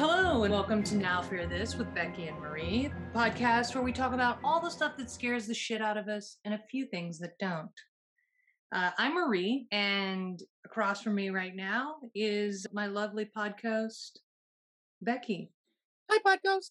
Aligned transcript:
Hello, 0.00 0.44
and 0.44 0.54
welcome 0.54 0.82
to 0.84 0.96
Now 0.96 1.20
Fear 1.20 1.46
This 1.46 1.76
with 1.76 1.94
Becky 1.94 2.28
and 2.28 2.40
Marie, 2.40 2.90
podcast 3.14 3.74
where 3.74 3.84
we 3.84 3.92
talk 3.92 4.14
about 4.14 4.38
all 4.42 4.58
the 4.58 4.70
stuff 4.70 4.96
that 4.96 5.10
scares 5.10 5.46
the 5.46 5.52
shit 5.52 5.82
out 5.82 5.98
of 5.98 6.08
us 6.08 6.38
and 6.46 6.54
a 6.54 6.60
few 6.70 6.86
things 6.86 7.18
that 7.18 7.36
don't. 7.38 7.68
Uh, 8.74 8.92
I'm 8.96 9.12
Marie, 9.12 9.66
and 9.70 10.42
across 10.64 11.02
from 11.02 11.16
me 11.16 11.28
right 11.28 11.54
now 11.54 11.96
is 12.14 12.66
my 12.72 12.86
lovely 12.86 13.28
podcast, 13.36 14.12
Becky. 15.02 15.52
Hi, 16.10 16.18
podcast. 16.26 16.70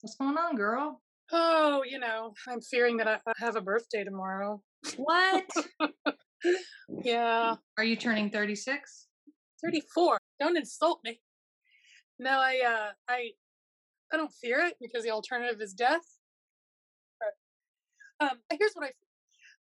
What's 0.00 0.16
going 0.16 0.38
on, 0.38 0.56
girl? 0.56 1.02
Oh, 1.32 1.82
you 1.86 1.98
know, 1.98 2.32
I'm 2.48 2.62
fearing 2.62 2.96
that 2.96 3.06
I 3.06 3.18
have 3.36 3.56
a 3.56 3.60
birthday 3.60 4.02
tomorrow. 4.02 4.62
What? 4.96 5.44
Yeah, 7.02 7.56
Are 7.76 7.84
you 7.84 7.96
turning 7.96 8.30
36? 8.30 9.08
34. 9.62 10.18
Don't 10.38 10.56
insult 10.56 11.00
me. 11.04 11.20
No, 12.18 12.30
I, 12.30 12.60
uh, 12.66 12.92
I, 13.08 13.30
I 14.12 14.16
don't 14.16 14.32
fear 14.32 14.60
it 14.60 14.74
because 14.80 15.04
the 15.04 15.10
alternative 15.10 15.60
is 15.60 15.74
death. 15.74 16.04
But, 17.20 18.26
um, 18.26 18.38
here's 18.58 18.72
what 18.74 18.86
I, 18.86 18.92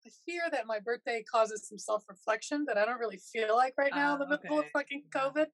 I 0.06 0.10
fear 0.26 0.42
that 0.52 0.66
my 0.66 0.78
birthday 0.80 1.24
causes 1.30 1.66
some 1.68 1.78
self-reflection 1.78 2.64
that 2.66 2.78
I 2.78 2.84
don't 2.84 2.98
really 3.00 3.20
feel 3.32 3.56
like 3.56 3.74
right 3.78 3.92
now 3.94 4.14
in 4.16 4.22
Oh, 4.22 4.24
the 4.26 4.38
middle 4.42 4.58
of 4.58 4.64
okay. 4.64 4.70
fucking 4.72 5.02
Yeah. 5.14 5.20
COVID. 5.20 5.46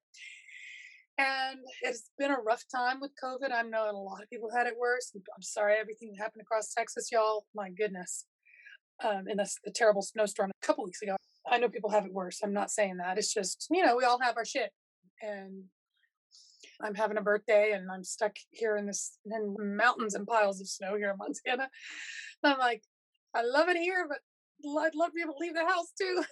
And 1.17 1.59
it's 1.83 2.09
been 2.17 2.31
a 2.31 2.39
rough 2.39 2.63
time 2.73 2.99
with 2.99 3.11
COVID. 3.23 3.51
I 3.51 3.61
know 3.63 3.89
a 3.89 3.91
lot 3.91 4.23
of 4.23 4.29
people 4.29 4.49
had 4.55 4.65
it 4.67 4.73
worse. 4.77 5.11
I'm 5.15 5.41
sorry 5.41 5.75
everything 5.79 6.13
that 6.13 6.23
happened 6.23 6.41
across 6.41 6.73
Texas, 6.73 7.09
y'all. 7.11 7.45
My 7.53 7.69
goodness. 7.69 8.25
Um, 9.03 9.25
and 9.27 9.37
that's 9.39 9.57
the 9.63 9.71
terrible 9.71 10.01
snowstorm 10.01 10.51
a 10.51 10.65
couple 10.65 10.83
weeks 10.83 11.01
ago. 11.01 11.15
I 11.49 11.57
know 11.57 11.69
people 11.69 11.89
have 11.91 12.05
it 12.05 12.13
worse. 12.13 12.39
I'm 12.43 12.53
not 12.53 12.71
saying 12.71 12.97
that. 12.97 13.17
It's 13.17 13.33
just, 13.33 13.67
you 13.71 13.83
know, 13.85 13.95
we 13.97 14.03
all 14.03 14.19
have 14.21 14.37
our 14.37 14.45
shit. 14.45 14.71
And 15.21 15.65
I'm 16.83 16.95
having 16.95 17.17
a 17.17 17.21
birthday 17.21 17.71
and 17.73 17.89
I'm 17.91 18.03
stuck 18.03 18.35
here 18.51 18.77
in 18.77 18.85
this 18.85 19.17
in 19.25 19.55
mountains 19.75 20.15
and 20.15 20.27
piles 20.27 20.61
of 20.61 20.67
snow 20.67 20.95
here 20.95 21.11
in 21.11 21.17
Montana. 21.17 21.69
And 22.43 22.53
I'm 22.53 22.59
like, 22.59 22.83
I 23.35 23.43
love 23.43 23.69
it 23.69 23.77
here, 23.77 24.07
but 24.09 24.19
I'd 24.81 24.95
love 24.95 25.09
to 25.09 25.13
be 25.15 25.21
able 25.21 25.33
to 25.33 25.39
leave 25.39 25.53
the 25.53 25.65
house 25.65 25.91
too. 25.99 26.23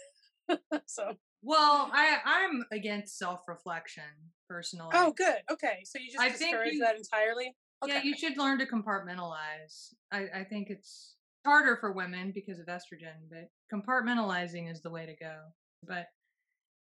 so, 0.87 1.13
Well, 1.41 1.89
I, 1.93 2.17
I'm 2.25 2.65
against 2.71 3.17
self 3.17 3.41
reflection 3.47 4.03
oh, 4.17 4.31
personally. 4.49 4.89
oh, 4.93 5.13
good. 5.15 5.37
Okay. 5.51 5.79
So 5.85 5.99
you 5.99 6.07
just 6.11 6.19
I 6.19 6.29
think 6.29 6.51
discourage 6.51 6.73
you- 6.73 6.79
that 6.81 6.95
entirely? 6.95 7.55
Okay. 7.83 7.93
Yeah, 7.93 8.01
you 8.03 8.17
should 8.17 8.37
learn 8.37 8.59
to 8.59 8.65
compartmentalize. 8.65 9.93
I, 10.11 10.25
I 10.35 10.43
think 10.43 10.69
it's 10.69 11.15
harder 11.45 11.77
for 11.77 11.93
women 11.93 12.31
because 12.35 12.59
of 12.59 12.65
estrogen, 12.65 13.15
but 13.29 13.47
compartmentalizing 13.73 14.69
is 14.69 14.81
the 14.81 14.89
way 14.89 15.05
to 15.05 15.15
go. 15.15 15.35
But 15.87 16.07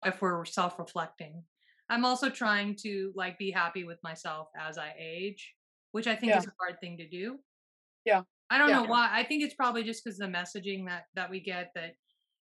if 0.04 0.22
we're 0.22 0.44
self 0.46 0.78
reflecting, 0.78 1.42
I'm 1.88 2.04
also 2.04 2.28
trying 2.30 2.76
to 2.82 3.12
like 3.14 3.38
be 3.38 3.50
happy 3.50 3.84
with 3.84 3.98
myself 4.02 4.48
as 4.58 4.78
I 4.78 4.94
age, 4.98 5.54
which 5.92 6.06
I 6.06 6.16
think 6.16 6.30
Yeah. 6.30 6.38
is 6.38 6.46
a 6.46 6.52
hard 6.60 6.80
thing 6.80 6.98
to 6.98 7.08
do. 7.08 7.38
Yeah. 8.04 8.22
I 8.50 8.58
don't 8.58 8.68
Yeah. 8.68 8.76
know 8.82 8.84
why. 8.84 9.08
I 9.12 9.24
think 9.24 9.42
it's 9.42 9.54
probably 9.54 9.82
just 9.82 10.04
because 10.04 10.18
the 10.18 10.26
messaging 10.26 10.86
that 10.86 11.04
that 11.14 11.30
we 11.30 11.40
get 11.40 11.72
that 11.74 11.94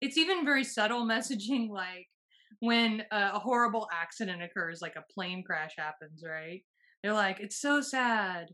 it's 0.01 0.17
even 0.17 0.45
very 0.45 0.63
subtle 0.63 1.05
messaging 1.05 1.69
like 1.69 2.07
when 2.59 3.01
a, 3.11 3.31
a 3.35 3.39
horrible 3.39 3.87
accident 3.91 4.41
occurs 4.41 4.81
like 4.81 4.95
a 4.95 5.05
plane 5.13 5.43
crash 5.43 5.73
happens 5.77 6.23
right 6.27 6.63
they're 7.03 7.13
like 7.13 7.39
it's 7.39 7.59
so 7.61 7.81
sad 7.81 8.47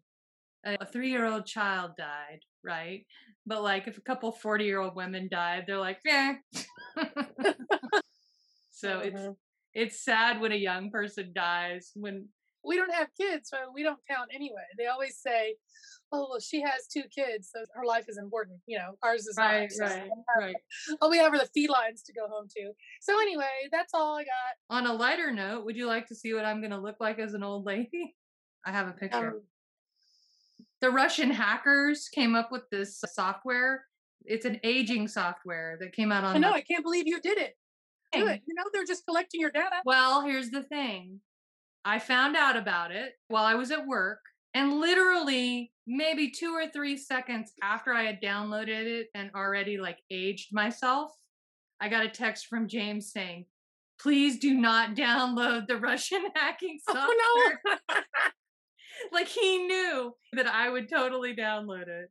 a 0.66 0.86
three-year-old 0.86 1.46
child 1.46 1.92
died 1.98 2.40
right 2.64 3.06
but 3.46 3.64
like 3.64 3.88
if 3.88 3.98
a 3.98 4.02
couple 4.02 4.32
40-year-old 4.34 4.96
women 4.96 5.30
died 5.32 5.64
they're 5.68 5.80
like 5.80 6.00
yeah 6.06 6.36
so 8.72 9.00
it's 9.00 9.30
Mhm. 9.30 9.38
It's 9.78 10.04
sad 10.04 10.42
when 10.42 10.52
a 10.52 10.56
young 10.56 10.90
person 10.90 11.32
dies 11.36 11.92
when 11.94 12.28
we 12.66 12.76
don't 12.76 12.94
have 12.94 13.08
kids, 13.16 13.50
so 13.50 13.58
we 13.74 13.84
don't 13.84 14.00
count 14.10 14.30
anyway. 14.34 14.66
They 14.78 14.88
always 14.88 15.16
say, 15.18 15.56
"Oh, 16.12 16.28
well, 16.30 16.40
she 16.40 16.62
has 16.62 16.88
two 16.92 17.04
kids, 17.04 17.50
so 17.54 17.64
her 17.76 17.86
life 17.86 18.06
is 18.10 18.18
important." 18.18 18.60
You 18.66 18.80
know, 18.80 18.92
ours 19.04 19.28
is 19.28 19.36
right 19.38 19.72
not. 19.78 19.90
so 19.90 19.96
right 19.96 20.10
right 20.40 20.56
All 21.02 21.10
we 21.10 21.20
have 21.20 21.32
are 21.34 21.38
the 21.38 21.50
felines 21.56 22.02
to 22.08 22.14
go 22.14 22.28
home 22.28 22.48
to. 22.58 22.72
So 23.02 23.22
anyway, 23.22 23.70
that's 23.72 23.94
all 23.94 24.18
I 24.18 24.24
got. 24.24 24.76
on 24.76 24.88
a 24.88 24.94
lighter 24.94 25.32
note 25.32 25.64
would 25.66 25.78
you 25.78 25.86
like 25.86 26.08
to 26.08 26.16
see 26.16 26.34
what 26.34 26.44
i'm 26.44 26.60
going 26.60 26.72
to 26.72 26.80
look 26.80 26.98
like 27.00 27.20
as 27.20 27.34
an 27.34 27.44
old 27.44 27.66
lady 27.66 28.16
i 28.66 28.72
have 28.72 28.88
a 28.88 28.92
picture 28.92 29.30
Um, 29.30 29.42
the 30.82 30.92
Russian 30.92 31.32
hackers 31.32 32.08
came 32.08 32.36
up 32.36 32.52
with 32.52 32.62
this 32.70 33.04
software. 33.14 33.86
It's 34.26 34.46
an 34.46 34.60
aging 34.64 35.08
software 35.08 35.76
that 35.80 35.92
came 35.94 36.12
out 36.12 36.24
on. 36.24 36.36
I 36.36 36.40
know. 36.40 36.50
the 36.52 36.58
I 36.58 36.62
can't 36.62 36.84
believe 36.84 37.08
you 37.08 37.20
did 37.20 37.38
it. 37.40 37.56
Do 38.14 38.28
it. 38.28 38.42
You 38.48 38.56
know, 38.56 38.64
they're 38.74 38.86
just 38.86 39.06
collecting 39.06 39.42
your 39.42 39.52
data. 39.52 39.82
Well, 39.86 40.22
here's 40.22 40.50
the 40.50 40.64
thing. 40.64 41.20
I 41.86 42.00
found 42.00 42.36
out 42.36 42.58
about 42.58 42.92
it 42.92 43.14
while 43.28 43.46
I 43.46 43.56
was 43.56 43.72
at 43.72 43.88
work, 43.88 44.20
and 44.54 44.80
literally 44.80 45.72
maybe 45.86 46.32
two 46.32 46.52
or 46.54 46.68
three 46.68 46.98
seconds 46.98 47.54
after 47.64 47.94
I 47.94 48.04
had 48.04 48.22
downloaded 48.22 48.86
it 48.86 49.08
and 49.16 49.32
already 49.36 49.78
like 49.78 50.00
aged 50.12 50.54
myself, 50.54 51.12
I 51.80 51.90
got 51.90 52.06
a 52.06 52.10
text 52.10 52.48
from 52.48 52.68
James 52.68 53.12
saying, 53.12 53.46
"Please 54.00 54.40
do 54.40 54.54
not 54.54 54.96
download 54.96 55.68
the 55.68 55.78
Russian 55.78 56.26
hacking 56.36 56.80
software." 56.86 57.62
Oh 57.70 57.78
no! 57.90 58.02
like 59.12 59.28
he 59.28 59.60
knew 59.60 60.14
that 60.34 60.48
I 60.48 60.70
would 60.70 60.90
totally 60.90 61.36
download 61.36 61.88
it. 61.88 62.10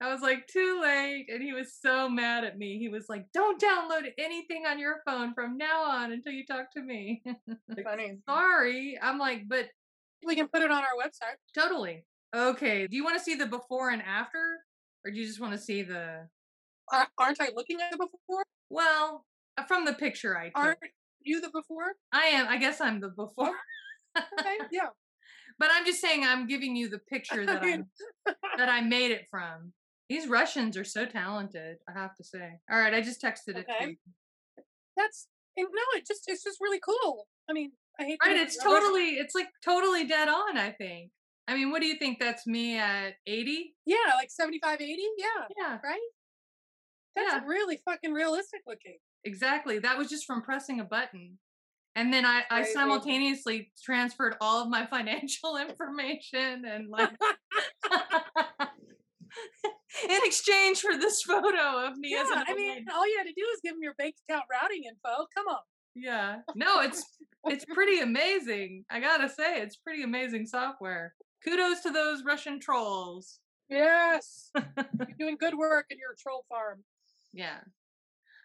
I 0.00 0.12
was 0.12 0.20
like, 0.20 0.46
too 0.46 0.80
late. 0.82 1.26
And 1.28 1.42
he 1.42 1.52
was 1.52 1.74
so 1.80 2.08
mad 2.08 2.44
at 2.44 2.56
me. 2.56 2.78
He 2.78 2.88
was 2.88 3.06
like, 3.08 3.26
don't 3.34 3.60
download 3.60 4.04
anything 4.16 4.64
on 4.66 4.78
your 4.78 5.00
phone 5.04 5.34
from 5.34 5.56
now 5.58 5.82
on 5.82 6.12
until 6.12 6.32
you 6.32 6.46
talk 6.46 6.70
to 6.74 6.82
me. 6.82 7.22
Funny. 7.84 8.18
Sorry. 8.28 8.98
I'm 9.02 9.18
like, 9.18 9.48
but 9.48 9.66
We 10.24 10.36
can 10.36 10.46
put 10.48 10.62
it 10.62 10.70
on 10.70 10.82
our 10.82 10.96
website. 11.02 11.36
totally. 11.54 12.04
Okay. 12.34 12.86
Do 12.86 12.96
you 12.96 13.04
want 13.04 13.18
to 13.18 13.22
see 13.24 13.34
the 13.34 13.46
before 13.46 13.90
and 13.90 14.02
after? 14.02 14.58
Or 15.04 15.10
do 15.10 15.18
you 15.18 15.26
just 15.26 15.40
want 15.40 15.52
to 15.54 15.58
see 15.58 15.82
the, 15.82 16.28
Aren't 17.18 17.40
I 17.40 17.50
looking 17.54 17.80
at 17.80 17.90
the 17.90 17.96
before? 17.98 18.44
well, 18.70 19.24
uh, 19.56 19.64
from 19.64 19.84
the 19.84 19.94
picture 19.94 20.36
I 20.38 20.46
took? 20.46 20.56
Aren't 20.56 20.78
you 21.22 21.40
the 21.40 21.50
before? 21.50 21.94
I 22.12 22.26
am. 22.26 22.48
I 22.48 22.56
guess 22.56 22.80
I'm 22.80 23.00
the 23.00 23.08
before. 23.08 23.52
Okay. 24.16 24.56
Yeah. 24.70 24.88
but 25.58 25.70
I'm 25.72 25.84
just 25.84 26.00
saying 26.00 26.24
I'm 26.24 26.46
giving 26.46 26.76
you 26.76 26.88
the 26.88 26.98
picture 27.10 27.44
that 27.44 27.62
I 27.62 27.82
that 28.56 28.68
I 28.68 28.80
made 28.80 29.10
it 29.10 29.26
from. 29.30 29.72
These 30.08 30.26
Russians 30.28 30.76
are 30.76 30.84
so 30.84 31.04
talented, 31.04 31.76
I 31.88 31.92
have 31.92 32.14
to 32.16 32.24
say. 32.24 32.50
All 32.70 32.78
right, 32.78 32.94
I 32.94 33.00
just 33.00 33.22
texted 33.22 33.56
it 33.56 33.66
to 33.78 33.88
you. 33.88 33.96
That's 34.96 35.28
no. 35.56 35.64
It 35.96 36.06
just 36.06 36.22
it's 36.28 36.42
just 36.44 36.58
really 36.60 36.80
cool. 36.80 37.26
I 37.48 37.52
mean, 37.52 37.72
I 38.00 38.04
hate. 38.04 38.18
to 38.22 38.28
Right, 38.30 38.38
it's 38.38 38.56
Russian- 38.56 38.80
totally 38.80 39.08
it's 39.18 39.34
like 39.34 39.48
totally 39.64 40.06
dead 40.06 40.28
on, 40.28 40.56
I 40.56 40.70
think. 40.72 41.10
I 41.46 41.54
mean, 41.54 41.70
what 41.70 41.80
do 41.80 41.86
you 41.86 41.96
think 41.98 42.18
that's 42.20 42.46
me 42.46 42.76
at 42.78 43.14
80? 43.26 43.74
Yeah, 43.86 43.96
like 44.16 44.30
75, 44.30 44.80
80? 44.82 45.02
Yeah, 45.16 45.26
Yeah, 45.56 45.78
right? 45.82 45.98
That's 47.16 47.32
Yeah. 47.32 47.40
really 47.46 47.78
fucking 47.84 48.12
realistic 48.12 48.60
looking. 48.66 48.98
exactly. 49.24 49.78
That 49.78 49.96
was 49.98 50.08
just 50.08 50.26
from 50.26 50.42
pressing 50.42 50.78
a 50.80 50.84
button. 50.84 51.38
And 51.96 52.12
then 52.12 52.24
I, 52.26 52.42
I 52.50 52.62
simultaneously 52.64 53.72
transferred 53.82 54.36
all 54.40 54.62
of 54.62 54.68
my 54.68 54.86
financial 54.90 55.56
information 55.56 56.64
and 56.66 56.88
like 56.90 57.10
in 60.04 60.18
exchange 60.24 60.80
for 60.80 60.96
this 60.96 61.22
photo 61.26 61.86
of 61.86 61.96
me 61.96 62.12
Yeah, 62.12 62.22
as 62.22 62.30
an 62.30 62.44
I 62.46 62.54
mean, 62.54 62.86
all 62.94 63.06
you 63.06 63.16
had 63.18 63.26
to 63.26 63.32
do 63.32 63.44
is 63.54 63.60
give 63.62 63.74
them 63.74 63.82
your 63.82 63.94
bank 63.94 64.14
account 64.28 64.44
routing 64.50 64.84
info. 64.84 65.26
Come 65.36 65.46
on. 65.48 65.58
Yeah. 65.94 66.40
No, 66.54 66.80
it's 66.80 67.02
it's 67.46 67.64
pretty 67.64 68.00
amazing. 68.00 68.84
I 68.90 69.00
gotta 69.00 69.28
say, 69.28 69.60
it's 69.60 69.76
pretty 69.76 70.02
amazing 70.02 70.46
software. 70.46 71.14
Kudos 71.44 71.80
to 71.82 71.90
those 71.90 72.24
Russian 72.24 72.60
trolls. 72.60 73.40
Yes. 73.68 74.50
You're 74.54 75.08
doing 75.18 75.36
good 75.38 75.56
work 75.56 75.86
in 75.90 75.98
your 75.98 76.14
troll 76.18 76.44
farm. 76.48 76.84
Yeah. 77.32 77.58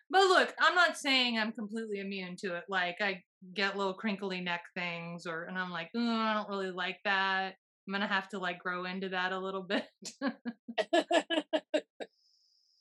But 0.10 0.24
look, 0.24 0.54
I'm 0.60 0.76
not 0.76 0.98
saying 0.98 1.38
I'm 1.38 1.52
completely 1.52 2.00
immune 2.00 2.36
to 2.38 2.56
it. 2.56 2.66
Like 2.70 2.98
I 3.02 3.24
get 3.54 3.78
little 3.78 3.94
crinkly 3.94 4.42
neck 4.42 4.62
things 4.76 5.26
or 5.26 5.44
and 5.46 5.58
I'm 5.58 5.72
like, 5.72 5.90
"Mm, 5.96 6.08
I 6.18 6.34
don't 6.34 6.50
really 6.50 6.72
like 6.72 6.98
that. 7.06 7.56
I'm 7.88 7.94
gonna 7.94 8.08
have 8.08 8.30
to 8.30 8.40
like 8.40 8.60
grow 8.60 8.86
into 8.86 9.10
that 9.10 9.32
a 9.32 9.40
little 9.40 9.64
bit. 9.64 9.86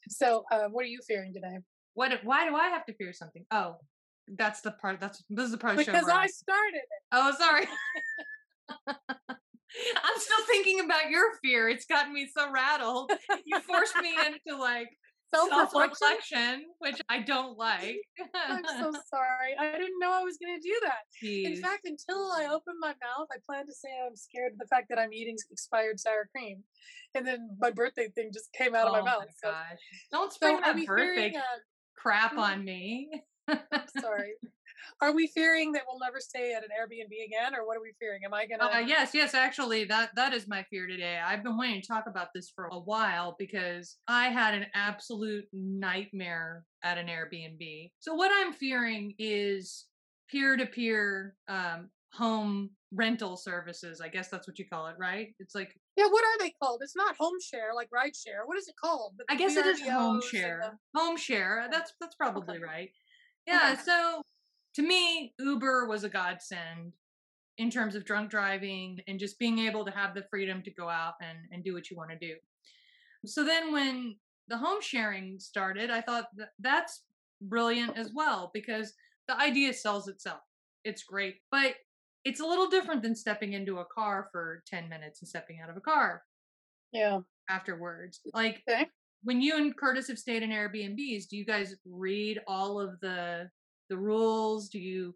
so, 0.09 0.45
uh, 0.51 0.69
what 0.71 0.85
are 0.85 0.89
you 0.89 1.01
fearing 1.07 1.33
today? 1.35 1.59
what 1.95 2.13
why 2.25 2.49
do 2.49 2.55
I 2.57 2.69
have 2.69 2.85
to 2.87 2.95
fear 2.95 3.13
something? 3.13 3.45
Oh, 3.51 3.77
that's 4.37 4.61
the 4.61 4.73
part 4.73 5.01
that's 5.01 5.23
this 5.29 5.47
is 5.47 5.53
the 5.53 5.59
part 5.59 5.75
of 5.75 5.79
the 5.79 5.85
show 5.85 5.93
Because 5.93 6.09
I 6.09 6.27
started 6.27 6.77
it. 6.77 7.03
Oh, 7.13 7.35
sorry. 7.39 7.67
I'm 8.89 10.19
still 10.19 10.45
thinking 10.47 10.81
about 10.81 11.11
your 11.11 11.25
fear. 11.43 11.69
It's 11.69 11.87
gotten 11.87 12.13
me 12.13 12.29
so 12.35 12.51
rattled. 12.51 13.11
You 13.45 13.61
forced 13.61 13.97
me 13.97 14.15
into 14.27 14.59
like 14.61 14.89
Self-reflection. 15.35 16.65
which 16.79 17.01
I 17.09 17.21
don't 17.21 17.57
like. 17.59 17.97
I'm 18.35 18.65
so 18.65 18.91
sorry. 19.11 19.55
I 19.59 19.73
didn't 19.73 19.99
know 19.99 20.13
I 20.13 20.23
was 20.23 20.37
going 20.39 20.61
to 20.61 20.69
do 20.69 20.75
that. 20.85 21.03
In 21.27 21.57
fact, 21.57 21.85
until 21.85 22.31
I 22.33 22.47
opened 22.53 22.77
my 22.81 22.89
mouth, 23.03 23.29
I 23.33 23.37
planned 23.47 23.69
to 23.69 23.75
say 23.75 23.89
I'm 24.07 24.17
scared 24.17 24.53
of 24.53 24.59
the 24.59 24.67
fact 24.67 24.87
that 24.91 24.99
I'm 24.99 25.13
eating 25.13 25.37
expired 25.51 25.99
sour 26.01 26.29
cream. 26.35 26.63
And 27.15 27.27
then 27.27 27.57
my 27.61 27.71
birthday 27.71 28.09
thing 28.15 28.31
just 28.33 28.53
came 28.53 28.75
out 28.75 28.87
of 28.89 28.95
oh 28.95 29.03
my 29.05 29.11
mouth. 29.11 29.25
so 29.43 29.51
gosh! 29.51 29.79
Don't 30.11 30.31
so 30.33 30.37
spring 30.37 30.57
are 30.57 30.75
that 30.75 30.87
birthday 30.87 31.03
hearing, 31.31 31.37
uh, 31.37 31.41
crap 31.97 32.33
Mhm. 32.33 32.39
on 32.39 32.65
me. 32.65 33.11
I'm 33.49 33.89
sorry. 34.01 34.33
Are 35.01 35.13
we 35.15 35.27
fearing 35.27 35.73
that 35.73 35.83
we'll 35.89 35.99
never 36.01 36.21
stay 36.21 36.55
at 36.55 36.63
an 36.63 36.69
Airbnb 36.71 37.25
again, 37.27 37.55
or 37.55 37.67
what 37.67 37.77
are 37.77 37.83
we 37.83 37.93
fearing? 37.99 38.23
Am 38.25 38.35
I 38.35 38.47
gonna? 38.47 38.65
Uh, 38.71 38.79
yes, 38.81 39.11
yes, 39.15 39.35
actually, 39.35 39.85
that 39.85 40.15
that 40.17 40.33
is 40.33 40.47
my 40.49 40.63
fear 40.71 40.87
today. 40.87 41.19
I've 41.25 41.43
been 41.43 41.57
wanting 41.57 41.81
to 41.81 41.87
talk 41.87 42.05
about 42.07 42.29
this 42.35 42.51
for 42.55 42.67
a 42.67 42.79
while 42.79 43.37
because 43.39 43.97
I 44.09 44.29
had 44.29 44.55
an 44.55 44.67
absolute 44.75 45.45
nightmare 45.53 46.65
at 46.83 46.99
an 46.99 47.07
Airbnb. 47.07 47.91
So 48.01 48.15
what 48.15 48.31
I'm 48.35 48.53
fearing 48.53 49.15
is 49.19 49.87
peer-to-peer 50.31 51.35
um, 51.49 51.91
home 52.15 52.71
rental 52.93 53.37
services. 53.37 54.01
I 54.01 54.09
guess 54.09 54.29
that's 54.29 54.47
what 54.47 54.59
you 54.59 54.67
call 54.71 54.87
it, 54.89 54.97
right? 54.99 55.29
It's 55.39 55.55
like 55.55 55.75
Yeah, 55.97 56.07
what 56.09 56.25
are 56.25 56.39
they 56.39 56.53
called? 56.63 56.81
It's 56.83 56.97
not 56.97 57.17
home 57.19 57.35
share 57.43 57.75
like 57.75 57.89
ride 57.93 58.15
share. 58.17 58.43
What 58.47 58.59
is 58.59 58.69
it 58.69 58.75
called? 58.83 59.15
The 59.19 59.25
I 59.31 59.37
guess 59.37 59.57
it 59.57 59.67
is 59.67 59.81
home 59.83 60.21
share. 60.23 60.61
the- 60.95 60.99
Home 61.01 61.17
share. 61.17 61.69
That's 61.71 61.93
that's 62.01 62.15
probably 62.17 62.57
Okay. 62.57 62.65
right. 62.65 62.91
Yeah. 63.47 63.71
Okay. 63.75 63.83
So 63.83 64.23
to 64.75 64.83
me, 64.83 65.35
Uber 65.39 65.87
was 65.87 66.05
a 66.05 66.09
godsend 66.09 66.95
in 67.59 67.71
terms 67.71 67.95
of 67.95 68.05
drunk 68.05 68.31
driving 68.31 69.01
and 69.07 69.19
just 69.19 69.39
being 69.39 69.59
able 69.59 69.85
to 69.85 69.91
have 69.91 70.15
the 70.15 70.25
freedom 70.31 70.63
to 70.63 70.71
go 70.71 70.89
out 70.89 71.15
and 71.21 71.39
and 71.53 71.65
do 71.65 71.75
what 71.75 71.91
you 71.91 71.97
want 71.97 72.11
to 72.11 72.19
do. 72.19 72.37
So 73.27 73.45
then 73.45 73.73
when 73.73 74.17
the 74.49 74.57
home 74.59 74.81
sharing 74.81 75.39
started, 75.39 75.91
I 75.91 76.01
thought 76.01 76.29
that 76.37 76.51
that's 76.59 77.05
brilliant 77.43 77.97
as 77.97 78.13
well 78.15 78.51
because 78.55 78.95
the 79.29 79.39
idea 79.39 79.73
sells 79.73 80.09
itself. 80.09 80.41
It's 80.85 81.05
great, 81.05 81.37
but 81.51 81.75
it's 82.25 82.41
a 82.41 82.47
little 82.47 82.69
different 82.69 83.03
than 83.03 83.15
stepping 83.15 83.53
into 83.53 83.79
a 83.79 83.85
car 83.85 84.29
for 84.33 84.63
10 84.67 84.89
minutes 84.89 85.21
and 85.23 85.29
stepping 85.29 85.61
out 85.61 85.71
of 85.71 85.77
a 85.77 85.81
car 85.81 86.25
Yeah. 86.93 87.21
afterwards. 87.49 88.21
Like 88.35 88.63
Okay. 88.69 88.87
when 89.23 89.41
you 89.41 89.57
and 89.57 89.77
Curtis 89.77 90.09
have 90.09 90.19
stayed 90.19 90.43
in 90.43 90.51
Airbnbs, 90.51 91.29
do 91.29 91.37
you 91.37 91.45
guys 91.45 91.77
read 91.85 92.41
all 92.47 92.81
of 92.81 92.99
the 93.01 93.51
the 93.93 93.99
rules? 93.99 94.69
Do 94.71 94.79
you 94.79 95.15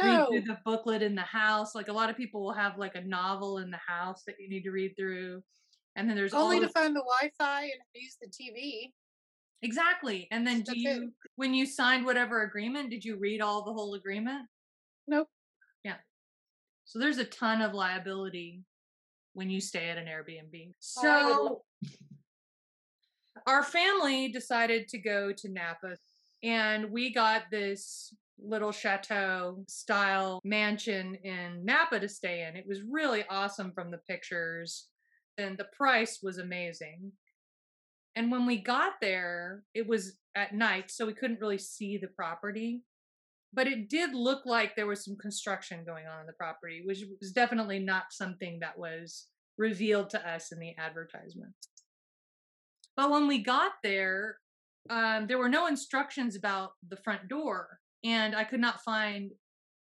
read 0.00 0.26
through 0.28 0.42
the 0.42 0.58
booklet 0.64 1.00
in 1.02 1.14
the 1.14 1.22
house? 1.22 1.74
Like 1.74 1.88
a 1.88 1.92
lot 1.92 2.10
of 2.10 2.16
people 2.16 2.42
will 2.42 2.52
have 2.52 2.76
like 2.78 2.94
a 2.94 3.00
novel 3.00 3.58
in 3.58 3.70
the 3.70 3.80
house 3.84 4.22
that 4.26 4.36
you 4.38 4.48
need 4.48 4.62
to 4.64 4.70
read 4.70 4.94
through. 4.96 5.42
And 5.96 6.08
then 6.08 6.16
there's 6.16 6.34
Only 6.34 6.60
to 6.60 6.68
find 6.68 6.94
the 6.94 7.02
Wi-Fi 7.02 7.62
and 7.62 7.72
use 7.94 8.16
the 8.20 8.28
TV. 8.28 8.92
exactly. 9.62 10.28
And 10.30 10.46
then 10.46 10.58
do 10.60 10.72
That's 10.72 10.78
it. 10.78 11.02
you 11.02 11.12
when 11.36 11.54
you 11.54 11.64
signed 11.66 12.04
whatever 12.04 12.42
agreement, 12.42 12.90
did 12.90 13.04
you 13.04 13.16
read 13.16 13.40
all 13.40 13.64
the 13.64 13.72
whole 13.72 13.94
agreement? 13.94 14.46
Nope. 15.08 15.28
Yeah. 15.82 15.96
So 16.84 16.98
there's 16.98 17.18
a 17.18 17.24
ton 17.24 17.62
of 17.62 17.72
liability 17.74 18.62
when 19.32 19.48
you 19.50 19.60
stay 19.60 19.88
at 19.88 19.96
an 19.98 20.06
Airbnb. 20.06 20.68
Oh, 20.68 20.74
So 20.80 21.62
our 23.46 23.62
family 23.64 24.28
decided 24.28 24.88
to 24.88 24.98
go 24.98 25.32
to 25.32 25.48
Napa 25.48 25.96
and 26.42 26.90
we 26.90 27.12
got 27.12 27.42
this 27.50 28.14
little 28.42 28.72
chateau 28.72 29.64
style 29.68 30.40
mansion 30.44 31.14
in 31.16 31.64
Napa 31.64 32.00
to 32.00 32.08
stay 32.08 32.46
in. 32.48 32.56
It 32.56 32.66
was 32.66 32.80
really 32.82 33.24
awesome 33.28 33.72
from 33.72 33.90
the 33.90 34.00
pictures 34.08 34.86
and 35.38 35.58
the 35.58 35.68
price 35.76 36.20
was 36.22 36.38
amazing. 36.38 37.12
And 38.16 38.30
when 38.30 38.46
we 38.46 38.58
got 38.58 38.94
there, 39.00 39.62
it 39.74 39.86
was 39.86 40.16
at 40.34 40.54
night, 40.54 40.90
so 40.90 41.06
we 41.06 41.14
couldn't 41.14 41.40
really 41.40 41.58
see 41.58 41.96
the 41.96 42.08
property. 42.08 42.82
But 43.52 43.66
it 43.66 43.88
did 43.88 44.14
look 44.14 44.46
like 44.46 44.74
there 44.74 44.86
was 44.86 45.04
some 45.04 45.16
construction 45.16 45.84
going 45.84 46.06
on 46.06 46.20
in 46.20 46.26
the 46.26 46.32
property, 46.34 46.82
which 46.84 47.04
was 47.20 47.32
definitely 47.32 47.78
not 47.80 48.04
something 48.10 48.58
that 48.60 48.78
was 48.78 49.26
revealed 49.58 50.10
to 50.10 50.28
us 50.28 50.52
in 50.52 50.58
the 50.58 50.74
advertisement. 50.78 51.52
But 52.96 53.10
when 53.10 53.26
we 53.26 53.42
got 53.42 53.72
there, 53.82 54.36
um, 54.88 55.26
there 55.26 55.38
were 55.38 55.48
no 55.48 55.66
instructions 55.66 56.36
about 56.36 56.72
the 56.88 56.96
front 56.96 57.28
door, 57.28 57.78
and 58.04 58.34
I 58.34 58.44
could 58.44 58.60
not 58.60 58.82
find 58.82 59.30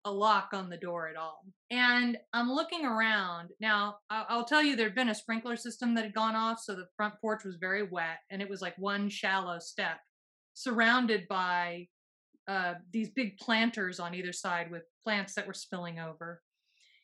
a 0.05 0.11
lock 0.11 0.49
on 0.53 0.69
the 0.69 0.77
door 0.77 1.07
at 1.07 1.15
all. 1.15 1.43
And 1.69 2.17
I'm 2.33 2.51
looking 2.51 2.85
around. 2.85 3.49
Now, 3.59 3.97
I'll 4.09 4.45
tell 4.45 4.63
you, 4.63 4.75
there'd 4.75 4.95
been 4.95 5.09
a 5.09 5.15
sprinkler 5.15 5.55
system 5.55 5.93
that 5.95 6.03
had 6.03 6.13
gone 6.15 6.35
off, 6.35 6.59
so 6.59 6.73
the 6.73 6.87
front 6.97 7.13
porch 7.21 7.43
was 7.45 7.57
very 7.61 7.83
wet, 7.83 8.17
and 8.31 8.41
it 8.41 8.49
was 8.49 8.61
like 8.61 8.75
one 8.77 9.09
shallow 9.09 9.59
step 9.59 9.97
surrounded 10.53 11.27
by 11.29 11.87
uh, 12.47 12.73
these 12.91 13.09
big 13.09 13.37
planters 13.37 13.99
on 13.99 14.15
either 14.15 14.33
side 14.33 14.71
with 14.71 14.83
plants 15.03 15.35
that 15.35 15.47
were 15.47 15.53
spilling 15.53 15.99
over. 15.99 16.41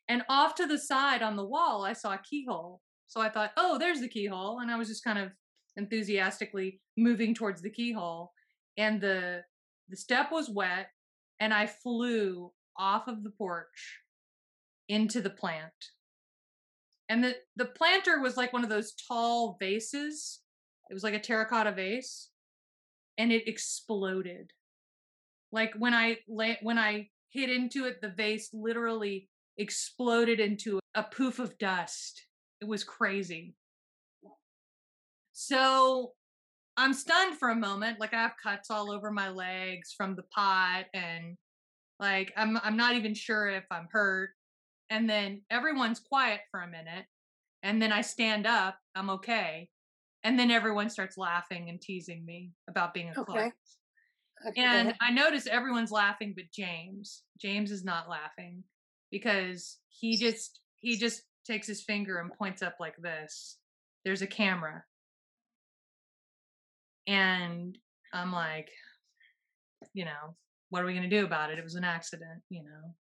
And 0.09 0.23
off 0.29 0.55
to 0.55 0.65
the 0.65 0.77
side 0.77 1.21
on 1.21 1.35
the 1.35 1.45
wall, 1.45 1.85
I 1.85 1.93
saw 1.93 2.13
a 2.13 2.21
keyhole. 2.29 2.81
So 3.07 3.21
I 3.21 3.29
thought, 3.29 3.51
oh, 3.57 3.77
there's 3.77 4.01
the 4.01 4.09
keyhole. 4.09 4.59
And 4.59 4.71
I 4.71 4.77
was 4.77 4.87
just 4.87 5.03
kind 5.03 5.19
of 5.19 5.31
enthusiastically 5.77 6.81
moving 6.97 7.33
towards 7.33 7.61
the 7.61 7.69
keyhole. 7.69 8.33
And 8.77 8.99
the 8.99 9.43
the 9.89 9.97
step 9.97 10.31
was 10.31 10.49
wet, 10.49 10.89
and 11.39 11.53
I 11.53 11.65
flew 11.67 12.51
off 12.77 13.07
of 13.07 13.23
the 13.23 13.31
porch 13.31 14.01
into 14.89 15.21
the 15.21 15.29
plant. 15.29 15.71
And 17.09 17.23
the, 17.23 17.35
the 17.55 17.65
planter 17.65 18.19
was 18.21 18.35
like 18.35 18.51
one 18.51 18.63
of 18.63 18.69
those 18.69 18.93
tall 19.07 19.57
vases. 19.59 20.41
It 20.89 20.93
was 20.93 21.03
like 21.03 21.13
a 21.13 21.19
terracotta 21.19 21.71
vase. 21.71 22.29
And 23.17 23.31
it 23.31 23.47
exploded. 23.47 24.51
Like 25.51 25.73
when 25.77 25.93
I 25.93 26.17
la- 26.27 26.61
when 26.61 26.77
I 26.77 27.09
hit 27.29 27.49
into 27.49 27.85
it, 27.85 28.01
the 28.01 28.09
vase 28.09 28.49
literally 28.53 29.29
exploded 29.57 30.39
into 30.39 30.79
a 30.93 31.03
poof 31.03 31.39
of 31.39 31.57
dust. 31.57 32.25
It 32.61 32.67
was 32.67 32.83
crazy. 32.83 33.55
So 35.39 36.13
I'm 36.77 36.95
stunned 36.95 37.37
for 37.37 37.49
a 37.49 37.55
moment. 37.55 37.99
Like 37.99 38.11
I 38.15 38.23
have 38.23 38.33
cuts 38.41 38.71
all 38.71 38.91
over 38.91 39.11
my 39.11 39.29
legs 39.29 39.93
from 39.95 40.15
the 40.15 40.23
pot 40.23 40.85
and 40.95 41.37
like 41.99 42.33
I'm 42.35 42.57
I'm 42.63 42.75
not 42.75 42.95
even 42.95 43.13
sure 43.13 43.47
if 43.47 43.63
I'm 43.69 43.87
hurt. 43.91 44.31
And 44.89 45.07
then 45.07 45.43
everyone's 45.51 45.99
quiet 45.99 46.41
for 46.49 46.61
a 46.61 46.67
minute. 46.67 47.05
And 47.61 47.79
then 47.79 47.91
I 47.93 48.01
stand 48.01 48.47
up, 48.47 48.79
I'm 48.95 49.11
okay. 49.11 49.69
And 50.23 50.39
then 50.39 50.49
everyone 50.49 50.89
starts 50.89 51.19
laughing 51.19 51.69
and 51.69 51.79
teasing 51.79 52.25
me 52.25 52.49
about 52.67 52.95
being 52.95 53.09
a 53.09 53.11
Okay. 53.11 53.23
klutz. 53.23 53.77
Okay. 54.47 54.59
And 54.59 54.95
I 54.99 55.11
notice 55.11 55.45
everyone's 55.45 55.91
laughing 55.91 56.33
but 56.35 56.45
James. 56.51 57.21
James 57.39 57.69
is 57.69 57.83
not 57.83 58.09
laughing 58.09 58.63
because 59.11 59.77
he 59.89 60.17
just 60.17 60.61
he 60.79 60.97
just 60.97 61.21
takes 61.45 61.67
his 61.67 61.83
finger 61.83 62.17
and 62.17 62.33
points 62.33 62.63
up 62.63 62.77
like 62.79 62.97
this. 62.97 63.59
There's 64.03 64.23
a 64.23 64.27
camera. 64.27 64.83
And 67.07 67.77
I'm 68.13 68.31
like, 68.31 68.69
you 69.93 70.05
know, 70.05 70.35
what 70.69 70.83
are 70.83 70.85
we 70.85 70.93
going 70.93 71.09
to 71.09 71.19
do 71.19 71.25
about 71.25 71.51
it? 71.51 71.59
It 71.59 71.63
was 71.63 71.75
an 71.75 71.83
accident, 71.83 72.41
you 72.49 72.63
know. 72.63 72.93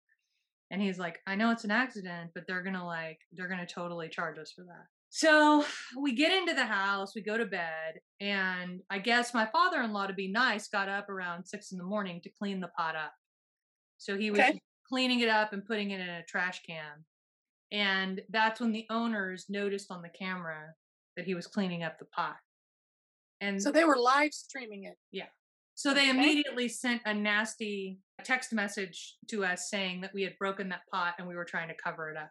And 0.71 0.83
he's 0.83 0.99
like, 0.99 1.21
I 1.27 1.35
know 1.35 1.51
it's 1.51 1.65
an 1.65 1.71
accident, 1.71 2.31
but 2.35 2.45
they're 2.47 2.63
going 2.63 2.75
to 2.75 2.85
like 2.85 3.19
they're 3.33 3.49
going 3.49 3.65
to 3.65 3.73
totally 3.73 4.09
charge 4.09 4.39
us 4.39 4.53
for 4.53 4.65
that. 4.65 4.87
So 5.11 5.65
we 6.01 6.15
get 6.15 6.33
into 6.33 6.55
the 6.55 6.67
house, 6.67 7.15
we 7.15 7.23
go 7.23 7.39
to 7.39 7.47
bed, 7.47 8.01
and 8.21 8.81
I 8.91 8.99
guess 8.99 9.33
my 9.33 9.47
father 9.47 9.81
in 9.83 9.93
law, 9.93 10.07
to 10.07 10.13
be 10.15 10.31
nice, 10.31 10.69
got 10.69 10.89
up 10.89 11.09
around 11.09 11.45
six 11.47 11.71
in 11.71 11.79
the 11.79 11.85
morning 11.85 12.21
to 12.23 12.31
clean 12.37 12.61
the 12.61 12.71
pot 12.77 12.97
up. 12.97 13.13
So 13.99 14.17
he 14.17 14.31
was 14.33 14.41
Okay. 14.41 14.61
cleaning 14.89 15.21
it 15.21 15.29
up 15.29 15.53
and 15.53 15.65
putting 15.65 15.93
it 15.93 16.01
in 16.01 16.09
a 16.09 16.25
trash 16.25 16.63
can. 16.67 17.05
And 17.71 18.23
that's 18.31 18.61
when 18.61 18.73
the 18.73 18.87
owners 18.91 19.47
noticed 19.49 19.91
on 19.91 20.03
the 20.03 20.09
camera 20.09 20.75
that 21.17 21.27
he 21.27 21.35
was 21.35 21.47
cleaning 21.47 21.85
up 21.85 21.99
the 21.99 22.07
pot. 22.07 22.37
And 23.41 23.63
so 23.63 23.71
they 23.71 23.85
were 23.85 23.97
live 23.97 24.33
streaming 24.33 24.85
it. 24.85 24.95
Yeah. 25.13 25.27
So 25.75 25.93
they 25.93 26.09
immediately 26.09 26.69
sent 26.69 27.03
a 27.05 27.13
nasty 27.13 27.99
text 28.23 28.53
message 28.53 29.17
to 29.29 29.45
us 29.45 29.69
saying 29.69 30.03
that 30.03 30.13
we 30.15 30.23
had 30.23 30.35
broken 30.39 30.69
that 30.69 30.83
pot 30.93 31.15
and 31.19 31.27
we 31.27 31.35
were 31.35 31.45
trying 31.45 31.69
to 31.69 31.75
cover 31.83 32.11
it 32.11 32.17
up. 32.17 32.31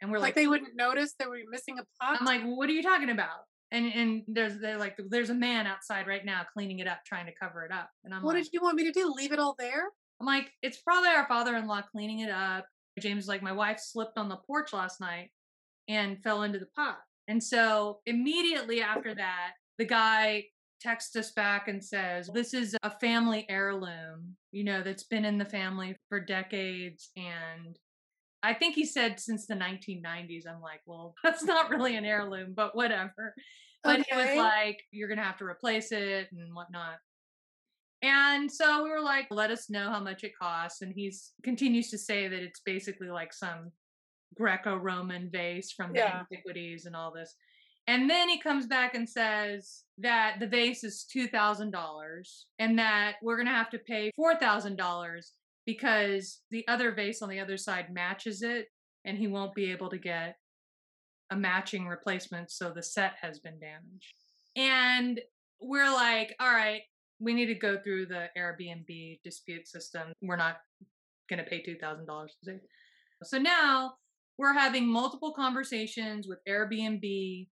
And 0.00 0.10
we're 0.10 0.18
Like, 0.18 0.28
like, 0.28 0.34
they 0.34 0.46
wouldn't 0.46 0.76
notice 0.76 1.14
that 1.18 1.30
we 1.30 1.44
were 1.44 1.50
missing 1.50 1.78
a 1.78 2.04
pot. 2.04 2.18
I'm 2.20 2.26
like, 2.26 2.42
what 2.42 2.68
are 2.68 2.72
you 2.72 2.82
talking 2.82 3.10
about? 3.10 3.40
And 3.70 3.92
and 3.92 4.22
there's 4.26 4.58
they're 4.60 4.78
like, 4.78 4.96
there's 5.10 5.30
a 5.30 5.34
man 5.34 5.66
outside 5.66 6.06
right 6.06 6.24
now 6.24 6.42
cleaning 6.54 6.78
it 6.78 6.88
up, 6.88 7.00
trying 7.06 7.26
to 7.26 7.32
cover 7.40 7.64
it 7.64 7.72
up. 7.72 7.88
And 8.04 8.14
I'm 8.14 8.20
like 8.20 8.26
what 8.26 8.34
like, 8.34 8.44
did 8.44 8.52
you 8.52 8.62
want 8.62 8.76
me 8.76 8.84
to 8.84 8.92
do? 8.92 9.12
Leave 9.14 9.32
it 9.32 9.38
all 9.38 9.54
there? 9.58 9.84
I'm 10.20 10.26
like, 10.26 10.50
it's 10.62 10.78
probably 10.78 11.10
our 11.10 11.26
father-in-law 11.28 11.82
cleaning 11.92 12.20
it 12.20 12.30
up. 12.30 12.66
James 12.98 13.24
is 13.24 13.28
like, 13.28 13.42
my 13.42 13.52
wife 13.52 13.78
slipped 13.78 14.18
on 14.18 14.28
the 14.28 14.38
porch 14.46 14.72
last 14.72 15.00
night 15.00 15.30
and 15.86 16.20
fell 16.22 16.42
into 16.42 16.58
the 16.58 16.66
pot. 16.74 16.98
And 17.28 17.42
so 17.42 18.00
immediately 18.06 18.82
after 18.82 19.14
that, 19.14 19.52
the 19.78 19.84
guy 19.84 20.44
texts 20.80 21.16
us 21.16 21.32
back 21.32 21.68
and 21.68 21.82
says, 21.82 22.30
This 22.32 22.54
is 22.54 22.76
a 22.82 22.90
family 22.98 23.46
heirloom, 23.48 24.36
you 24.52 24.64
know, 24.64 24.82
that's 24.82 25.04
been 25.04 25.24
in 25.24 25.38
the 25.38 25.44
family 25.44 25.96
for 26.08 26.20
decades. 26.20 27.10
And 27.16 27.78
I 28.42 28.54
think 28.54 28.74
he 28.74 28.84
said 28.84 29.18
since 29.18 29.46
the 29.46 29.54
1990s. 29.54 30.46
I'm 30.46 30.60
like, 30.60 30.80
Well, 30.86 31.14
that's 31.24 31.44
not 31.44 31.70
really 31.70 31.96
an 31.96 32.04
heirloom, 32.04 32.54
but 32.54 32.76
whatever. 32.76 33.34
But 33.84 34.04
he 34.08 34.16
was 34.16 34.36
like, 34.36 34.82
You're 34.90 35.08
going 35.08 35.18
to 35.18 35.24
have 35.24 35.38
to 35.38 35.44
replace 35.44 35.92
it 35.92 36.28
and 36.32 36.54
whatnot. 36.54 36.96
And 38.02 38.50
so 38.50 38.84
we 38.84 38.90
were 38.90 39.00
like, 39.00 39.26
let 39.30 39.50
us 39.50 39.68
know 39.68 39.90
how 39.90 39.98
much 39.98 40.22
it 40.22 40.30
costs. 40.40 40.82
And 40.82 40.92
he's 40.94 41.32
continues 41.42 41.90
to 41.90 41.98
say 41.98 42.28
that 42.28 42.42
it's 42.42 42.60
basically 42.60 43.08
like 43.08 43.32
some 43.32 43.72
Greco-Roman 44.36 45.30
vase 45.30 45.72
from 45.72 45.92
the 45.92 45.98
Yeah. 45.98 46.20
antiquities 46.20 46.86
and 46.86 46.94
all 46.94 47.12
this. 47.12 47.34
And 47.88 48.08
then 48.08 48.28
he 48.28 48.38
comes 48.38 48.66
back 48.66 48.94
and 48.94 49.08
says 49.08 49.84
that 49.96 50.36
the 50.40 50.46
vase 50.46 50.84
is 50.84 51.04
two 51.10 51.26
thousand 51.26 51.70
dollars 51.70 52.46
and 52.58 52.78
that 52.78 53.14
we're 53.22 53.38
gonna 53.38 53.50
have 53.50 53.70
to 53.70 53.78
pay 53.78 54.12
four 54.14 54.36
thousand 54.36 54.76
dollars 54.76 55.32
because 55.64 56.42
the 56.50 56.68
other 56.68 56.92
vase 56.92 57.22
on 57.22 57.30
the 57.30 57.40
other 57.40 57.56
side 57.56 57.86
matches 57.92 58.42
it 58.42 58.66
and 59.06 59.16
he 59.16 59.26
won't 59.26 59.54
be 59.54 59.72
able 59.72 59.88
to 59.88 59.98
get 59.98 60.36
a 61.30 61.36
matching 61.36 61.86
replacement 61.86 62.50
so 62.50 62.70
the 62.70 62.82
set 62.82 63.14
has 63.20 63.38
been 63.38 63.58
damaged. 63.58 64.14
And 64.54 65.20
we're 65.60 65.90
like 65.90 66.36
all 66.38 66.52
right 66.52 66.82
we 67.20 67.32
need 67.32 67.46
to 67.46 67.54
go 67.54 67.78
through 67.82 68.06
the 68.06 68.26
airbnb 68.38 69.20
dispute 69.24 69.66
system. 69.66 70.12
We're 70.22 70.36
not 70.36 70.58
going 71.28 71.42
to 71.42 71.50
pay 71.50 71.64
$2000 71.64 72.28
so 73.24 73.38
now 73.38 73.94
we're 74.38 74.52
having 74.52 74.86
multiple 74.86 75.32
conversations 75.32 76.28
with 76.28 76.38
airbnb 76.48 77.48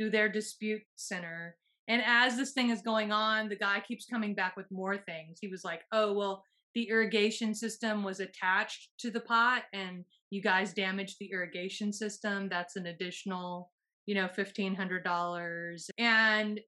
through 0.00 0.10
their 0.10 0.30
dispute 0.30 0.80
center 0.96 1.56
and 1.88 2.02
as 2.06 2.36
this 2.36 2.52
thing 2.52 2.70
is 2.70 2.80
going 2.80 3.12
on 3.12 3.50
the 3.50 3.56
guy 3.56 3.82
keeps 3.86 4.06
coming 4.06 4.34
back 4.34 4.56
with 4.56 4.70
more 4.70 4.96
things. 4.96 5.38
He 5.40 5.48
was 5.48 5.62
like 5.62 5.82
oh 5.92 6.14
well 6.14 6.42
the 6.74 6.88
irrigation 6.88 7.54
system 7.54 8.02
was 8.02 8.20
attached 8.20 8.90
to 9.00 9.10
the 9.10 9.20
pot 9.20 9.64
and 9.74 10.04
you 10.30 10.40
guys 10.40 10.72
damaged 10.72 11.16
the 11.18 11.30
irrigation 11.32 11.92
system. 11.92 12.48
That's 12.48 12.76
an 12.76 12.86
additional 12.86 13.70
you 14.06 14.14
know 14.14 14.28
$1500 14.28 15.90
and 15.98 16.60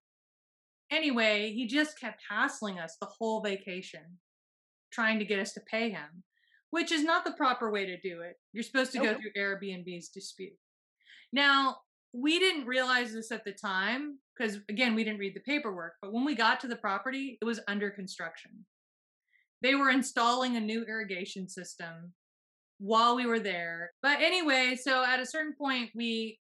anyway 0.91 1.53
he 1.53 1.67
just 1.67 1.99
kept 1.99 2.21
hassling 2.29 2.79
us 2.79 2.97
the 3.01 3.09
whole 3.19 3.41
vacation 3.41 4.19
trying 4.93 5.19
to 5.19 5.25
get 5.25 5.39
us 5.39 5.55
to 5.55 5.61
pay 5.71 5.89
him 5.89 6.23
which 6.71 6.93
is 6.93 7.03
not 7.05 7.25
the 7.25 7.33
proper 7.33 7.71
way 7.71 7.85
to 7.87 8.01
do 8.01 8.23
it. 8.23 8.37
You're 8.53 8.63
supposed 8.63 8.93
to 8.93 8.99
go 8.99 9.15
through 9.15 9.33
airbnb's 9.39 10.09
dispute. 10.09 10.57
Now 11.31 11.77
we 12.13 12.39
didn't 12.39 12.67
realize 12.67 13.13
this 13.13 13.31
at 13.33 13.45
the 13.45 13.53
time 13.53 14.19
because 14.37 14.59
again 14.69 14.95
we 14.95 15.05
didn't 15.05 15.19
read 15.21 15.35
the 15.35 15.41
paperwork 15.41 15.95
but 16.03 16.13
when 16.13 16.25
we 16.25 16.35
got 16.35 16.61
to 16.61 16.69
the 16.69 16.77
property 16.77 17.39
it 17.41 17.45
was 17.45 17.61
under 17.69 17.91
construction 17.91 18.65
they 19.63 19.75
were 19.75 19.91
installing 19.91 20.57
a 20.57 20.61
new 20.61 20.85
irrigation 20.85 21.49
system 21.49 22.13
while 22.83 23.15
we 23.15 23.27
were 23.27 23.39
there. 23.39 23.93
But 24.03 24.21
anyway, 24.21 24.77
so 24.81 25.05
at 25.05 25.21
a 25.21 25.27
certain 25.27 25.55
point, 25.55 25.91
we 25.95 26.39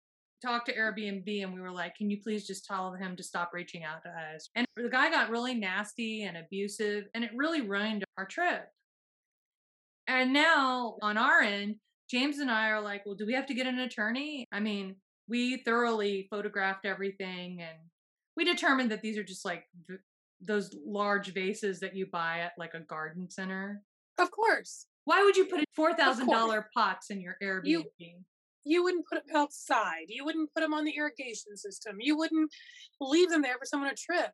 talked 0.46 0.68
to 0.68 0.76
Airbnb 0.76 1.44
and 1.44 1.54
we 1.54 1.60
were 1.60 1.72
like, 1.72 1.96
can 1.96 2.12
you 2.12 2.22
please 2.22 2.46
just 2.46 2.66
tell 2.66 2.94
him 2.94 3.16
to 3.16 3.24
stop 3.24 3.50
reaching 3.54 3.84
out 3.84 4.04
to 4.04 4.10
us? 4.10 4.50
And 4.54 4.68
the 4.76 4.88
guy 4.88 5.10
got 5.10 5.32
really 5.32 5.56
nasty 5.56 6.24
and 6.24 6.38
abusive, 6.38 7.06
and 7.16 7.24
it 7.24 7.32
really 7.36 7.62
ruined 7.62 8.04
our 8.20 8.26
trip. 8.26 8.68
And 10.06 10.32
now 10.32 10.98
on 11.02 11.18
our 11.18 11.42
end, 11.42 11.78
James 12.10 12.38
and 12.38 12.52
I 12.52 12.70
are 12.70 12.82
like, 12.82 13.06
well, 13.06 13.16
do 13.16 13.26
we 13.26 13.34
have 13.34 13.48
to 13.48 13.56
get 13.56 13.68
an 13.68 13.80
attorney? 13.80 14.46
I 14.52 14.60
mean, 14.60 14.96
we 15.28 15.58
thoroughly 15.58 16.28
photographed 16.30 16.86
everything 16.86 17.62
and 17.62 17.78
we 18.36 18.46
determined 18.46 18.92
that 18.92 19.02
these 19.02 19.18
are 19.18 19.24
just 19.24 19.46
like 19.46 19.66
those 20.42 20.76
large 20.86 21.34
vases 21.34 21.80
that 21.80 21.96
you 21.96 22.06
buy 22.06 22.40
at 22.40 22.54
like 22.58 22.74
a 22.74 22.80
garden 22.80 23.30
center. 23.30 23.82
Of 24.20 24.32
course. 24.32 24.86
Why 25.06 25.24
would 25.24 25.36
you 25.36 25.46
put 25.46 25.66
four 25.76 25.94
thousand 25.94 26.28
dollar 26.28 26.70
pots 26.76 27.10
in 27.10 27.22
your 27.22 27.38
Airbnb? 27.42 27.64
You, 27.66 27.84
you 28.64 28.84
wouldn't 28.84 29.08
put 29.08 29.26
them 29.26 29.36
outside. 29.36 30.06
You 30.08 30.26
wouldn't 30.26 30.54
put 30.54 30.62
them 30.62 30.74
on 30.74 30.84
the 30.84 30.96
irrigation 30.98 31.56
system. 31.56 31.98
You 32.00 32.18
wouldn't 32.18 32.52
leave 33.00 33.30
them 33.30 33.42
there 33.42 33.58
for 33.58 33.66
someone 33.66 33.90
to 33.90 33.96
trip. 33.96 34.32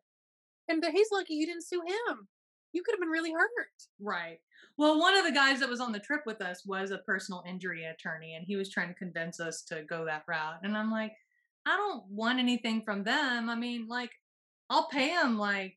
And 0.68 0.84
he's 0.92 1.08
lucky 1.12 1.34
you 1.34 1.46
didn't 1.46 1.66
sue 1.66 1.82
him. 1.86 2.28
You 2.74 2.82
could 2.82 2.92
have 2.92 3.00
been 3.00 3.08
really 3.08 3.32
hurt. 3.32 3.48
Right. 3.98 4.38
Well, 4.76 4.98
one 4.98 5.16
of 5.16 5.24
the 5.24 5.32
guys 5.32 5.60
that 5.60 5.68
was 5.68 5.80
on 5.80 5.92
the 5.92 6.00
trip 6.00 6.22
with 6.26 6.42
us 6.42 6.66
was 6.66 6.90
a 6.90 6.98
personal 6.98 7.42
injury 7.48 7.84
attorney, 7.84 8.34
and 8.34 8.44
he 8.46 8.56
was 8.56 8.68
trying 8.68 8.88
to 8.88 8.94
convince 8.94 9.40
us 9.40 9.62
to 9.68 9.82
go 9.88 10.04
that 10.04 10.24
route. 10.28 10.58
And 10.62 10.76
I'm 10.76 10.90
like, 10.90 11.12
I 11.64 11.76
don't 11.76 12.04
want 12.10 12.40
anything 12.40 12.82
from 12.84 13.04
them. 13.04 13.48
I 13.48 13.54
mean, 13.54 13.86
like, 13.88 14.10
I'll 14.68 14.88
pay 14.88 15.14
them 15.14 15.38
like 15.38 15.74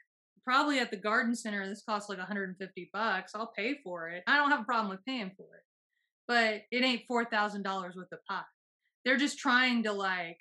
probably 0.47 0.79
at 0.79 0.89
the 0.91 0.97
garden 0.97 1.35
center 1.35 1.67
this 1.67 1.83
costs 1.83 2.07
like 2.07 2.19
150 2.19 2.89
bucks 2.93 3.33
i'll 3.35 3.51
pay 3.53 3.77
for 3.83 4.07
it 4.07 4.23
i 4.27 4.37
don't 4.37 4.49
have 4.49 4.61
a 4.61 4.63
problem 4.63 4.89
with 4.89 5.03
paying 5.05 5.29
for 5.35 5.43
it 5.43 5.63
but 6.25 6.61
it 6.71 6.85
ain't 6.85 7.01
$4000 7.09 7.95
worth 7.95 8.11
of 8.13 8.25
pot 8.29 8.45
they're 9.03 9.17
just 9.17 9.37
trying 9.37 9.83
to 9.83 9.91
like 9.91 10.37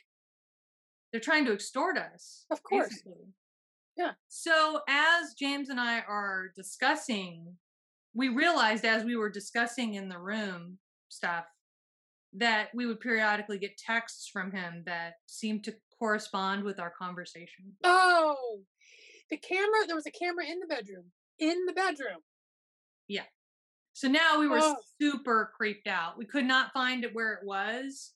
they're 1.11 1.21
trying 1.21 1.45
to 1.47 1.53
extort 1.53 1.99
us 1.99 2.47
of 2.53 2.63
course 2.63 2.89
basically. 2.89 3.33
Yeah 3.97 4.13
so 4.29 4.81
as 4.89 5.35
james 5.39 5.69
and 5.69 5.81
i 5.81 6.01
are 6.01 6.51
discussing 6.55 7.57
we 8.15 8.29
realized 8.29 8.85
as 8.85 9.05
we 9.05 9.17
were 9.17 9.31
discussing 9.31 9.95
in 9.95 10.09
the 10.09 10.19
room 10.19 10.79
stuff 11.09 11.45
that 12.39 12.69
we 12.75 12.87
would 12.87 13.01
periodically 13.01 13.59
get 13.59 13.77
texts 13.79 14.29
from 14.29 14.53
him 14.53 14.83
that 14.87 15.15
seemed 15.27 15.65
to 15.65 15.75
correspond 15.99 16.65
with 16.65 16.79
our 16.79 16.91
conversation. 16.91 17.73
Oh, 17.83 18.61
the 19.31 19.39
camera, 19.39 19.87
there 19.87 19.97
was 19.97 20.07
a 20.07 20.11
camera 20.11 20.45
in 20.47 20.61
the 20.61 20.67
bedroom. 20.67 21.05
In 21.39 21.65
the 21.67 21.73
bedroom. 21.73 22.21
Yeah. 23.09 23.25
So 23.95 24.09
now 24.09 24.39
we 24.39 24.49
were 24.49 24.61
oh. 24.61 24.77
super 25.01 25.51
creeped 25.57 25.87
out. 25.87 26.19
We 26.19 26.27
could 26.27 26.45
not 26.45 26.73
find 26.73 27.05
it 27.05 27.15
where 27.15 27.33
it 27.33 27.41
was. 27.45 28.13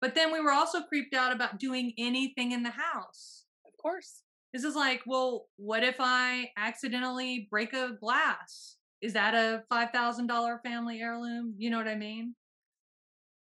But 0.00 0.14
then 0.14 0.32
we 0.32 0.40
were 0.40 0.50
also 0.50 0.82
creeped 0.82 1.14
out 1.14 1.32
about 1.32 1.58
doing 1.58 1.92
anything 1.96 2.52
in 2.52 2.62
the 2.62 2.70
house. 2.70 3.44
Of 3.66 3.72
course. 3.80 4.23
This 4.54 4.62
is 4.62 4.76
like, 4.76 5.02
well, 5.04 5.48
what 5.56 5.82
if 5.82 5.96
I 5.98 6.52
accidentally 6.56 7.48
break 7.50 7.72
a 7.72 7.96
glass? 8.00 8.76
Is 9.02 9.12
that 9.14 9.34
a 9.34 9.64
$5,000 9.70 10.62
family 10.62 11.00
heirloom? 11.00 11.54
You 11.58 11.70
know 11.70 11.78
what 11.78 11.88
I 11.88 11.96
mean? 11.96 12.36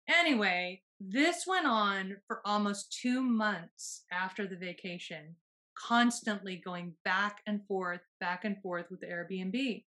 Anyway, 0.08 0.84
this 1.00 1.46
went 1.48 1.65
on 1.65 2.17
for 2.27 2.41
almost 2.46 2.96
two 3.01 3.20
months 3.20 4.03
after 4.13 4.46
the 4.46 4.55
vacation 4.55 5.36
constantly 5.75 6.62
going 6.63 6.93
back 7.03 7.39
and 7.48 7.65
forth, 7.65 8.01
back 8.20 8.46
and 8.46 8.62
forth 8.62 8.86
with 8.91 9.01
Airbnb. 9.01 9.84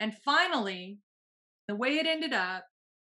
And 0.00 0.14
finally, 0.24 1.00
the 1.68 1.76
way 1.76 1.98
it 1.98 2.06
ended 2.06 2.32
up 2.32 2.64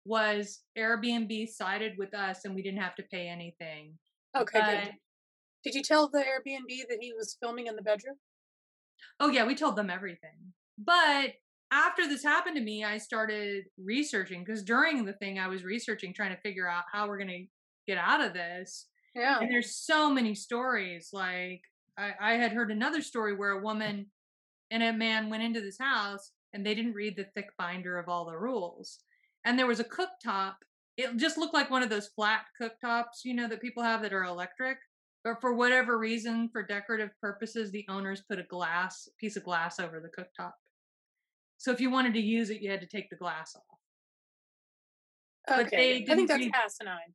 was 0.06 0.62
Airbnb 0.76 1.50
sided 1.50 1.94
with 2.00 2.16
us 2.16 2.46
and 2.46 2.56
we 2.56 2.64
didn't 2.64 2.82
have 2.82 2.96
to 2.96 3.04
pay 3.04 3.28
anything. 3.28 3.94
Okay. 4.36 4.92
Did 5.66 5.74
you 5.74 5.82
tell 5.82 6.08
the 6.08 6.20
Airbnb 6.20 6.88
that 6.90 7.00
he 7.02 7.12
was 7.12 7.38
filming 7.42 7.66
in 7.66 7.76
the 7.76 7.82
bedroom? 7.82 8.18
Oh, 9.20 9.30
yeah, 9.30 9.46
we 9.46 9.56
told 9.56 9.76
them 9.76 9.90
everything. 9.90 10.54
But 10.78 11.34
after 11.72 12.08
this 12.08 12.24
happened 12.24 12.56
to 12.58 12.62
me, 12.62 12.84
I 12.84 13.00
started 13.00 13.66
researching 13.84 14.44
because 14.44 14.64
during 14.64 15.06
the 15.06 15.14
thing, 15.14 15.40
I 15.40 15.48
was 15.48 15.64
researching, 15.64 16.14
trying 16.14 16.36
to 16.36 16.42
figure 16.42 16.70
out 16.70 16.84
how 16.92 17.08
we're 17.08 17.18
going 17.18 17.30
to 17.30 17.46
get 17.88 17.98
out 17.98 18.24
of 18.24 18.34
this. 18.34 18.86
Yeah. 19.16 19.40
And 19.40 19.50
there's 19.50 19.76
so 19.76 20.12
many 20.12 20.36
stories. 20.36 21.10
Like 21.12 21.62
I, 21.98 22.12
I 22.22 22.34
had 22.34 22.52
heard 22.52 22.70
another 22.70 23.02
story 23.02 23.36
where 23.36 23.52
a 23.52 23.62
woman 23.62 24.08
and 24.70 24.84
a 24.84 24.94
man 24.94 25.32
went 25.32 25.44
into 25.44 25.62
this 25.62 25.80
house 25.80 26.32
and 26.54 26.64
they 26.64 26.76
didn't 26.76 26.94
read 26.94 27.16
the 27.16 27.26
thick 27.34 27.50
binder 27.58 27.98
of 27.98 28.08
all 28.08 28.26
the 28.26 28.38
rules. 28.38 29.00
And 29.46 29.58
there 29.58 29.68
was 29.68 29.80
a 29.80 29.86
cooktop. 29.86 30.56
It 30.96 31.18
just 31.18 31.38
looked 31.38 31.54
like 31.56 31.72
one 31.72 31.82
of 31.82 31.90
those 31.90 32.08
flat 32.08 32.42
cooktops, 32.62 33.24
you 33.24 33.34
know, 33.34 33.48
that 33.48 33.62
people 33.62 33.82
have 33.82 34.04
that 34.04 34.14
are 34.14 34.24
electric. 34.24 34.78
But 35.26 35.42
for 35.42 35.54
whatever 35.54 35.98
reason, 35.98 36.50
for 36.54 36.62
decorative 36.62 37.10
purposes, 37.20 37.72
the 37.72 37.84
owners 37.90 38.22
put 38.30 38.38
a 38.40 38.44
glass 38.44 39.10
piece 39.20 39.36
of 39.36 39.44
glass 39.44 39.80
over 39.80 40.00
the 40.00 40.08
cooktop. 40.08 40.52
So 41.58 41.72
if 41.72 41.82
you 41.82 41.90
wanted 41.90 42.14
to 42.14 42.22
use 42.22 42.52
it, 42.52 42.62
you 42.62 42.70
had 42.70 42.82
to 42.82 42.88
take 42.88 43.10
the 43.10 43.16
glass 43.16 43.56
off. 43.56 43.64
Okay. 45.66 46.04
I 46.04 46.06
think 46.06 46.28
that's 46.28 46.40
read, 46.40 46.54
asinine. 46.54 47.14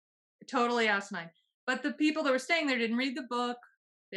Totally 0.51 0.89
asinine. 0.89 1.31
But 1.69 1.85
the 1.85 1.93
people 1.93 2.25
that 2.25 2.33
were 2.33 2.41
staying 2.41 2.67
there 2.67 2.79
didn't 2.79 2.97
read 2.97 3.17
the 3.17 3.27
book, 3.31 3.59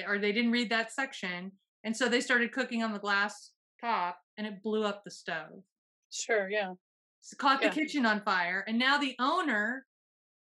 or 0.08 0.18
they 0.18 0.32
didn't 0.32 0.52
read 0.52 0.72
that 0.72 0.92
section, 0.92 1.52
and 1.84 1.96
so 1.96 2.10
they 2.10 2.20
started 2.20 2.52
cooking 2.52 2.82
on 2.82 2.94
the 2.94 3.00
glass 3.00 3.52
top, 3.80 4.18
and 4.38 4.48
it 4.48 4.64
blew 4.64 4.84
up 4.84 5.04
the 5.04 5.12
stove. 5.12 5.62
Sure, 6.12 6.50
yeah. 6.50 6.74
So 7.22 7.38
caught 7.38 7.62
yeah. 7.62 7.70
the 7.70 7.76
kitchen 7.76 8.08
on 8.08 8.22
fire, 8.22 8.64
and 8.68 8.80
now 8.80 8.98
the 8.98 9.16
owner 9.20 9.86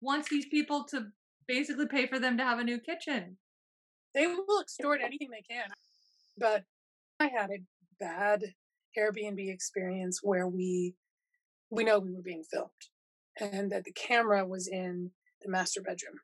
wants 0.01 0.29
these 0.29 0.47
people 0.47 0.83
to 0.91 1.07
basically 1.47 1.87
pay 1.87 2.07
for 2.07 2.19
them 2.19 2.37
to 2.39 2.45
have 2.45 2.59
a 2.59 2.65
new 2.65 2.79
kitchen. 2.79 3.39
They 4.15 4.27
will 4.27 4.61
extort 4.61 5.01
anything 5.03 5.29
they 5.31 5.45
can. 5.49 5.69
But 6.39 6.65
I 7.21 7.29
had 7.29 7.51
a 7.51 7.63
bad 7.99 8.43
Airbnb 8.99 9.53
experience 9.53 10.21
where 10.23 10.49
we 10.49 10.95
we 11.71 11.85
know 11.85 11.99
we 11.99 12.15
were 12.15 12.23
being 12.23 12.45
filmed 12.51 12.71
and 13.41 13.71
that 13.73 13.85
the 13.85 13.93
camera 13.93 14.47
was 14.47 14.69
in 14.69 15.11
the 15.43 15.51
master 15.51 15.81
bedroom. 15.81 16.21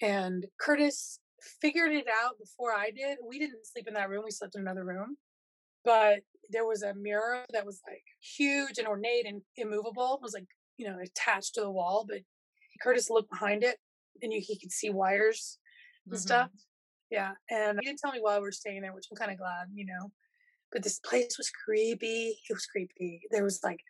And 0.00 0.46
Curtis 0.60 1.20
figured 1.60 1.92
it 1.92 2.06
out 2.22 2.38
before 2.38 2.74
I 2.74 2.90
did. 2.90 3.18
We 3.26 3.38
didn't 3.38 3.66
sleep 3.66 3.86
in 3.86 3.94
that 3.94 4.10
room, 4.10 4.24
we 4.24 4.30
slept 4.30 4.56
in 4.56 4.62
another 4.62 4.84
room. 4.84 5.16
But 5.84 6.20
there 6.50 6.66
was 6.66 6.82
a 6.82 6.94
mirror 6.94 7.44
that 7.52 7.64
was 7.64 7.80
like 7.88 8.02
huge 8.20 8.78
and 8.78 8.86
ornate 8.86 9.26
and 9.26 9.42
immovable. 9.56 10.14
It 10.14 10.22
was 10.22 10.34
like, 10.34 10.46
you 10.76 10.86
know, 10.86 10.98
attached 10.98 11.54
to 11.54 11.60
the 11.60 11.70
wall. 11.70 12.04
But 12.08 12.20
Curtis 12.82 13.10
looked 13.10 13.30
behind 13.30 13.62
it 13.62 13.78
and 14.20 14.32
you, 14.32 14.40
he 14.42 14.58
could 14.58 14.72
see 14.72 14.90
wires 14.90 15.58
and 16.06 16.14
mm-hmm. 16.14 16.20
stuff. 16.20 16.50
Yeah. 17.10 17.32
And 17.50 17.78
he 17.80 17.86
didn't 17.86 18.00
tell 18.00 18.12
me 18.12 18.20
why 18.20 18.36
we 18.38 18.42
were 18.42 18.52
staying 18.52 18.82
there, 18.82 18.94
which 18.94 19.06
I'm 19.10 19.16
kind 19.16 19.30
of 19.30 19.38
glad, 19.38 19.68
you 19.74 19.86
know. 19.86 20.10
But 20.72 20.82
this 20.82 20.98
place 20.98 21.36
was 21.36 21.50
creepy. 21.64 22.38
It 22.48 22.52
was 22.52 22.66
creepy. 22.66 23.20
There 23.30 23.44
was 23.44 23.60
like 23.62 23.80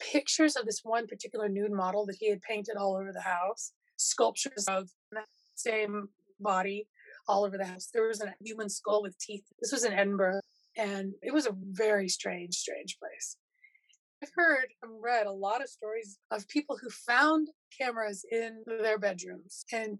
pictures 0.00 0.56
of 0.56 0.66
this 0.66 0.80
one 0.82 1.06
particular 1.06 1.48
nude 1.48 1.72
model 1.72 2.06
that 2.06 2.16
he 2.18 2.30
had 2.30 2.40
painted 2.42 2.76
all 2.76 2.96
over 2.96 3.12
the 3.12 3.20
house, 3.20 3.72
sculptures 3.96 4.66
of 4.68 4.88
that 5.12 5.26
same 5.56 6.08
body 6.38 6.86
all 7.28 7.44
over 7.44 7.58
the 7.58 7.66
house. 7.66 7.88
There 7.92 8.06
was 8.06 8.22
a 8.22 8.34
human 8.40 8.68
skull 8.68 9.02
with 9.02 9.18
teeth. 9.18 9.44
This 9.60 9.72
was 9.72 9.84
in 9.84 9.92
Edinburgh, 9.92 10.40
and 10.76 11.12
it 11.22 11.34
was 11.34 11.46
a 11.46 11.54
very 11.54 12.08
strange, 12.08 12.54
strange 12.54 12.96
place. 12.98 13.36
I've 14.22 14.30
heard 14.34 14.66
and 14.82 15.02
read 15.02 15.26
a 15.26 15.32
lot 15.32 15.62
of 15.62 15.68
stories 15.68 16.18
of 16.30 16.46
people 16.48 16.76
who 16.76 16.90
found 16.90 17.48
cameras 17.78 18.24
in 18.30 18.62
their 18.66 18.98
bedrooms 18.98 19.64
and 19.72 19.98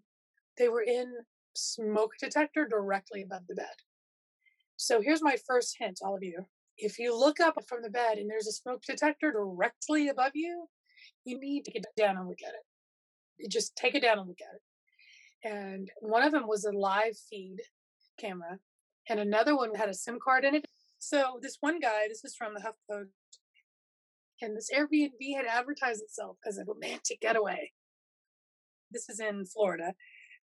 they 0.58 0.68
were 0.68 0.82
in 0.82 1.10
smoke 1.54 2.12
detector 2.20 2.68
directly 2.68 3.22
above 3.22 3.42
the 3.48 3.54
bed. 3.54 3.66
So 4.76 5.00
here's 5.00 5.22
my 5.22 5.36
first 5.46 5.76
hint, 5.78 6.00
all 6.02 6.16
of 6.16 6.22
you. 6.22 6.44
If 6.76 6.98
you 6.98 7.18
look 7.18 7.40
up 7.40 7.56
from 7.66 7.82
the 7.82 7.90
bed 7.90 8.18
and 8.18 8.28
there's 8.28 8.46
a 8.46 8.52
smoke 8.52 8.82
detector 8.86 9.32
directly 9.32 10.08
above 10.08 10.32
you, 10.34 10.66
you 11.24 11.38
need 11.40 11.64
to 11.64 11.70
get 11.70 11.86
down 11.96 12.16
and 12.18 12.28
look 12.28 12.42
at 12.46 12.54
it. 12.54 12.64
You 13.38 13.48
just 13.48 13.74
take 13.74 13.94
it 13.94 14.02
down 14.02 14.18
and 14.18 14.28
look 14.28 14.40
at 14.40 14.54
it. 14.54 15.52
And 15.52 15.90
one 16.00 16.22
of 16.22 16.32
them 16.32 16.46
was 16.46 16.64
a 16.64 16.72
live 16.72 17.16
feed 17.30 17.56
camera, 18.18 18.58
and 19.08 19.18
another 19.18 19.56
one 19.56 19.74
had 19.74 19.88
a 19.88 19.94
SIM 19.94 20.18
card 20.22 20.44
in 20.44 20.54
it. 20.54 20.66
So 20.98 21.38
this 21.40 21.56
one 21.60 21.80
guy, 21.80 22.08
this 22.08 22.24
is 22.24 22.36
from 22.36 22.52
the 22.52 22.60
HuffPost, 22.60 23.08
and 24.42 24.56
this 24.56 24.70
Airbnb 24.74 25.36
had 25.36 25.46
advertised 25.46 26.02
itself 26.02 26.36
as 26.46 26.58
a 26.58 26.64
romantic 26.64 27.20
getaway. 27.20 27.72
This 28.90 29.08
is 29.08 29.20
in 29.20 29.46
Florida. 29.46 29.94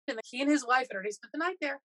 And 0.09 0.19
he 0.25 0.43
and 0.43 0.51
his 0.51 0.67
wife 0.67 0.87
had 0.91 0.97
already 0.97 1.13
spent 1.13 1.33
the 1.33 1.39
night 1.39 1.57
there. 1.61 1.81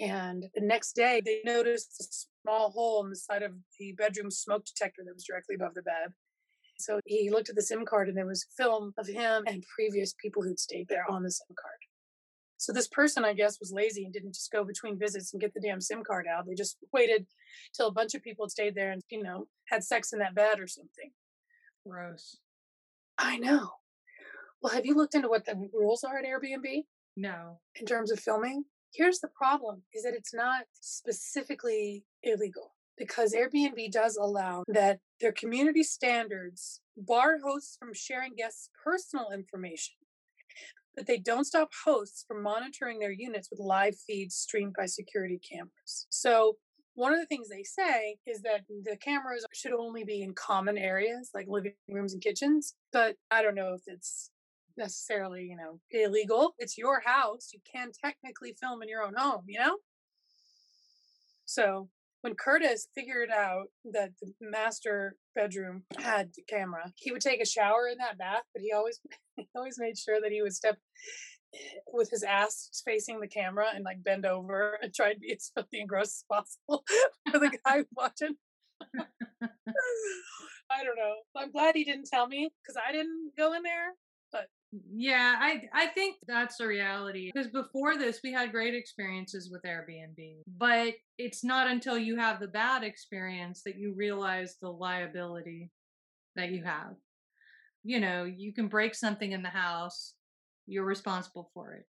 And 0.00 0.44
the 0.54 0.62
next 0.62 0.94
day, 0.94 1.20
they 1.24 1.40
noticed 1.44 2.00
a 2.00 2.04
small 2.42 2.70
hole 2.70 3.04
in 3.04 3.10
the 3.10 3.16
side 3.16 3.42
of 3.42 3.52
the 3.78 3.92
bedroom 3.92 4.30
smoke 4.30 4.64
detector 4.64 5.02
that 5.04 5.14
was 5.14 5.24
directly 5.24 5.54
above 5.54 5.74
the 5.74 5.82
bed. 5.82 6.12
So 6.78 7.00
he 7.04 7.30
looked 7.30 7.50
at 7.50 7.56
the 7.56 7.62
SIM 7.62 7.84
card, 7.84 8.08
and 8.08 8.16
there 8.16 8.26
was 8.26 8.46
film 8.56 8.94
of 8.96 9.06
him 9.06 9.44
and 9.46 9.62
previous 9.74 10.14
people 10.14 10.42
who'd 10.42 10.58
stayed 10.58 10.88
there 10.88 11.04
on 11.10 11.22
the 11.22 11.30
SIM 11.30 11.54
card. 11.60 11.89
So 12.60 12.74
this 12.74 12.88
person, 12.88 13.24
I 13.24 13.32
guess, 13.32 13.58
was 13.58 13.72
lazy 13.72 14.04
and 14.04 14.12
didn't 14.12 14.34
just 14.34 14.52
go 14.52 14.64
between 14.64 14.98
visits 14.98 15.32
and 15.32 15.40
get 15.40 15.54
the 15.54 15.62
damn 15.62 15.80
SIM 15.80 16.04
card 16.04 16.26
out. 16.26 16.44
They 16.46 16.54
just 16.54 16.76
waited 16.92 17.26
till 17.74 17.88
a 17.88 17.92
bunch 17.92 18.14
of 18.14 18.22
people 18.22 18.44
had 18.44 18.50
stayed 18.50 18.74
there 18.74 18.92
and, 18.92 19.00
you 19.08 19.22
know, 19.22 19.46
had 19.68 19.82
sex 19.82 20.12
in 20.12 20.18
that 20.18 20.34
bed 20.34 20.60
or 20.60 20.66
something. 20.66 21.10
Gross. 21.88 22.36
I 23.16 23.38
know. 23.38 23.70
Well, 24.60 24.74
have 24.74 24.84
you 24.84 24.94
looked 24.94 25.14
into 25.14 25.30
what 25.30 25.46
the 25.46 25.70
rules 25.72 26.04
are 26.04 26.18
at 26.18 26.26
Airbnb 26.26 26.84
No. 27.16 27.60
in 27.76 27.86
terms 27.86 28.12
of 28.12 28.20
filming? 28.20 28.64
Here's 28.92 29.20
the 29.20 29.28
problem 29.28 29.84
is 29.94 30.02
that 30.02 30.12
it's 30.12 30.34
not 30.34 30.64
specifically 30.82 32.04
illegal 32.22 32.74
because 32.98 33.32
Airbnb 33.34 33.90
does 33.90 34.18
allow 34.18 34.64
that 34.68 34.98
their 35.18 35.32
community 35.32 35.82
standards 35.82 36.82
bar 36.94 37.38
hosts 37.42 37.78
from 37.78 37.94
sharing 37.94 38.34
guests' 38.36 38.68
personal 38.84 39.30
information 39.32 39.94
but 40.96 41.06
they 41.06 41.18
don't 41.18 41.44
stop 41.44 41.70
hosts 41.84 42.24
from 42.26 42.42
monitoring 42.42 42.98
their 42.98 43.12
units 43.12 43.48
with 43.50 43.60
live 43.60 43.94
feeds 44.06 44.34
streamed 44.34 44.74
by 44.76 44.86
security 44.86 45.38
cameras. 45.38 46.06
So, 46.10 46.56
one 46.94 47.14
of 47.14 47.20
the 47.20 47.26
things 47.26 47.48
they 47.48 47.62
say 47.62 48.16
is 48.26 48.42
that 48.42 48.62
the 48.68 48.96
cameras 48.96 49.46
should 49.54 49.72
only 49.72 50.04
be 50.04 50.22
in 50.22 50.34
common 50.34 50.76
areas 50.76 51.30
like 51.34 51.46
living 51.48 51.72
rooms 51.88 52.12
and 52.12 52.22
kitchens, 52.22 52.74
but 52.92 53.16
I 53.30 53.42
don't 53.42 53.54
know 53.54 53.74
if 53.74 53.82
it's 53.86 54.30
necessarily, 54.76 55.44
you 55.44 55.56
know, 55.56 55.80
illegal. 55.92 56.54
It's 56.58 56.76
your 56.76 57.00
house. 57.04 57.50
You 57.52 57.60
can 57.72 57.90
technically 58.04 58.56
film 58.60 58.82
in 58.82 58.88
your 58.88 59.02
own 59.02 59.14
home, 59.16 59.44
you 59.46 59.60
know? 59.60 59.76
So, 61.46 61.88
when 62.22 62.34
Curtis 62.34 62.88
figured 62.94 63.30
out 63.30 63.68
that 63.92 64.10
the 64.20 64.32
master 64.40 65.16
bedroom 65.34 65.84
had 65.98 66.30
the 66.34 66.42
camera, 66.42 66.92
he 66.96 67.12
would 67.12 67.22
take 67.22 67.40
a 67.40 67.46
shower 67.46 67.88
in 67.90 67.98
that 67.98 68.18
bath, 68.18 68.42
but 68.52 68.62
he 68.62 68.72
always 68.72 69.00
he 69.52 69.58
always 69.58 69.78
made 69.78 69.98
sure 69.98 70.20
that 70.20 70.32
he 70.32 70.42
would 70.42 70.54
step 70.54 70.78
eh, 71.54 71.58
with 71.92 72.10
his 72.10 72.22
ass 72.22 72.82
facing 72.84 73.20
the 73.20 73.28
camera 73.28 73.66
and 73.74 73.84
like 73.84 74.02
bend 74.02 74.26
over 74.26 74.78
and 74.82 74.94
try 74.94 75.12
to 75.12 75.18
be 75.18 75.32
as 75.32 75.50
filthy 75.54 75.80
and 75.80 75.88
gross 75.88 76.06
as 76.08 76.24
possible 76.30 76.84
for 77.30 77.38
the 77.38 77.50
guy 77.64 77.84
watching. 77.96 78.36
I 80.70 80.84
don't 80.84 80.96
know. 80.96 81.14
I'm 81.36 81.50
glad 81.50 81.74
he 81.74 81.84
didn't 81.84 82.06
tell 82.06 82.28
me 82.28 82.50
because 82.62 82.76
I 82.76 82.92
didn't 82.92 83.32
go 83.36 83.54
in 83.54 83.62
there. 83.62 83.94
But 84.30 84.46
Yeah, 84.92 85.36
I 85.38 85.68
I 85.74 85.86
think 85.86 86.16
that's 86.26 86.56
the 86.58 86.66
reality. 86.66 87.30
Because 87.34 87.50
before 87.50 87.96
this, 87.96 88.20
we 88.22 88.32
had 88.32 88.52
great 88.52 88.74
experiences 88.74 89.50
with 89.50 89.62
Airbnb, 89.62 90.42
but 90.46 90.94
it's 91.18 91.42
not 91.42 91.66
until 91.66 91.98
you 91.98 92.16
have 92.16 92.38
the 92.40 92.48
bad 92.48 92.84
experience 92.84 93.62
that 93.64 93.76
you 93.76 93.92
realize 93.94 94.56
the 94.60 94.70
liability 94.70 95.70
that 96.36 96.50
you 96.50 96.62
have. 96.64 96.94
You 97.82 98.00
know, 98.00 98.24
you 98.24 98.52
can 98.52 98.68
break 98.68 98.94
something 98.94 99.32
in 99.32 99.42
the 99.42 99.48
house, 99.48 100.14
you're 100.66 100.84
responsible 100.84 101.50
for 101.54 101.72
it. 101.72 101.86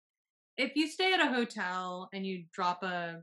If 0.56 0.76
you 0.76 0.88
stay 0.88 1.12
at 1.12 1.20
a 1.20 1.32
hotel 1.32 2.08
and 2.12 2.24
you 2.24 2.44
drop 2.52 2.82
a 2.82 3.22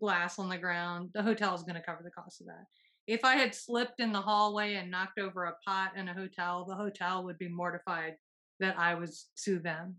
glass 0.00 0.38
on 0.38 0.48
the 0.48 0.58
ground, 0.58 1.10
the 1.14 1.22
hotel 1.22 1.54
is 1.54 1.62
going 1.62 1.76
to 1.76 1.82
cover 1.82 2.02
the 2.02 2.10
cost 2.10 2.40
of 2.40 2.48
that. 2.48 2.64
If 3.06 3.24
I 3.24 3.36
had 3.36 3.54
slipped 3.54 4.00
in 4.00 4.12
the 4.12 4.20
hallway 4.20 4.74
and 4.74 4.90
knocked 4.90 5.18
over 5.18 5.44
a 5.44 5.54
pot 5.64 5.92
in 5.96 6.08
a 6.08 6.14
hotel, 6.14 6.64
the 6.64 6.74
hotel 6.74 7.24
would 7.24 7.38
be 7.38 7.48
mortified 7.48 8.14
that 8.60 8.78
I 8.78 8.94
was 8.94 9.26
to 9.44 9.58
them, 9.58 9.96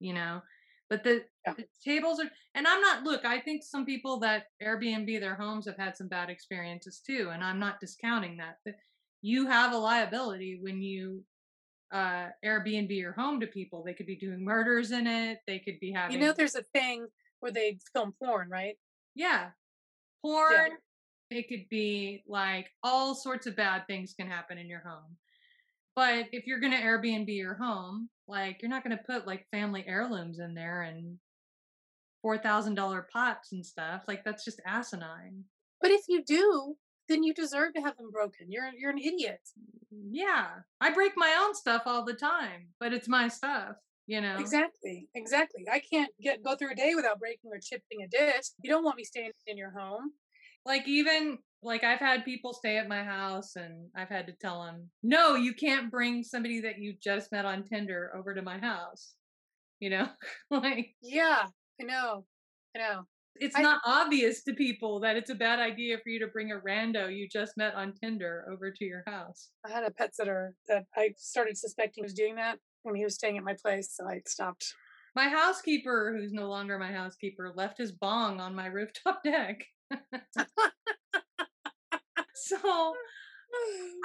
you 0.00 0.12
know. 0.12 0.42
But 0.88 1.02
the, 1.02 1.24
Yeah. 1.46 1.54
the 1.54 1.66
tables 1.84 2.20
are, 2.20 2.30
and 2.54 2.66
I'm 2.66 2.80
not. 2.80 3.02
Look, 3.02 3.24
I 3.24 3.40
think 3.40 3.62
some 3.64 3.84
people 3.84 4.18
that 4.20 4.46
Airbnb 4.62 5.20
their 5.20 5.34
homes 5.34 5.66
have 5.66 5.76
had 5.76 5.96
some 5.96 6.08
bad 6.08 6.30
experiences 6.30 7.00
too, 7.04 7.30
and 7.32 7.42
I'm 7.42 7.58
not 7.58 7.80
discounting 7.80 8.36
that. 8.36 8.58
But 8.64 8.74
you 9.22 9.46
have 9.46 9.72
a 9.72 9.78
liability 9.78 10.58
when 10.60 10.82
you 10.82 11.24
uh 11.92 12.28
Airbnb 12.44 12.90
your 12.90 13.12
home 13.12 13.40
to 13.40 13.46
people. 13.46 13.82
They 13.84 13.94
could 13.94 14.06
be 14.06 14.16
doing 14.16 14.44
murders 14.44 14.90
in 14.90 15.06
it. 15.06 15.38
They 15.46 15.58
could 15.58 15.78
be 15.80 15.92
having, 15.92 16.18
you 16.18 16.26
know, 16.26 16.32
there's 16.32 16.56
a 16.56 16.64
thing 16.74 17.06
where 17.40 17.52
they 17.52 17.78
film 17.92 18.14
porn, 18.22 18.48
right? 18.48 18.76
yeah, 19.16 19.48
porn. 20.22 20.72
It 21.30 21.48
could 21.48 21.68
be 21.68 22.22
like 22.28 22.68
all 22.84 23.14
sorts 23.16 23.46
of 23.48 23.56
bad 23.56 23.86
things 23.88 24.14
can 24.14 24.28
happen 24.28 24.58
in 24.58 24.68
your 24.68 24.82
home. 24.86 25.16
But 25.96 26.26
if 26.32 26.46
you're 26.46 26.60
going 26.60 26.72
to 26.74 26.78
Airbnb 26.78 27.34
your 27.34 27.54
home, 27.54 28.10
like 28.28 28.60
you're 28.60 28.70
not 28.70 28.84
going 28.84 28.96
to 28.96 29.02
put 29.02 29.26
like 29.26 29.46
family 29.50 29.82
heirlooms 29.88 30.38
in 30.38 30.54
there 30.54 30.82
and 30.82 31.18
$4,000 32.24 33.04
pots 33.12 33.52
and 33.52 33.64
stuff. 33.64 34.02
Like 34.06 34.22
that's 34.24 34.44
just 34.44 34.60
asinine. 34.66 35.44
But 35.80 35.90
if 35.90 36.02
you 36.08 36.22
do, 36.22 36.76
then 37.08 37.22
you 37.22 37.34
deserve 37.34 37.74
to 37.74 37.80
have 37.80 37.96
them 37.96 38.10
broken. 38.10 38.50
You're 38.50 38.70
you're 38.76 38.90
an 38.90 38.98
idiot. 38.98 39.40
Yeah. 39.90 40.48
I 40.80 40.90
break 40.92 41.12
my 41.16 41.36
own 41.40 41.54
stuff 41.54 41.82
all 41.86 42.04
the 42.04 42.14
time, 42.14 42.68
but 42.80 42.92
it's 42.92 43.08
my 43.08 43.28
stuff, 43.28 43.76
you 44.06 44.20
know? 44.20 44.36
Exactly, 44.38 45.08
exactly. 45.14 45.66
I 45.70 45.80
can't 45.80 46.10
get 46.20 46.42
go 46.42 46.56
through 46.56 46.72
a 46.72 46.76
day 46.76 46.94
without 46.94 47.18
breaking 47.18 47.50
or 47.52 47.58
chipping 47.58 48.02
a 48.04 48.08
dish. 48.08 48.46
You 48.62 48.70
don't 48.70 48.84
want 48.84 48.96
me 48.96 49.04
staying 49.04 49.32
in 49.46 49.56
your 49.56 49.70
home. 49.70 50.12
Like 50.64 50.88
even 50.88 51.38
like 51.62 51.84
I've 51.84 52.00
had 52.00 52.24
people 52.24 52.52
stay 52.52 52.76
at 52.76 52.88
my 52.88 53.02
house 53.02 53.56
and 53.56 53.88
I've 53.94 54.08
had 54.08 54.26
to 54.26 54.32
tell 54.32 54.64
them, 54.64 54.90
"No, 55.02 55.34
you 55.34 55.54
can't 55.54 55.90
bring 55.90 56.24
somebody 56.24 56.60
that 56.62 56.78
you 56.78 56.94
just 57.00 57.32
met 57.32 57.44
on 57.44 57.64
Tinder 57.64 58.12
over 58.16 58.34
to 58.34 58.42
my 58.42 58.58
house." 58.58 59.14
You 59.80 59.90
know? 59.90 60.08
like 60.50 60.94
Yeah, 61.02 61.46
I 61.80 61.84
know, 61.84 62.26
I 62.74 62.78
know. 62.78 63.06
It's 63.40 63.56
I- 63.56 63.62
not 63.62 63.80
obvious 63.84 64.42
to 64.44 64.54
people 64.54 65.00
that 65.00 65.16
it's 65.16 65.30
a 65.30 65.34
bad 65.34 65.58
idea 65.58 65.98
for 65.98 66.10
you 66.10 66.18
to 66.20 66.26
bring 66.26 66.52
a 66.52 66.56
rando 66.56 67.14
you 67.14 67.28
just 67.28 67.56
met 67.56 67.74
on 67.74 67.94
Tinder 68.02 68.44
over 68.50 68.70
to 68.70 68.84
your 68.84 69.02
house. 69.06 69.50
I 69.64 69.70
had 69.70 69.84
a 69.84 69.90
pet 69.90 70.14
sitter 70.14 70.54
that 70.68 70.84
I 70.96 71.10
started 71.16 71.56
suspecting 71.56 72.04
was 72.04 72.14
doing 72.14 72.36
that 72.36 72.58
when 72.82 72.94
he 72.94 73.04
was 73.04 73.14
staying 73.14 73.36
at 73.36 73.44
my 73.44 73.54
place, 73.54 73.90
so 73.92 74.06
I 74.06 74.20
stopped. 74.26 74.74
My 75.14 75.28
housekeeper, 75.28 76.14
who's 76.16 76.32
no 76.32 76.48
longer 76.48 76.78
my 76.78 76.92
housekeeper, 76.92 77.52
left 77.56 77.78
his 77.78 77.92
bong 77.92 78.40
on 78.40 78.54
my 78.54 78.66
rooftop 78.66 79.22
deck. 79.24 79.64
so 82.34 82.94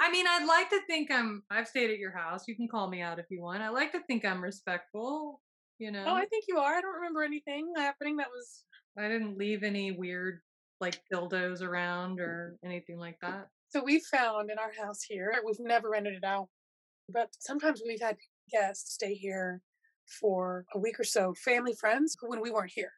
I 0.00 0.10
mean, 0.10 0.26
I'd 0.28 0.46
like 0.46 0.70
to 0.70 0.80
think 0.86 1.10
I'm. 1.10 1.42
I've 1.50 1.68
stayed 1.68 1.90
at 1.90 1.98
your 1.98 2.10
house. 2.16 2.44
You 2.48 2.56
can 2.56 2.68
call 2.68 2.88
me 2.88 3.02
out 3.02 3.18
if 3.18 3.26
you 3.30 3.42
want. 3.42 3.62
I 3.62 3.68
like 3.68 3.92
to 3.92 4.00
think 4.06 4.24
I'm 4.24 4.42
respectful. 4.42 5.40
You 5.78 5.88
oh, 5.88 5.92
know, 5.92 6.04
Oh, 6.08 6.14
I 6.14 6.26
think 6.26 6.44
you 6.48 6.58
are. 6.58 6.74
I 6.74 6.80
don't 6.80 6.94
remember 6.94 7.22
anything 7.22 7.72
happening 7.76 8.16
that 8.16 8.28
was. 8.28 8.64
I 8.98 9.08
didn't 9.08 9.38
leave 9.38 9.62
any 9.62 9.92
weird 9.92 10.40
like 10.80 11.00
dildos 11.12 11.62
around 11.62 12.20
or 12.20 12.56
anything 12.64 12.98
like 12.98 13.16
that. 13.22 13.48
So 13.68 13.82
we 13.82 14.00
found 14.10 14.50
in 14.50 14.58
our 14.58 14.72
house 14.84 15.02
here, 15.02 15.32
we've 15.46 15.56
never 15.60 15.90
rented 15.90 16.14
it 16.14 16.24
out, 16.24 16.48
but 17.08 17.28
sometimes 17.38 17.80
we've 17.86 18.00
had 18.00 18.16
guests 18.50 18.94
stay 18.94 19.14
here 19.14 19.62
for 20.20 20.66
a 20.74 20.78
week 20.78 21.00
or 21.00 21.04
so, 21.04 21.32
family 21.34 21.72
friends 21.72 22.16
when 22.20 22.40
we 22.40 22.50
weren't 22.50 22.72
here. 22.74 22.92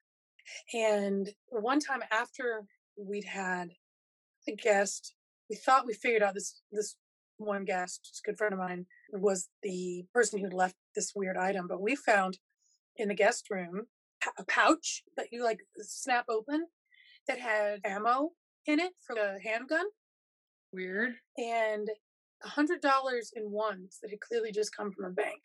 And 0.73 1.29
one 1.49 1.79
time 1.79 2.01
after 2.11 2.65
we'd 2.97 3.25
had 3.25 3.69
a 4.49 4.57
guest, 4.57 5.15
we 5.49 5.57
thought 5.57 5.87
we 5.87 5.95
figured 5.95 6.23
out 6.23 6.35
this 6.35 6.61
this 6.73 6.97
one 7.37 7.65
guest, 7.65 8.23
a 8.25 8.29
good 8.29 8.39
friend 8.39 8.53
of 8.53 8.59
mine, 8.59 8.87
was 9.13 9.49
the 9.63 10.05
person 10.13 10.41
who 10.41 10.49
left 10.49 10.77
this 10.95 11.13
weird 11.15 11.37
item. 11.37 11.67
But 11.69 11.81
we 11.81 11.97
found 11.97 12.39
in 12.97 13.09
the 13.09 13.15
guest 13.15 13.51
room 13.51 13.87
a 14.39 14.45
pouch 14.45 15.03
that 15.17 15.27
you 15.33 15.43
like 15.45 15.61
snap 15.79 16.27
open 16.29 16.67
that 17.29 17.39
had 17.39 17.81
ammo 17.85 18.31
in 18.67 18.81
it 18.81 18.93
for 19.07 19.15
the 19.15 19.39
handgun 19.43 19.87
Weird. 20.73 21.13
and 21.39 21.89
a 22.45 22.49
hundred 22.49 22.81
dollars 22.81 23.33
in 23.35 23.51
ones 23.51 23.99
that 24.03 24.11
had 24.11 24.21
clearly 24.21 24.53
just 24.53 24.77
come 24.77 24.93
from 24.93 25.07
a 25.07 25.11
bank. 25.11 25.43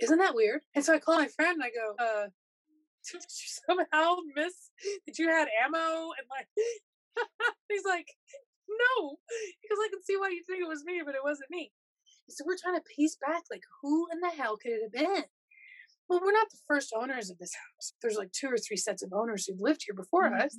Isn't 0.00 0.18
that 0.18 0.34
weird? 0.34 0.60
And 0.74 0.84
so 0.84 0.94
I 0.94 0.98
call 0.98 1.18
my 1.18 1.28
friend 1.28 1.60
and 1.60 1.62
I 1.62 1.70
go, 1.70 1.94
uh, 2.02 2.28
did 3.12 3.22
you 3.22 3.48
somehow 3.66 4.16
miss 4.34 4.70
that 5.06 5.18
you 5.18 5.28
had 5.28 5.48
ammo 5.64 6.10
and 6.18 6.26
like 6.30 6.48
he's 7.68 7.84
like, 7.84 8.06
no, 8.68 9.16
because 9.62 9.78
I 9.82 9.88
can 9.90 10.02
see 10.02 10.16
why 10.16 10.28
you 10.30 10.42
think 10.46 10.62
it 10.62 10.68
was 10.68 10.84
me, 10.84 11.02
but 11.04 11.14
it 11.14 11.24
wasn't 11.24 11.50
me. 11.50 11.72
So 12.28 12.44
we're 12.46 12.56
trying 12.62 12.76
to 12.76 12.84
piece 12.96 13.16
back, 13.16 13.42
like, 13.50 13.62
who 13.82 14.06
in 14.12 14.20
the 14.20 14.28
hell 14.28 14.56
could 14.56 14.70
it 14.72 14.82
have 14.82 14.92
been? 14.92 15.24
Well, 16.10 16.18
we're 16.20 16.32
not 16.32 16.50
the 16.50 16.58
first 16.66 16.92
owners 16.92 17.30
of 17.30 17.38
this 17.38 17.54
house. 17.54 17.94
There's 18.02 18.16
like 18.16 18.32
two 18.32 18.48
or 18.48 18.58
three 18.58 18.76
sets 18.76 19.00
of 19.04 19.12
owners 19.12 19.46
who've 19.46 19.60
lived 19.60 19.82
here 19.86 19.94
before 19.94 20.28
mm-hmm. 20.28 20.42
us. 20.42 20.58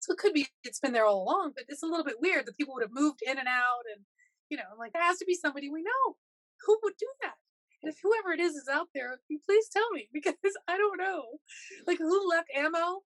So 0.00 0.14
it 0.14 0.18
could 0.18 0.32
be 0.32 0.48
it's 0.64 0.80
been 0.80 0.94
there 0.94 1.04
all 1.04 1.22
along, 1.22 1.52
but 1.54 1.66
it's 1.68 1.82
a 1.82 1.86
little 1.86 2.06
bit 2.06 2.22
weird 2.22 2.46
that 2.46 2.56
people 2.56 2.72
would 2.72 2.82
have 2.82 2.92
moved 2.92 3.20
in 3.20 3.36
and 3.36 3.46
out 3.46 3.84
and 3.94 4.06
you 4.48 4.56
know, 4.56 4.64
like 4.78 4.94
there 4.94 5.02
has 5.02 5.18
to 5.18 5.26
be 5.26 5.34
somebody 5.34 5.68
we 5.68 5.82
know. 5.82 6.16
Who 6.64 6.78
would 6.82 6.94
do 6.98 7.06
that? 7.20 7.34
And 7.82 7.92
if 7.92 7.98
whoever 8.02 8.32
it 8.32 8.40
is 8.40 8.54
is 8.54 8.66
out 8.72 8.88
there, 8.94 9.20
please 9.44 9.68
tell 9.68 9.90
me 9.92 10.08
because 10.12 10.34
I 10.66 10.78
don't 10.78 10.96
know. 10.96 11.22
Like 11.86 11.98
who 11.98 12.30
left 12.30 12.48
ammo? 12.56 13.04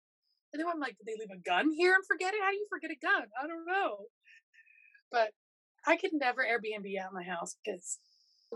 And 0.51 0.59
then 0.59 0.67
I'm 0.67 0.81
like, 0.81 0.97
did 0.97 1.07
they 1.07 1.17
leave 1.17 1.31
a 1.31 1.39
gun 1.39 1.71
here 1.71 1.93
and 1.93 2.03
forget 2.05 2.33
it? 2.33 2.41
How 2.43 2.51
do 2.51 2.57
you 2.57 2.67
forget 2.69 2.91
a 2.91 2.99
gun? 2.99 3.27
I 3.41 3.47
don't 3.47 3.65
know. 3.65 4.07
But 5.11 5.31
I 5.87 5.95
could 5.95 6.11
never 6.11 6.43
Airbnb 6.43 6.91
out 6.99 7.13
my 7.13 7.23
house 7.23 7.55
because 7.63 7.99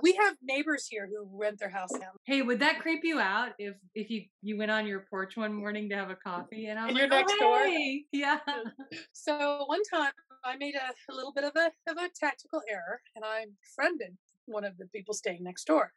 we 0.01 0.13
have 0.13 0.36
neighbors 0.41 0.88
here 0.89 1.08
who 1.08 1.27
rent 1.32 1.60
their 1.60 1.69
house 1.69 1.93
out. 1.93 2.19
Hey, 2.25 2.41
would 2.41 2.60
that 2.60 2.79
creep 2.79 3.01
you 3.03 3.19
out 3.19 3.51
if 3.60 3.75
if 3.95 4.10
you 4.10 4.23
you 4.41 4.58
went 4.58 4.71
on 4.71 4.88
your 4.88 5.06
porch 5.10 5.38
one 5.38 5.53
morning 5.53 5.89
to 5.89 5.95
have 5.95 6.10
a 6.10 6.15
coffee 6.15 6.67
and 6.67 6.79
I 6.79 6.88
was 6.88 6.95
oh, 6.95 6.99
and 7.03 7.12
like, 7.12 7.12
you're 7.12 7.19
next 7.19 7.36
oh, 7.41 7.63
hey. 7.65 8.06
door? 8.21 8.21
Yeah. 8.21 8.39
So 9.12 9.65
one 9.67 9.84
time 9.84 10.12
I 10.43 10.58
made 10.58 10.75
a, 10.75 11.12
a 11.12 11.13
little 11.15 11.32
bit 11.32 11.43
of 11.43 11.53
a 11.56 11.71
of 11.89 11.97
a 11.97 12.10
tactical 12.19 12.62
error 12.69 13.01
and 13.15 13.23
I 13.23 13.45
friended 13.75 14.17
one 14.45 14.65
of 14.65 14.77
the 14.77 14.88
people 14.88 15.13
staying 15.13 15.43
next 15.43 15.65
door 15.65 15.93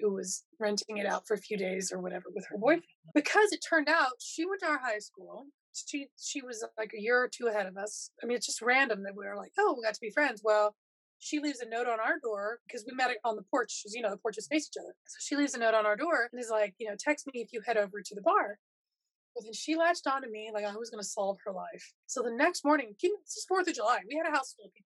who 0.00 0.12
was 0.12 0.44
renting 0.58 0.98
it 0.98 1.06
out 1.06 1.26
for 1.26 1.34
a 1.34 1.38
few 1.38 1.56
days 1.56 1.90
or 1.92 2.00
whatever 2.00 2.26
with 2.34 2.46
her 2.48 2.58
boyfriend. 2.58 2.82
Because 3.14 3.52
it 3.52 3.64
turned 3.66 3.88
out 3.88 4.12
she 4.20 4.46
went 4.46 4.60
to 4.60 4.68
our 4.68 4.78
high 4.78 4.98
school. 4.98 5.46
She 5.74 6.08
she 6.18 6.42
was 6.42 6.64
like 6.76 6.92
a 6.96 7.00
year 7.00 7.22
or 7.22 7.28
two 7.28 7.46
ahead 7.46 7.66
of 7.66 7.76
us. 7.76 8.10
I 8.22 8.26
mean, 8.26 8.36
it's 8.36 8.46
just 8.46 8.62
random 8.62 9.02
that 9.04 9.16
we 9.16 9.24
were 9.24 9.36
like, 9.36 9.52
oh, 9.58 9.74
we 9.76 9.84
got 9.84 9.94
to 9.94 10.00
be 10.00 10.10
friends. 10.10 10.40
Well, 10.44 10.74
she 11.18 11.40
leaves 11.40 11.60
a 11.60 11.68
note 11.68 11.86
on 11.86 12.00
our 12.00 12.18
door 12.22 12.60
because 12.66 12.84
we 12.86 12.94
met 12.94 13.10
on 13.24 13.36
the 13.36 13.42
porch. 13.42 13.82
You 13.92 14.02
know, 14.02 14.10
the 14.10 14.16
porches 14.16 14.46
face 14.46 14.68
each 14.70 14.80
other. 14.80 14.94
So 15.06 15.16
she 15.20 15.36
leaves 15.36 15.54
a 15.54 15.58
note 15.58 15.74
on 15.74 15.86
our 15.86 15.96
door 15.96 16.28
and 16.30 16.40
is 16.40 16.50
like, 16.50 16.74
you 16.78 16.88
know, 16.88 16.96
text 16.98 17.26
me 17.26 17.40
if 17.40 17.52
you 17.52 17.60
head 17.66 17.76
over 17.76 18.00
to 18.00 18.14
the 18.14 18.22
bar. 18.22 18.58
Well, 19.34 19.44
then 19.44 19.52
she 19.52 19.76
latched 19.76 20.06
onto 20.06 20.30
me 20.30 20.50
like 20.52 20.64
I 20.64 20.76
was 20.76 20.90
going 20.90 21.02
to 21.02 21.08
solve 21.08 21.38
her 21.44 21.52
life. 21.52 21.92
So 22.06 22.22
the 22.22 22.32
next 22.32 22.64
morning, 22.64 22.94
this 23.00 23.36
is 23.36 23.44
Fourth 23.46 23.68
of 23.68 23.74
July. 23.74 24.00
We 24.08 24.16
had 24.16 24.26
a 24.26 24.36
house 24.36 24.54
full 24.54 24.66
of 24.66 24.74
people. 24.74 24.86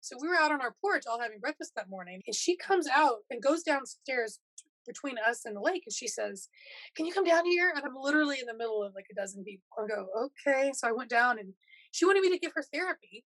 So 0.00 0.16
we 0.20 0.28
were 0.28 0.36
out 0.36 0.52
on 0.52 0.60
our 0.60 0.74
porch 0.80 1.04
all 1.08 1.20
having 1.20 1.40
breakfast 1.40 1.72
that 1.76 1.90
morning, 1.90 2.22
and 2.26 2.34
she 2.34 2.56
comes 2.56 2.86
out 2.86 3.18
and 3.30 3.42
goes 3.42 3.62
downstairs 3.62 4.40
between 4.86 5.16
us 5.18 5.44
and 5.44 5.56
the 5.56 5.60
lake, 5.60 5.82
and 5.86 5.92
she 5.92 6.06
says, 6.06 6.48
"Can 6.94 7.04
you 7.04 7.12
come 7.12 7.24
down 7.24 7.44
here?" 7.44 7.72
And 7.74 7.84
I'm 7.84 7.96
literally 7.96 8.38
in 8.40 8.46
the 8.46 8.54
middle 8.54 8.82
of 8.82 8.94
like 8.94 9.06
a 9.10 9.14
dozen 9.14 9.44
people. 9.44 9.64
I 9.76 9.86
go, 9.86 10.08
"Okay." 10.16 10.70
So 10.72 10.88
I 10.88 10.92
went 10.92 11.10
down, 11.10 11.38
and 11.38 11.54
she 11.90 12.06
wanted 12.06 12.22
me 12.22 12.30
to 12.30 12.38
give 12.38 12.52
her 12.54 12.62
therapy 12.62 13.24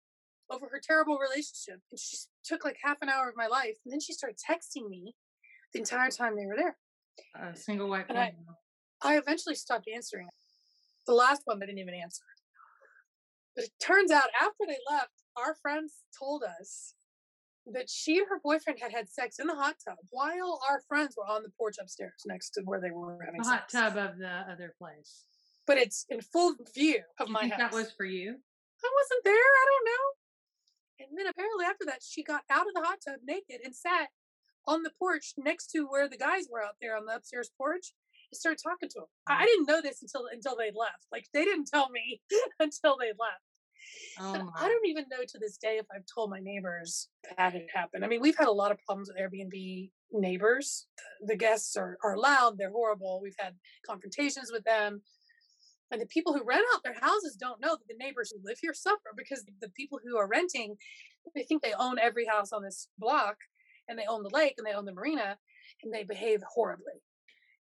over 0.49 0.67
her 0.71 0.81
terrible 0.81 1.17
relationship, 1.17 1.81
and 1.91 1.99
she 1.99 2.17
took 2.43 2.63
like 2.63 2.77
half 2.83 2.97
an 3.01 3.09
hour 3.09 3.29
of 3.29 3.35
my 3.35 3.47
life, 3.47 3.77
and 3.85 3.91
then 3.91 3.99
she 3.99 4.13
started 4.13 4.37
texting 4.37 4.89
me 4.89 5.15
the 5.73 5.79
entire 5.79 6.09
time 6.09 6.35
they 6.35 6.45
were 6.45 6.55
there. 6.55 6.77
A 7.41 7.55
single 7.55 7.89
white 7.89 8.05
I, 8.09 8.33
I 9.01 9.17
eventually 9.17 9.55
stopped 9.55 9.87
answering. 9.93 10.27
The 11.07 11.13
last 11.13 11.41
one 11.45 11.61
I 11.61 11.65
didn't 11.65 11.79
even 11.79 11.93
answer. 11.93 12.23
But 13.55 13.65
it 13.65 13.71
turns 13.81 14.11
out 14.11 14.29
after 14.41 14.65
they 14.67 14.77
left, 14.89 15.11
our 15.37 15.55
friends 15.61 15.93
told 16.17 16.43
us 16.43 16.93
that 17.67 17.89
she 17.89 18.17
and 18.17 18.27
her 18.29 18.39
boyfriend 18.43 18.79
had 18.79 18.91
had 18.91 19.09
sex 19.09 19.39
in 19.39 19.47
the 19.47 19.55
hot 19.55 19.75
tub 19.87 19.97
while 20.09 20.59
our 20.69 20.81
friends 20.87 21.15
were 21.17 21.25
on 21.25 21.41
the 21.41 21.49
porch 21.57 21.75
upstairs 21.81 22.13
next 22.25 22.51
to 22.51 22.61
where 22.65 22.79
they 22.79 22.91
were 22.91 23.17
having 23.25 23.43
sex. 23.43 23.71
the 23.71 23.79
hot 23.79 23.93
tub 23.93 24.11
of 24.11 24.17
the 24.19 24.43
other 24.51 24.75
place. 24.77 25.23
But 25.65 25.77
it's 25.77 26.05
in 26.09 26.21
full 26.21 26.55
view 26.75 27.01
of 27.19 27.27
you 27.27 27.33
my 27.33 27.47
house. 27.47 27.57
That 27.57 27.73
was 27.73 27.91
for 27.91 28.05
you. 28.05 28.29
I 28.29 28.89
wasn't 28.93 29.23
there. 29.23 29.33
I 29.33 29.65
don't 29.71 29.85
know. 29.85 30.05
And 30.99 31.17
then 31.17 31.27
apparently 31.27 31.65
after 31.65 31.85
that, 31.85 32.01
she 32.03 32.23
got 32.23 32.43
out 32.49 32.67
of 32.67 32.73
the 32.73 32.81
hot 32.81 32.99
tub 33.05 33.19
naked 33.25 33.61
and 33.63 33.75
sat 33.75 34.09
on 34.67 34.83
the 34.83 34.91
porch 34.97 35.33
next 35.37 35.67
to 35.71 35.85
where 35.85 36.09
the 36.09 36.17
guys 36.17 36.47
were 36.51 36.63
out 36.63 36.75
there 36.81 36.97
on 36.97 37.05
the 37.05 37.15
upstairs 37.15 37.51
porch 37.57 37.93
and 38.31 38.37
started 38.37 38.59
talking 38.61 38.89
to 38.89 38.99
them. 38.99 39.07
I 39.27 39.43
mm. 39.43 39.45
didn't 39.45 39.67
know 39.67 39.81
this 39.81 40.01
until 40.01 40.27
until 40.31 40.55
they 40.55 40.71
left. 40.75 41.05
Like 41.11 41.25
they 41.33 41.45
didn't 41.45 41.67
tell 41.67 41.89
me 41.89 42.21
until 42.59 42.97
they 42.97 43.07
left. 43.07 43.43
Oh 44.19 44.51
I 44.55 44.67
don't 44.67 44.87
even 44.87 45.05
know 45.11 45.23
to 45.27 45.39
this 45.39 45.57
day 45.57 45.77
if 45.77 45.85
I've 45.93 46.05
told 46.13 46.29
my 46.29 46.39
neighbors 46.39 47.09
that 47.37 47.53
had 47.53 47.67
happened. 47.73 48.03
I 48.03 48.07
mean, 48.07 48.21
we've 48.21 48.37
had 48.37 48.47
a 48.47 48.51
lot 48.51 48.71
of 48.71 48.79
problems 48.85 49.09
with 49.09 49.17
Airbnb 49.17 49.91
neighbors. 50.11 50.87
The 51.21 51.35
guests 51.35 51.75
are, 51.75 51.97
are 52.03 52.17
loud, 52.17 52.57
they're 52.57 52.71
horrible. 52.71 53.19
We've 53.21 53.35
had 53.37 53.53
confrontations 53.85 54.49
with 54.51 54.63
them. 54.63 55.01
And 55.95 56.01
the 56.01 56.07
people 56.07 56.33
who 56.33 56.43
rent 56.43 56.65
out 56.73 56.83
their 56.83 56.99
houses 56.99 57.37
don't 57.39 57.61
know 57.61 57.77
that 57.77 57.87
the 57.87 57.95
neighbors 57.97 58.29
who 58.29 58.45
live 58.45 58.57
here 58.59 58.73
suffer 58.73 59.13
because 59.15 59.45
the 59.61 59.69
people 59.69 59.97
who 60.03 60.17
are 60.17 60.27
renting, 60.27 60.75
they 61.33 61.43
think 61.43 61.63
they 61.63 61.71
own 61.79 61.97
every 61.99 62.25
house 62.25 62.51
on 62.51 62.61
this 62.61 62.89
block 62.99 63.37
and 63.87 63.97
they 63.97 64.03
own 64.05 64.21
the 64.21 64.29
lake 64.33 64.55
and 64.57 64.67
they 64.67 64.73
own 64.73 64.83
the 64.83 64.91
marina 64.91 65.37
and 65.81 65.93
they 65.93 66.03
behave 66.03 66.41
horribly. 66.53 67.01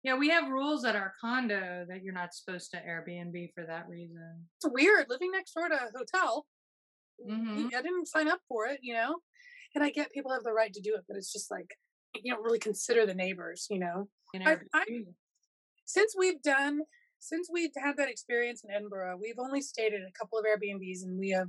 Yeah, 0.03 0.17
we 0.17 0.31
have 0.31 0.49
rules 0.49 0.87
at 0.87 0.97
our 0.97 1.13
condo 1.21 1.85
that 1.91 2.03
you're 2.03 2.15
not 2.15 2.33
supposed 2.33 2.71
to 2.71 2.79
Airbnb 2.79 3.53
for 3.55 3.67
that 3.67 3.87
reason. 3.87 4.47
It's 4.57 4.73
weird 4.73 5.11
living 5.11 5.31
next 5.31 5.53
door 5.53 5.69
to 5.69 5.75
a 5.75 5.91
hotel. 5.95 6.47
Mm-hmm. 7.29 7.67
I 7.77 7.83
didn't 7.83 8.09
sign 8.09 8.29
up 8.29 8.41
for 8.49 8.65
it, 8.65 8.79
you 8.81 8.95
know. 8.95 9.17
And 9.75 9.85
I 9.85 9.91
get 9.91 10.11
people 10.11 10.33
have 10.33 10.43
the 10.43 10.55
right 10.55 10.73
to 10.73 10.81
do 10.81 10.95
it, 10.95 11.03
but 11.07 11.19
it's 11.19 11.31
just 11.31 11.51
like 11.51 11.77
you 12.15 12.33
don't 12.33 12.43
really 12.43 12.59
consider 12.59 13.05
the 13.05 13.15
neighbors, 13.15 13.67
you 13.69 13.79
know. 13.79 14.09
I, 14.35 14.57
I, 14.73 14.85
since 15.85 16.15
we've 16.19 16.41
done, 16.41 16.81
since 17.23 17.49
we 17.51 17.71
had 17.77 17.97
that 17.99 18.11
experience 18.11 18.65
in 18.65 18.71
Edinburgh, 18.75 19.17
we've 19.23 19.39
only 19.39 19.63
stayed 19.63 19.95
at 19.95 20.01
a 20.01 20.13
couple 20.19 20.39
of 20.39 20.45
Airbnbs, 20.45 21.05
and 21.05 21.19
we 21.19 21.31
have. 21.31 21.49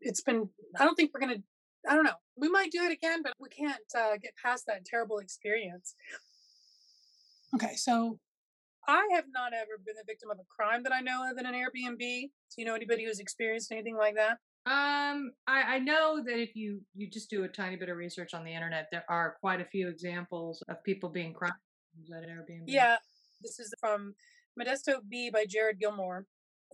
It's 0.00 0.20
been. 0.20 0.50
I 0.78 0.84
don't 0.84 0.94
think 0.94 1.12
we're 1.14 1.20
gonna. 1.20 1.42
I 1.88 1.94
don't 1.94 2.04
know. 2.04 2.20
We 2.36 2.50
might 2.50 2.70
do 2.70 2.84
it 2.84 2.92
again, 2.92 3.22
but 3.22 3.32
we 3.40 3.48
can't 3.48 3.80
uh, 3.96 4.16
get 4.22 4.32
past 4.42 4.64
that 4.66 4.84
terrible 4.84 5.18
experience. 5.18 5.94
Okay, 7.54 7.74
so 7.74 8.18
I 8.86 9.08
have 9.14 9.24
not 9.32 9.54
ever 9.54 9.80
been 9.84 9.94
the 9.96 10.04
victim 10.06 10.30
of 10.30 10.38
a 10.38 10.44
crime 10.54 10.82
that 10.82 10.92
I 10.92 11.00
know 11.00 11.30
of 11.30 11.38
in 11.38 11.46
an 11.46 11.54
Airbnb. 11.54 11.98
Do 11.98 12.54
you 12.58 12.66
know 12.66 12.74
anybody 12.74 13.06
who's 13.06 13.18
experienced 13.18 13.72
anything 13.72 13.96
like 13.96 14.14
that? 14.16 14.38
Um, 14.66 15.32
I, 15.46 15.76
I 15.76 15.78
know 15.78 16.22
that 16.24 16.38
if 16.38 16.54
you 16.54 16.82
you 16.94 17.08
just 17.08 17.30
do 17.30 17.44
a 17.44 17.48
tiny 17.48 17.76
bit 17.76 17.88
of 17.88 17.96
research 17.96 18.34
on 18.34 18.44
the 18.44 18.52
internet, 18.52 18.88
there 18.92 19.04
are 19.08 19.36
quite 19.40 19.62
a 19.62 19.64
few 19.64 19.88
examples 19.88 20.62
of 20.68 20.84
people 20.84 21.08
being 21.08 21.32
crime 21.32 21.52
at 22.14 22.28
Airbnb. 22.28 22.64
Yeah, 22.66 22.96
this 23.44 23.60
is 23.60 23.74
from 23.78 24.14
Modesto 24.58 24.96
Bee 25.08 25.30
by 25.30 25.44
Jared 25.46 25.78
Gilmore. 25.78 26.26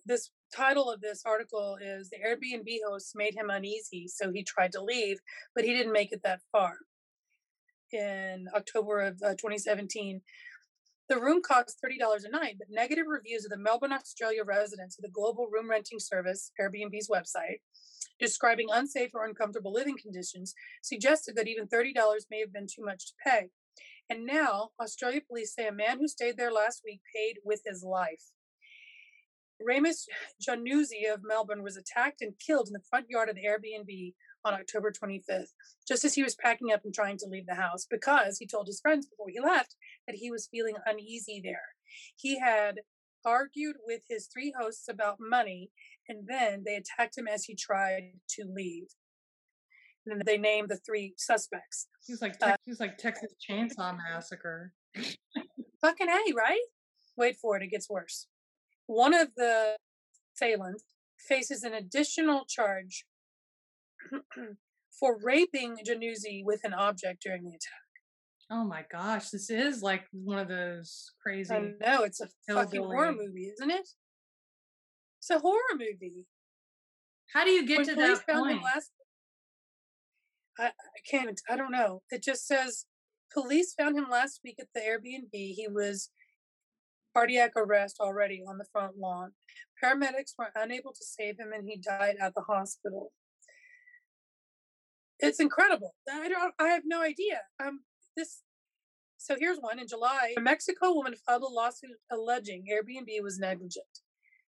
This 0.07 0.31
title 0.55 0.91
of 0.91 1.01
this 1.01 1.23
article 1.27 1.77
is 1.83 2.09
the 2.09 2.17
Airbnb 2.17 2.79
host 2.87 3.13
made 3.15 3.35
him 3.35 3.51
uneasy, 3.51 4.07
so 4.09 4.33
he 4.33 4.45
tried 4.45 4.73
to 4.73 4.83
leave, 4.83 5.19
but 5.55 5.65
he 5.65 5.75
didn't 5.75 5.93
make 5.93 6.13
it 6.13 6.23
that 6.23 6.41
far. 6.53 6.79
In 7.93 8.47
October 8.55 9.01
of 9.01 9.21
uh, 9.23 9.31
2017, 9.31 10.23
the 11.09 11.21
room 11.21 11.43
costs 11.43 11.77
$30 11.85 12.25
a 12.25 12.31
night, 12.31 12.55
but 12.57 12.69
negative 12.71 13.07
reviews 13.09 13.45
of 13.45 13.51
the 13.51 13.59
Melbourne, 13.59 13.93
Australia 13.93 14.45
residents 14.45 14.97
of 14.97 15.03
the 15.03 15.11
global 15.11 15.49
room 15.53 15.69
renting 15.69 15.99
service, 15.99 16.53
Airbnb's 16.61 17.09
website, 17.09 17.59
describing 18.21 18.69
unsafe 18.73 19.11
or 19.13 19.25
uncomfortable 19.25 19.73
living 19.73 19.97
conditions, 20.01 20.55
suggested 20.83 21.35
that 21.35 21.49
even 21.49 21.67
$30 21.67 21.95
may 22.31 22.39
have 22.39 22.53
been 22.53 22.69
too 22.69 22.85
much 22.85 23.07
to 23.09 23.13
pay. 23.27 23.49
And 24.11 24.27
now, 24.27 24.70
Australia 24.81 25.20
police 25.27 25.55
say 25.55 25.68
a 25.68 25.73
man 25.73 25.99
who 26.01 26.09
stayed 26.09 26.37
there 26.37 26.53
last 26.53 26.83
week 26.85 27.01
paid 27.14 27.37
with 27.44 27.62
his 27.64 27.85
life. 27.85 28.25
Ramus 29.64 30.07
Januzzi 30.42 31.12
of 31.12 31.20
Melbourne 31.23 31.62
was 31.62 31.77
attacked 31.77 32.20
and 32.20 32.35
killed 32.44 32.66
in 32.66 32.73
the 32.73 32.83
front 32.90 33.07
yard 33.09 33.29
of 33.29 33.37
the 33.37 33.46
Airbnb 33.46 34.14
on 34.44 34.55
October 34.55 34.90
25th, 34.90 35.53
just 35.87 36.05
as 36.05 36.14
he 36.14 36.25
was 36.25 36.35
packing 36.35 36.73
up 36.73 36.81
and 36.85 36.92
trying 36.92 37.18
to 37.18 37.27
leave 37.27 37.46
the 37.46 37.55
house, 37.55 37.87
because 37.88 38.38
he 38.38 38.46
told 38.46 38.66
his 38.66 38.81
friends 38.81 39.07
before 39.07 39.29
he 39.29 39.38
left 39.38 39.77
that 40.09 40.16
he 40.16 40.31
was 40.31 40.49
feeling 40.51 40.75
uneasy 40.87 41.40
there. 41.44 41.61
He 42.16 42.40
had 42.40 42.81
argued 43.25 43.77
with 43.87 44.03
his 44.09 44.27
three 44.27 44.53
hosts 44.59 44.88
about 44.88 45.18
money, 45.20 45.70
and 46.09 46.27
then 46.27 46.64
they 46.64 46.75
attacked 46.75 47.16
him 47.16 47.29
as 47.29 47.44
he 47.44 47.55
tried 47.55 48.14
to 48.31 48.44
leave. 48.44 48.88
And 50.07 50.23
they 50.25 50.39
named 50.39 50.71
the 50.71 50.79
three 50.79 51.15
suspects. 51.17 51.87
He 52.07 52.13
was 52.13 52.23
like 52.23 52.37
uh, 52.43 52.57
he 52.65 52.71
was 52.71 52.81
like 52.81 52.97
Texas 52.97 53.35
Chainsaw 53.49 53.97
Massacre. 53.97 54.73
fucking 55.81 56.09
a, 56.09 56.35
right? 56.35 56.63
Wait 57.17 57.37
for 57.37 57.57
it; 57.57 57.63
it 57.63 57.71
gets 57.71 57.89
worse. 57.89 58.27
One 58.87 59.15
of 59.15 59.29
the 59.37 59.77
assailants 60.35 60.85
faces 61.19 61.63
an 61.63 61.75
additional 61.75 62.45
charge 62.49 63.05
for 64.99 65.19
raping 65.23 65.77
Januzzi 65.87 66.43
with 66.45 66.61
an 66.65 66.75
object 66.75 67.23
during 67.23 67.45
the 67.45 67.51
attack. 67.51 67.81
Oh 68.51 68.65
my 68.65 68.85
gosh, 68.91 69.29
this 69.31 69.49
is 69.49 69.83
like 69.83 70.07
one 70.13 70.39
of 70.39 70.49
those 70.49 71.13
crazy. 71.23 71.55
I 71.55 71.61
know 71.81 72.03
it's 72.03 72.21
a 72.21 72.29
fucking 72.49 72.83
horror 72.83 73.13
movie, 73.13 73.53
isn't 73.55 73.71
it? 73.71 73.89
It's 75.19 75.31
a 75.31 75.39
horror 75.39 75.75
movie. 75.75 76.27
How 77.33 77.45
do 77.45 77.51
you 77.51 77.65
get 77.65 77.79
when 77.79 77.87
to 77.89 77.95
that 77.95 78.27
point? 78.27 78.63
Last, 78.63 78.91
I, 80.59 80.67
I 80.67 81.01
can't. 81.09 81.41
I 81.49 81.57
don't 81.57 81.73
know. 81.73 82.03
It 82.11 82.23
just 82.23 82.47
says 82.47 82.87
police 83.33 83.75
found 83.75 83.97
him 83.97 84.07
last 84.11 84.41
week 84.45 84.57
at 84.61 84.69
the 84.75 84.81
Airbnb. 84.81 85.31
He 85.33 85.67
was 85.69 86.11
cardiac 87.15 87.53
arrest 87.57 87.97
already 88.01 88.43
on 88.49 88.59
the 88.59 88.67
front 88.73 88.99
lawn. 88.99 89.33
Paramedics 89.83 90.35
were 90.39 90.51
unable 90.55 90.93
to 90.93 91.05
save 91.05 91.39
him 91.39 91.53
and 91.55 91.67
he 91.67 91.77
died 91.77 92.17
at 92.21 92.35
the 92.35 92.43
hospital. 92.43 93.13
It's 95.19 95.41
incredible. 95.41 95.95
I 96.11 96.29
don't 96.29 96.55
I 96.59 96.69
have 96.69 96.83
no 96.87 97.03
idea. 97.03 97.41
Um 97.63 97.81
this 98.17 98.43
so 99.19 99.37
here's 99.39 99.59
one 99.59 99.79
in 99.79 99.87
July. 99.87 100.35
A 100.37 100.41
Mexico 100.41 100.95
woman 100.95 101.15
filed 101.27 101.43
a 101.43 101.47
lawsuit 101.47 101.91
alleging 102.11 102.65
Airbnb 102.71 103.23
was 103.23 103.39
negligent 103.39 103.85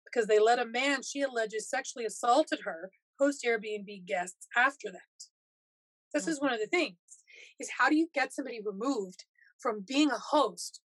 because 0.04 0.26
they 0.26 0.38
let 0.38 0.58
a 0.58 0.66
man 0.66 1.02
she 1.02 1.22
alleges 1.22 1.68
sexually 1.68 2.06
assaulted 2.06 2.60
her 2.64 2.90
host 3.18 3.44
Airbnb 3.46 4.06
guests 4.06 4.46
after 4.56 4.90
that. 4.90 5.33
This 6.14 6.22
mm-hmm. 6.22 6.30
is 6.30 6.40
one 6.40 6.52
of 6.52 6.60
the 6.60 6.66
things 6.68 6.96
is 7.60 7.70
how 7.78 7.88
do 7.88 7.96
you 7.96 8.08
get 8.14 8.32
somebody 8.32 8.60
removed 8.64 9.24
from 9.58 9.84
being 9.86 10.10
a 10.10 10.18
host? 10.18 10.80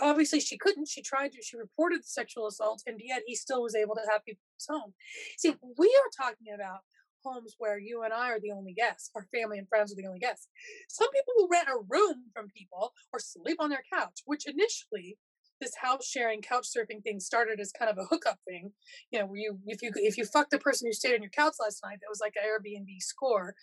Obviously 0.00 0.40
she 0.40 0.56
couldn't. 0.56 0.88
She 0.88 1.02
tried 1.02 1.32
to 1.32 1.42
she 1.42 1.56
reported 1.56 2.00
the 2.00 2.08
sexual 2.08 2.46
assault 2.46 2.82
and 2.86 3.00
yet 3.02 3.22
he 3.26 3.34
still 3.34 3.62
was 3.62 3.74
able 3.74 3.94
to 3.94 4.02
have 4.10 4.24
people 4.24 4.40
in 4.42 4.56
his 4.56 4.66
home. 4.68 4.94
See 5.36 5.54
we 5.78 5.86
are 5.86 6.24
talking 6.24 6.54
about 6.54 6.80
homes 7.24 7.54
where 7.58 7.78
you 7.78 8.02
and 8.02 8.12
i 8.12 8.30
are 8.30 8.40
the 8.40 8.50
only 8.50 8.72
guests 8.72 9.08
our 9.14 9.24
family 9.32 9.56
and 9.56 9.68
friends 9.68 9.92
are 9.92 9.96
the 9.96 10.06
only 10.06 10.18
guests. 10.18 10.48
Some 10.88 11.10
people 11.10 11.34
will 11.36 11.48
rent 11.50 11.68
a 11.68 11.84
room 11.88 12.24
from 12.34 12.48
people 12.56 12.92
or 13.12 13.20
sleep 13.20 13.56
on 13.60 13.70
their 13.70 13.84
couch 13.92 14.20
which 14.26 14.48
initially 14.48 15.18
this 15.62 15.76
house 15.80 16.06
sharing 16.06 16.42
couch 16.42 16.66
surfing 16.66 17.02
thing 17.02 17.20
started 17.20 17.60
as 17.60 17.72
kind 17.72 17.90
of 17.90 17.96
a 17.96 18.04
hookup 18.04 18.38
thing 18.46 18.72
you 19.10 19.18
know 19.18 19.26
where 19.26 19.38
you 19.38 19.58
if 19.66 19.80
you 19.80 19.90
if 19.94 20.18
you 20.18 20.24
fucked 20.24 20.50
the 20.50 20.58
person 20.58 20.86
who 20.86 20.92
stayed 20.92 21.14
on 21.14 21.22
your 21.22 21.30
couch 21.30 21.54
last 21.60 21.80
night 21.84 21.98
that 22.00 22.10
was 22.10 22.20
like 22.20 22.34
an 22.36 22.42
airbnb 22.48 23.00
score 23.00 23.54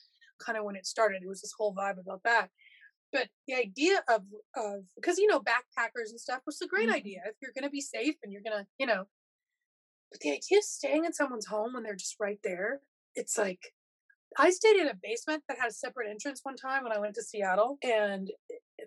kind 0.44 0.58
of 0.58 0.64
when 0.64 0.76
it 0.76 0.86
started 0.86 1.22
it 1.22 1.28
was 1.28 1.42
this 1.42 1.54
whole 1.58 1.76
vibe 1.76 2.00
about 2.00 2.22
that 2.24 2.50
but 3.12 3.28
the 3.48 3.56
idea 3.56 4.02
of 4.08 4.22
of 4.56 4.84
because 4.96 5.18
you 5.18 5.28
know 5.28 5.40
backpackers 5.40 6.10
and 6.10 6.20
stuff 6.20 6.42
was 6.46 6.62
a 6.62 6.68
great 6.68 6.88
mm-hmm. 6.88 6.96
idea 6.96 7.20
if 7.26 7.36
you're 7.42 7.54
going 7.54 7.64
to 7.64 7.70
be 7.70 7.82
safe 7.82 8.16
and 8.24 8.32
you're 8.32 8.42
going 8.42 8.58
to 8.58 8.66
you 8.78 8.86
know 8.86 9.06
but 10.12 10.20
the 10.22 10.30
idea 10.32 10.58
of 10.58 10.64
staying 10.64 11.06
in 11.06 11.14
someone's 11.14 11.48
home 11.48 11.74
when 11.74 11.84
they're 11.84 11.96
just 11.96 12.16
right 12.20 12.40
there 12.44 12.80
it's 13.16 13.38
like 13.38 13.74
i 14.38 14.50
stayed 14.50 14.78
in 14.78 14.88
a 14.88 14.96
basement 15.02 15.44
that 15.48 15.58
had 15.60 15.70
a 15.70 15.74
separate 15.74 16.10
entrance 16.10 16.40
one 16.44 16.56
time 16.56 16.84
when 16.84 16.94
i 16.94 17.00
went 17.00 17.16
to 17.16 17.24
seattle 17.24 17.78
and 17.84 18.32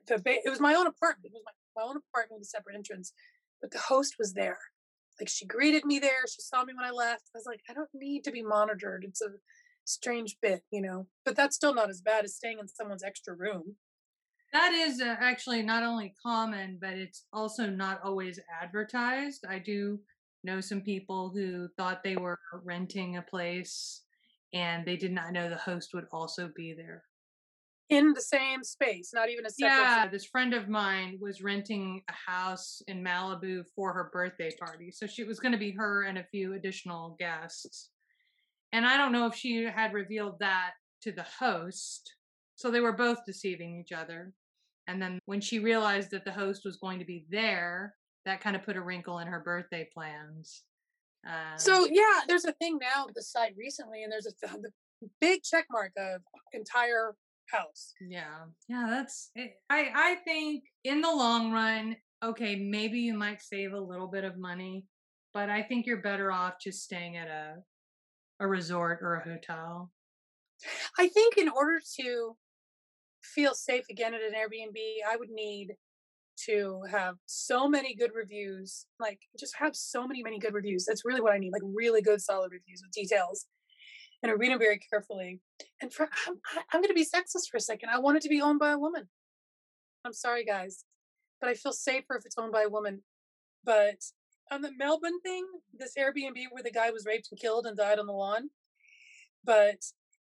the 0.06 0.18
ba- 0.18 0.40
it 0.44 0.50
was 0.50 0.60
my 0.60 0.74
own 0.74 0.86
apartment 0.86 1.26
it 1.26 1.32
was 1.32 1.42
my, 1.44 1.52
my 1.76 1.82
own 1.82 1.96
apartment 1.96 2.40
with 2.40 2.46
a 2.46 2.50
separate 2.50 2.76
entrance 2.76 3.12
but 3.60 3.70
the 3.70 3.78
host 3.78 4.16
was 4.18 4.32
there 4.34 4.58
like 5.20 5.28
she 5.28 5.46
greeted 5.46 5.84
me 5.84 5.98
there 5.98 6.26
she 6.26 6.40
saw 6.40 6.64
me 6.64 6.72
when 6.74 6.86
i 6.86 6.90
left 6.90 7.30
i 7.34 7.38
was 7.38 7.46
like 7.46 7.60
i 7.68 7.72
don't 7.72 7.90
need 7.94 8.24
to 8.24 8.30
be 8.30 8.42
monitored 8.42 9.04
it's 9.06 9.22
a 9.22 9.28
strange 9.84 10.36
bit 10.40 10.62
you 10.70 10.80
know 10.80 11.06
but 11.24 11.36
that's 11.36 11.56
still 11.56 11.74
not 11.74 11.90
as 11.90 12.00
bad 12.00 12.24
as 12.24 12.36
staying 12.36 12.58
in 12.60 12.68
someone's 12.68 13.02
extra 13.02 13.34
room 13.34 13.76
that 14.52 14.72
is 14.74 15.00
uh, 15.00 15.16
actually 15.18 15.62
not 15.62 15.82
only 15.82 16.14
common, 16.22 16.76
but 16.80 16.92
it's 16.92 17.24
also 17.32 17.66
not 17.66 18.00
always 18.04 18.38
advertised. 18.62 19.46
I 19.48 19.58
do 19.58 19.98
know 20.44 20.60
some 20.60 20.82
people 20.82 21.30
who 21.30 21.68
thought 21.78 22.02
they 22.04 22.16
were 22.16 22.38
renting 22.62 23.16
a 23.16 23.22
place 23.22 24.02
and 24.52 24.84
they 24.84 24.96
did 24.96 25.12
not 25.12 25.32
know 25.32 25.48
the 25.48 25.56
host 25.56 25.94
would 25.94 26.04
also 26.12 26.50
be 26.54 26.74
there. 26.74 27.04
In 27.92 28.14
the 28.14 28.22
same 28.22 28.64
space, 28.64 29.10
not 29.12 29.28
even 29.28 29.44
a 29.44 29.50
separate. 29.50 29.76
Yeah, 29.76 30.08
this 30.08 30.24
friend 30.24 30.54
of 30.54 30.68
mine 30.68 31.18
was 31.20 31.42
renting 31.42 32.02
a 32.08 32.30
house 32.30 32.80
in 32.88 33.04
Malibu 33.04 33.64
for 33.76 33.92
her 33.92 34.08
birthday 34.12 34.50
party. 34.58 34.90
So 34.90 35.06
she 35.06 35.24
was 35.24 35.38
going 35.38 35.52
to 35.52 35.58
be 35.58 35.72
her 35.72 36.04
and 36.04 36.16
a 36.16 36.24
few 36.24 36.54
additional 36.54 37.16
guests. 37.18 37.90
And 38.72 38.86
I 38.86 38.96
don't 38.96 39.12
know 39.12 39.26
if 39.26 39.34
she 39.34 39.64
had 39.64 39.92
revealed 39.92 40.38
that 40.38 40.70
to 41.02 41.12
the 41.12 41.26
host. 41.38 42.14
So 42.56 42.70
they 42.70 42.80
were 42.80 42.92
both 42.92 43.26
deceiving 43.26 43.78
each 43.78 43.92
other. 43.92 44.32
And 44.86 45.00
then 45.00 45.18
when 45.26 45.42
she 45.42 45.58
realized 45.58 46.10
that 46.12 46.24
the 46.24 46.32
host 46.32 46.62
was 46.64 46.78
going 46.78 46.98
to 46.98 47.04
be 47.04 47.26
there, 47.30 47.94
that 48.24 48.40
kind 48.40 48.56
of 48.56 48.62
put 48.62 48.76
a 48.76 48.80
wrinkle 48.80 49.18
in 49.18 49.28
her 49.28 49.40
birthday 49.40 49.86
plans. 49.92 50.62
Um, 51.26 51.58
so 51.58 51.86
yeah, 51.90 52.20
there's 52.26 52.46
a 52.46 52.52
thing 52.52 52.78
now 52.80 53.04
with 53.06 53.14
the 53.14 53.22
site 53.22 53.54
recently, 53.56 54.02
and 54.02 54.10
there's 54.10 54.26
a 54.26 54.32
the 54.40 54.70
big 55.20 55.42
check 55.42 55.66
mark 55.70 55.92
of 55.96 56.22
entire 56.52 57.14
house. 57.52 57.94
Yeah, 58.00 58.46
yeah, 58.68 58.86
that's. 58.88 59.30
It. 59.34 59.40
Eh, 59.40 59.48
I 59.70 59.90
I 59.94 60.14
think 60.24 60.64
in 60.84 61.00
the 61.00 61.10
long 61.10 61.52
run, 61.52 61.96
okay, 62.24 62.56
maybe 62.56 62.98
you 63.00 63.14
might 63.14 63.42
save 63.42 63.72
a 63.72 63.80
little 63.80 64.08
bit 64.08 64.24
of 64.24 64.38
money, 64.38 64.86
but 65.34 65.50
I 65.50 65.62
think 65.62 65.86
you're 65.86 66.02
better 66.02 66.32
off 66.32 66.54
just 66.60 66.82
staying 66.82 67.16
at 67.16 67.28
a 67.28 67.56
a 68.40 68.46
resort 68.46 69.00
or 69.02 69.16
a 69.16 69.24
hotel. 69.24 69.90
I 70.98 71.08
think 71.08 71.36
in 71.36 71.48
order 71.48 71.80
to 72.00 72.36
feel 73.22 73.54
safe 73.54 73.84
again 73.90 74.14
at 74.14 74.20
an 74.20 74.32
Airbnb, 74.32 74.76
I 75.08 75.16
would 75.16 75.30
need 75.30 75.76
to 76.46 76.82
have 76.90 77.16
so 77.26 77.68
many 77.68 77.94
good 77.94 78.10
reviews, 78.14 78.86
like 78.98 79.20
just 79.38 79.56
have 79.56 79.76
so 79.76 80.06
many, 80.06 80.22
many 80.22 80.38
good 80.38 80.54
reviews. 80.54 80.84
That's 80.86 81.04
really 81.04 81.20
what 81.20 81.32
I 81.32 81.38
need, 81.38 81.52
like 81.52 81.62
really 81.64 82.02
good, 82.02 82.20
solid 82.20 82.52
reviews 82.52 82.82
with 82.82 82.92
details. 82.92 83.46
And 84.22 84.30
I 84.30 84.34
read 84.34 84.52
them 84.52 84.58
very 84.58 84.78
carefully. 84.78 85.40
And 85.80 85.92
for, 85.92 86.08
I'm, 86.26 86.36
I'm 86.72 86.80
going 86.80 86.88
to 86.88 86.94
be 86.94 87.04
sexist 87.04 87.50
for 87.50 87.56
a 87.56 87.60
second. 87.60 87.90
I 87.90 87.98
want 87.98 88.16
it 88.16 88.22
to 88.22 88.28
be 88.28 88.40
owned 88.40 88.60
by 88.60 88.70
a 88.70 88.78
woman. 88.78 89.08
I'm 90.04 90.12
sorry, 90.12 90.44
guys, 90.44 90.84
but 91.40 91.48
I 91.48 91.54
feel 91.54 91.72
safer 91.72 92.16
if 92.16 92.24
it's 92.24 92.38
owned 92.38 92.52
by 92.52 92.62
a 92.62 92.68
woman. 92.68 93.02
But 93.64 94.02
on 94.50 94.62
the 94.62 94.72
Melbourne 94.76 95.20
thing, 95.20 95.44
this 95.72 95.94
Airbnb 95.98 96.36
where 96.50 96.62
the 96.62 96.70
guy 96.70 96.90
was 96.90 97.06
raped 97.06 97.28
and 97.30 97.40
killed 97.40 97.66
and 97.66 97.76
died 97.76 97.98
on 97.98 98.06
the 98.06 98.12
lawn, 98.12 98.50
but 99.44 99.82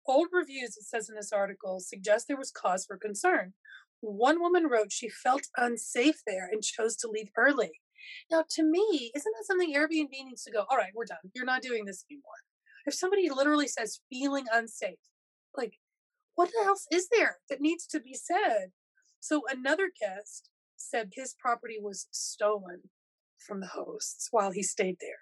Old 0.08 0.30
reviews, 0.32 0.78
it 0.78 0.84
says 0.84 1.10
in 1.10 1.16
this 1.16 1.34
article, 1.34 1.82
suggest 1.82 2.28
there 2.28 2.38
was 2.38 2.50
cause 2.50 2.86
for 2.86 2.98
concern. 2.98 3.54
One 4.00 4.40
woman 4.40 4.68
wrote 4.68 4.92
she 4.92 5.10
felt 5.10 5.48
unsafe 5.58 6.22
there 6.26 6.48
and 6.50 6.64
chose 6.64 6.96
to 6.98 7.10
leave 7.10 7.30
early. 7.36 7.72
Now, 8.32 8.46
to 8.52 8.64
me, 8.64 9.12
isn't 9.14 9.34
that 9.38 9.46
something 9.46 9.74
Airbnb 9.74 10.12
needs 10.12 10.44
to 10.44 10.52
go, 10.52 10.66
all 10.70 10.78
right, 10.78 10.94
we're 10.96 11.06
done. 11.06 11.18
You're 11.34 11.44
not 11.44 11.62
doing 11.62 11.84
this 11.84 12.06
anymore. 12.10 12.47
If 12.88 12.96
somebody 12.96 13.30
literally 13.30 13.68
says 13.68 14.00
feeling 14.10 14.46
unsafe, 14.52 14.98
like, 15.56 15.74
what 16.36 16.50
else 16.66 16.86
is 16.92 17.10
there 17.12 17.38
that 17.50 17.62
needs 17.62 17.86
to 17.88 18.00
be 18.00 18.14
said? 18.14 18.72
So 19.20 19.42
another 19.50 19.92
guest 20.00 20.50
said 20.78 21.10
his 21.14 21.36
property 21.38 21.78
was 21.82 22.08
stolen 22.12 22.84
from 23.46 23.60
the 23.60 23.68
hosts 23.68 24.30
while 24.32 24.52
he 24.52 24.64
stayed 24.64 24.98
there. 25.02 25.20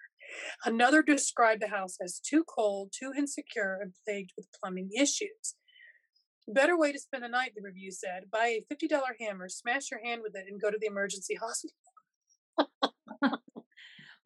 Another 0.64 1.02
described 1.02 1.62
the 1.62 1.68
house 1.68 1.96
as 2.02 2.20
too 2.20 2.44
cold, 2.44 2.92
too 2.96 3.12
insecure, 3.16 3.78
and 3.80 3.92
plagued 4.04 4.32
with 4.36 4.48
plumbing 4.60 4.90
issues. 4.96 5.56
Better 6.48 6.78
way 6.78 6.92
to 6.92 6.98
spend 6.98 7.24
the 7.24 7.28
night, 7.28 7.52
the 7.56 7.62
review 7.62 7.90
said. 7.90 8.30
Buy 8.30 8.60
a 8.60 8.64
$50 8.72 9.00
hammer, 9.20 9.48
smash 9.48 9.90
your 9.90 10.04
hand 10.04 10.22
with 10.22 10.36
it, 10.36 10.44
and 10.48 10.60
go 10.60 10.70
to 10.70 10.78
the 10.80 10.86
emergency 10.86 11.34
hospital. 11.34 11.76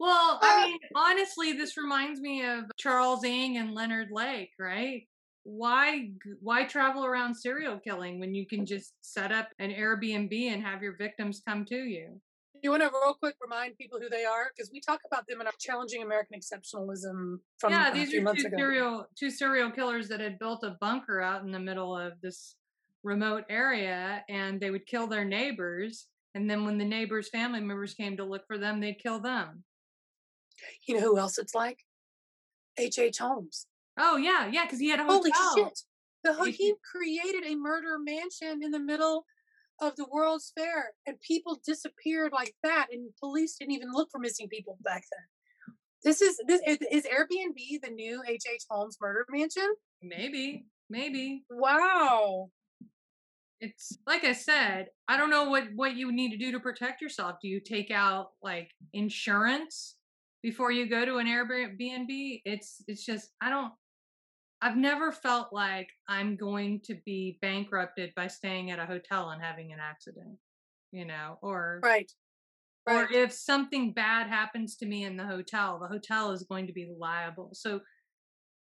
well, 0.01 0.39
I 0.41 0.63
uh, 0.63 0.67
mean, 0.67 0.79
honestly, 0.95 1.53
this 1.53 1.77
reminds 1.77 2.19
me 2.19 2.43
of 2.45 2.65
Charles 2.77 3.23
Ng 3.23 3.57
and 3.57 3.73
Leonard 3.73 4.09
Lake, 4.11 4.51
right? 4.59 5.07
Why 5.43 6.11
why 6.41 6.65
travel 6.65 7.05
around 7.05 7.35
serial 7.35 7.79
killing 7.79 8.19
when 8.19 8.35
you 8.35 8.45
can 8.45 8.65
just 8.65 8.93
set 9.01 9.31
up 9.31 9.49
an 9.59 9.71
Airbnb 9.71 10.33
and 10.33 10.63
have 10.63 10.81
your 10.81 10.95
victims 10.97 11.41
come 11.45 11.65
to 11.65 11.77
you? 11.77 12.19
you 12.63 12.69
want 12.69 12.83
to 12.83 12.89
real 12.89 13.13
quick 13.13 13.35
remind 13.41 13.77
people 13.77 13.99
who 13.99 14.09
they 14.09 14.23
are 14.23 14.51
because 14.55 14.71
we 14.71 14.79
talk 14.79 14.99
about 15.05 15.27
them 15.27 15.41
in 15.41 15.47
our 15.47 15.53
challenging 15.59 16.03
American 16.03 16.39
exceptionalism 16.39 17.39
from 17.57 17.71
yeah 17.71 17.89
uh, 17.89 17.93
these 17.93 18.13
are 18.13 18.33
two 18.33 18.41
serial 18.41 19.07
two 19.17 19.29
serial 19.29 19.71
killers 19.71 20.07
that 20.07 20.19
had 20.19 20.37
built 20.39 20.63
a 20.63 20.77
bunker 20.79 21.21
out 21.21 21.43
in 21.43 21.51
the 21.51 21.59
middle 21.59 21.97
of 21.97 22.13
this 22.21 22.55
remote 23.03 23.43
area 23.49 24.23
and 24.29 24.59
they 24.59 24.69
would 24.69 24.85
kill 24.85 25.07
their 25.07 25.25
neighbors 25.25 26.07
and 26.35 26.49
then 26.49 26.65
when 26.65 26.77
the 26.77 26.85
neighbors 26.85 27.29
family 27.29 27.59
members 27.59 27.93
came 27.93 28.15
to 28.15 28.23
look 28.23 28.45
for 28.45 28.57
them 28.57 28.79
they'd 28.79 29.01
kill 29.01 29.19
them 29.19 29.63
you 30.87 30.95
know 30.95 31.01
who 31.01 31.17
else 31.17 31.37
it's 31.37 31.55
like 31.55 31.79
h 32.77 32.97
h 32.99 33.17
holmes 33.17 33.67
oh 33.99 34.17
yeah 34.17 34.47
yeah 34.47 34.65
because 34.65 34.79
he 34.79 34.89
had 34.89 34.99
a 34.99 35.03
hotel. 35.03 35.31
holy 35.33 35.63
shit 35.63 35.79
the, 36.23 36.33
he 36.51 36.73
created 36.89 37.45
a 37.45 37.55
murder 37.55 37.97
mansion 37.99 38.61
in 38.63 38.71
the 38.71 38.79
middle 38.79 39.25
of 39.81 39.95
the 39.95 40.05
World's 40.11 40.51
Fair, 40.55 40.93
and 41.07 41.19
people 41.21 41.59
disappeared 41.65 42.31
like 42.31 42.53
that, 42.63 42.87
and 42.91 43.09
police 43.19 43.55
didn't 43.59 43.73
even 43.73 43.91
look 43.91 44.09
for 44.11 44.19
missing 44.19 44.47
people 44.47 44.77
back 44.83 45.03
then. 45.11 45.75
This 46.03 46.21
is 46.21 46.39
this 46.47 46.61
is 46.91 47.05
Airbnb 47.05 47.81
the 47.81 47.89
new 47.91 48.21
H. 48.27 48.43
H. 48.51 48.63
Holmes 48.69 48.97
murder 49.01 49.25
mansion? 49.29 49.73
Maybe, 50.01 50.65
maybe. 50.89 51.43
Wow. 51.49 52.49
It's 53.59 53.97
like 54.07 54.23
I 54.23 54.33
said, 54.33 54.87
I 55.07 55.17
don't 55.17 55.29
know 55.29 55.49
what 55.49 55.65
what 55.75 55.95
you 55.95 56.11
need 56.11 56.31
to 56.31 56.37
do 56.37 56.51
to 56.51 56.59
protect 56.59 57.01
yourself. 57.01 57.35
Do 57.41 57.47
you 57.47 57.59
take 57.59 57.91
out 57.91 58.29
like 58.41 58.71
insurance 58.93 59.95
before 60.41 60.71
you 60.71 60.89
go 60.89 61.05
to 61.05 61.17
an 61.17 61.27
Airbnb? 61.27 62.41
It's 62.45 62.83
it's 62.87 63.05
just 63.05 63.31
I 63.41 63.49
don't 63.49 63.71
I've 64.61 64.77
never 64.77 65.11
felt 65.11 65.51
like 65.51 65.89
I'm 66.07 66.35
going 66.35 66.81
to 66.81 66.95
be 67.05 67.39
bankrupted 67.41 68.13
by 68.15 68.27
staying 68.27 68.69
at 68.69 68.79
a 68.79 68.85
hotel 68.85 69.31
and 69.31 69.41
having 69.41 69.73
an 69.73 69.79
accident, 69.79 70.37
you 70.91 71.05
know, 71.05 71.39
or 71.41 71.79
right. 71.83 72.11
right. 72.87 72.95
Or 72.95 73.11
if 73.11 73.31
something 73.31 73.93
bad 73.93 74.27
happens 74.27 74.75
to 74.77 74.85
me 74.85 75.03
in 75.03 75.17
the 75.17 75.25
hotel, 75.25 75.79
the 75.79 75.87
hotel 75.87 76.31
is 76.31 76.43
going 76.43 76.67
to 76.67 76.73
be 76.73 76.91
liable. 76.97 77.49
So 77.53 77.81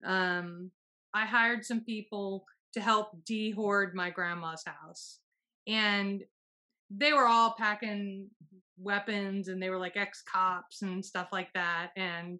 um 0.05 0.71
I 1.15 1.25
hired 1.25 1.65
some 1.65 1.81
people 1.81 2.45
to 2.75 2.81
help 2.81 3.25
de-hoard 3.25 3.95
my 3.95 4.11
grandma's 4.11 4.63
house. 4.67 5.21
And 5.67 6.23
they 6.91 7.15
were 7.15 7.27
all 7.27 7.55
packing 7.59 8.29
weapons 8.79 9.49
and 9.49 9.63
they 9.63 9.71
were 9.71 9.79
like 9.79 9.97
ex 9.97 10.23
cops 10.23 10.83
and 10.83 11.05
stuff 11.05 11.29
like 11.33 11.53
that. 11.55 11.91
And 11.97 12.39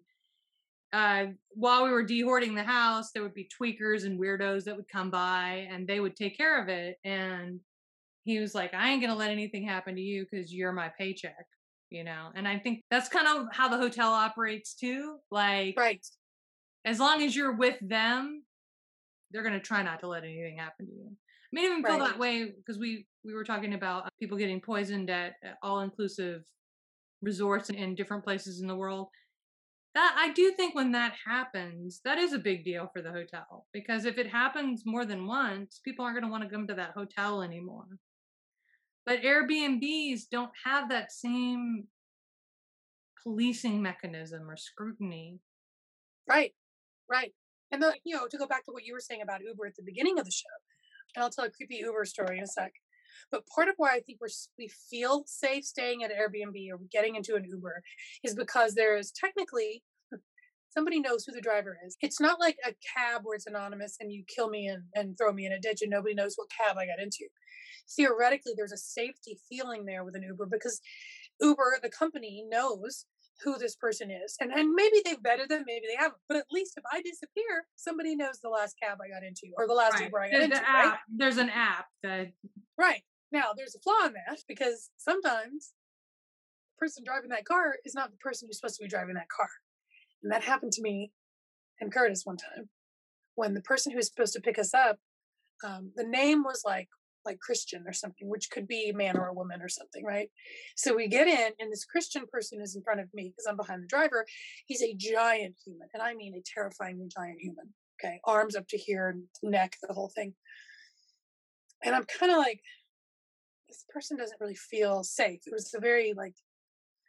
uh, 0.93 1.27
while 1.49 1.83
we 1.83 1.91
were 1.91 2.05
dehorting 2.05 2.55
the 2.55 2.63
house, 2.63 3.11
there 3.11 3.23
would 3.23 3.33
be 3.33 3.49
tweakers 3.61 4.05
and 4.05 4.19
weirdos 4.19 4.63
that 4.65 4.75
would 4.75 4.87
come 4.87 5.09
by 5.09 5.67
and 5.69 5.87
they 5.87 5.99
would 5.99 6.15
take 6.15 6.37
care 6.37 6.61
of 6.61 6.69
it. 6.69 6.97
And 7.03 7.59
he 8.23 8.39
was 8.39 8.55
like, 8.55 8.73
I 8.73 8.89
ain't 8.89 9.01
going 9.01 9.11
to 9.11 9.17
let 9.17 9.31
anything 9.31 9.65
happen 9.65 9.95
to 9.95 10.01
you 10.01 10.25
because 10.29 10.53
you're 10.53 10.71
my 10.71 10.89
paycheck, 10.97 11.45
you 11.89 12.03
know? 12.03 12.29
And 12.35 12.47
I 12.47 12.59
think 12.59 12.83
that's 12.89 13.09
kind 13.09 13.27
of 13.27 13.47
how 13.51 13.67
the 13.67 13.77
hotel 13.77 14.11
operates 14.11 14.73
too. 14.73 15.17
Like, 15.31 15.75
right. 15.77 16.05
as 16.85 16.99
long 16.99 17.21
as 17.21 17.35
you're 17.35 17.55
with 17.55 17.77
them, 17.81 18.43
they're 19.31 19.43
going 19.43 19.53
to 19.53 19.59
try 19.59 19.83
not 19.83 19.99
to 20.01 20.07
let 20.07 20.23
anything 20.23 20.57
happen 20.57 20.87
to 20.87 20.91
you. 20.91 21.11
Mean, 21.51 21.65
even 21.65 21.83
feel 21.83 21.99
Right. 21.99 22.09
that 22.09 22.19
way 22.19 22.51
because 22.51 22.77
we 22.77 23.07
we 23.23 23.33
were 23.33 23.43
talking 23.43 23.73
about 23.73 24.05
uh, 24.05 24.09
people 24.19 24.37
getting 24.37 24.61
poisoned 24.61 25.09
at 25.09 25.35
all 25.61 25.81
inclusive 25.81 26.43
resorts 27.21 27.69
in 27.69 27.95
different 27.95 28.23
places 28.23 28.61
in 28.61 28.67
the 28.67 28.75
world. 28.75 29.07
That 29.95 30.15
I 30.17 30.31
do 30.33 30.51
think 30.51 30.75
when 30.75 30.91
that 30.91 31.13
happens, 31.25 32.01
that 32.05 32.17
is 32.17 32.33
a 32.33 32.39
big 32.39 32.63
deal 32.63 32.89
for 32.93 33.01
the 33.01 33.11
hotel 33.11 33.65
because 33.73 34.05
if 34.05 34.17
it 34.17 34.29
happens 34.29 34.83
more 34.85 35.05
than 35.05 35.25
once, 35.25 35.79
people 35.83 36.05
aren't 36.05 36.15
going 36.15 36.25
to 36.25 36.31
want 36.31 36.43
to 36.43 36.49
come 36.49 36.67
to 36.67 36.75
that 36.75 36.91
hotel 36.91 37.41
anymore. 37.41 37.87
But 39.05 39.21
Airbnbs 39.21 40.23
don't 40.29 40.51
have 40.65 40.89
that 40.89 41.11
same 41.11 41.87
policing 43.23 43.81
mechanism 43.81 44.49
or 44.49 44.57
scrutiny. 44.57 45.39
Right. 46.27 46.53
Right. 47.09 47.33
And 47.71 47.81
the, 47.81 47.95
you 48.03 48.15
know, 48.15 48.27
to 48.27 48.37
go 48.37 48.47
back 48.47 48.65
to 48.65 48.71
what 48.71 48.83
you 48.83 48.93
were 48.93 48.99
saying 48.99 49.21
about 49.21 49.41
Uber 49.41 49.65
at 49.65 49.75
the 49.75 49.83
beginning 49.83 50.19
of 50.19 50.25
the 50.25 50.31
show, 50.31 50.45
and 51.17 51.23
I'll 51.23 51.31
tell 51.31 51.45
a 51.45 51.49
creepy 51.49 51.77
Uber 51.77 52.05
story 52.05 52.37
in 52.37 52.43
a 52.43 52.47
sec. 52.47 52.73
But 53.31 53.47
part 53.47 53.67
of 53.67 53.73
why 53.77 53.95
I 53.95 53.99
think 54.01 54.19
we're 54.21 54.27
we 54.57 54.69
feel 54.89 55.23
safe 55.25 55.65
staying 55.65 56.03
at 56.03 56.11
Airbnb 56.11 56.55
or 56.71 56.79
getting 56.91 57.15
into 57.15 57.35
an 57.35 57.43
Uber 57.43 57.81
is 58.23 58.35
because 58.35 58.75
there 58.75 58.95
is 58.95 59.11
technically 59.11 59.83
somebody 60.69 60.99
knows 60.99 61.25
who 61.25 61.33
the 61.33 61.41
driver 61.41 61.75
is. 61.85 61.97
It's 62.01 62.21
not 62.21 62.39
like 62.39 62.57
a 62.63 62.75
cab 62.95 63.21
where 63.23 63.35
it's 63.35 63.47
anonymous 63.47 63.97
and 63.99 64.13
you 64.13 64.23
kill 64.27 64.49
me 64.49 64.67
and, 64.67 64.83
and 64.93 65.17
throw 65.17 65.33
me 65.33 65.47
in 65.47 65.51
a 65.53 65.59
ditch 65.59 65.81
and 65.81 65.89
nobody 65.89 66.13
knows 66.13 66.35
what 66.35 66.51
cab 66.51 66.77
I 66.77 66.85
got 66.85 67.01
into. 67.01 67.25
Theoretically, 67.95 68.53
there's 68.55 68.71
a 68.71 68.77
safety 68.77 69.39
feeling 69.49 69.85
there 69.85 70.03
with 70.03 70.15
an 70.15 70.23
Uber 70.23 70.47
because 70.51 70.79
Uber, 71.41 71.79
the 71.81 71.89
company, 71.89 72.45
knows 72.47 73.05
who 73.43 73.57
this 73.57 73.75
person 73.75 74.09
is. 74.11 74.35
And 74.39 74.51
and 74.51 74.73
maybe 74.73 74.97
they've 75.05 75.21
vetted 75.21 75.47
them, 75.49 75.63
maybe 75.67 75.85
they 75.87 75.95
haven't. 75.95 76.21
But 76.27 76.37
at 76.37 76.45
least 76.51 76.73
if 76.77 76.83
I 76.91 77.01
disappear, 77.01 77.65
somebody 77.75 78.15
knows 78.15 78.39
the 78.41 78.49
last 78.49 78.75
cab 78.81 78.97
I 79.03 79.07
got 79.09 79.23
into 79.25 79.47
or 79.57 79.67
the 79.67 79.73
last 79.73 79.93
Right. 79.93 80.05
Uber 80.05 80.19
I 80.21 80.29
got 80.29 80.37
The, 80.37 80.43
into. 80.45 80.55
the 80.57 80.61
Right? 80.63 80.97
there's 81.15 81.37
an 81.37 81.49
app 81.49 81.85
that 82.03 82.31
right. 82.77 83.01
Now 83.31 83.51
there's 83.55 83.75
a 83.75 83.79
flaw 83.79 84.05
in 84.05 84.13
that 84.13 84.39
because 84.47 84.89
sometimes 84.97 85.73
the 86.75 86.85
person 86.85 87.03
driving 87.05 87.29
that 87.29 87.45
car 87.45 87.75
is 87.85 87.93
not 87.93 88.11
the 88.11 88.17
person 88.17 88.47
who's 88.47 88.57
supposed 88.59 88.77
to 88.77 88.83
be 88.83 88.89
driving 88.89 89.15
that 89.15 89.29
car. 89.29 89.49
And 90.23 90.31
that 90.31 90.43
happened 90.43 90.71
to 90.73 90.81
me 90.81 91.11
and 91.79 91.91
Curtis 91.93 92.21
one 92.25 92.37
time 92.37 92.69
when 93.35 93.53
the 93.53 93.61
person 93.61 93.91
who 93.91 93.97
was 93.97 94.07
supposed 94.07 94.33
to 94.33 94.41
pick 94.41 94.57
us 94.57 94.73
up, 94.73 94.97
um, 95.63 95.91
the 95.95 96.03
name 96.03 96.43
was 96.43 96.63
like 96.65 96.87
like 97.27 97.39
Christian 97.39 97.83
or 97.85 97.93
something, 97.93 98.27
which 98.27 98.49
could 98.49 98.67
be 98.67 98.89
a 98.89 98.95
man 98.95 99.17
or 99.17 99.27
a 99.27 99.33
woman 99.33 99.61
or 99.61 99.69
something, 99.69 100.03
right? 100.03 100.29
So 100.75 100.95
we 100.95 101.07
get 101.07 101.27
in, 101.27 101.51
and 101.59 101.71
this 101.71 101.85
Christian 101.85 102.23
person 102.31 102.61
is 102.61 102.75
in 102.75 102.81
front 102.81 103.01
of 103.01 103.13
me 103.13 103.25
because 103.29 103.45
I'm 103.47 103.57
behind 103.57 103.83
the 103.83 103.87
driver. 103.87 104.25
He's 104.65 104.81
a 104.81 104.95
giant 104.95 105.55
human, 105.63 105.87
and 105.93 106.01
I 106.01 106.15
mean 106.15 106.33
a 106.33 106.41
terrifyingly 106.41 107.09
giant 107.15 107.39
human. 107.39 107.73
Okay, 107.99 108.19
arms 108.23 108.55
up 108.55 108.67
to 108.69 108.77
here, 108.77 109.17
neck, 109.43 109.75
the 109.81 109.93
whole 109.93 110.11
thing. 110.15 110.33
And 111.83 111.95
I'm 111.95 112.05
kind 112.05 112.31
of 112.31 112.37
like, 112.37 112.61
this 113.67 113.85
person 113.93 114.17
doesn't 114.17 114.39
really 114.39 114.55
feel 114.55 115.03
safe. 115.03 115.41
It 115.45 115.53
was 115.53 115.73
a 115.75 115.79
very 115.79 116.13
like, 116.15 116.35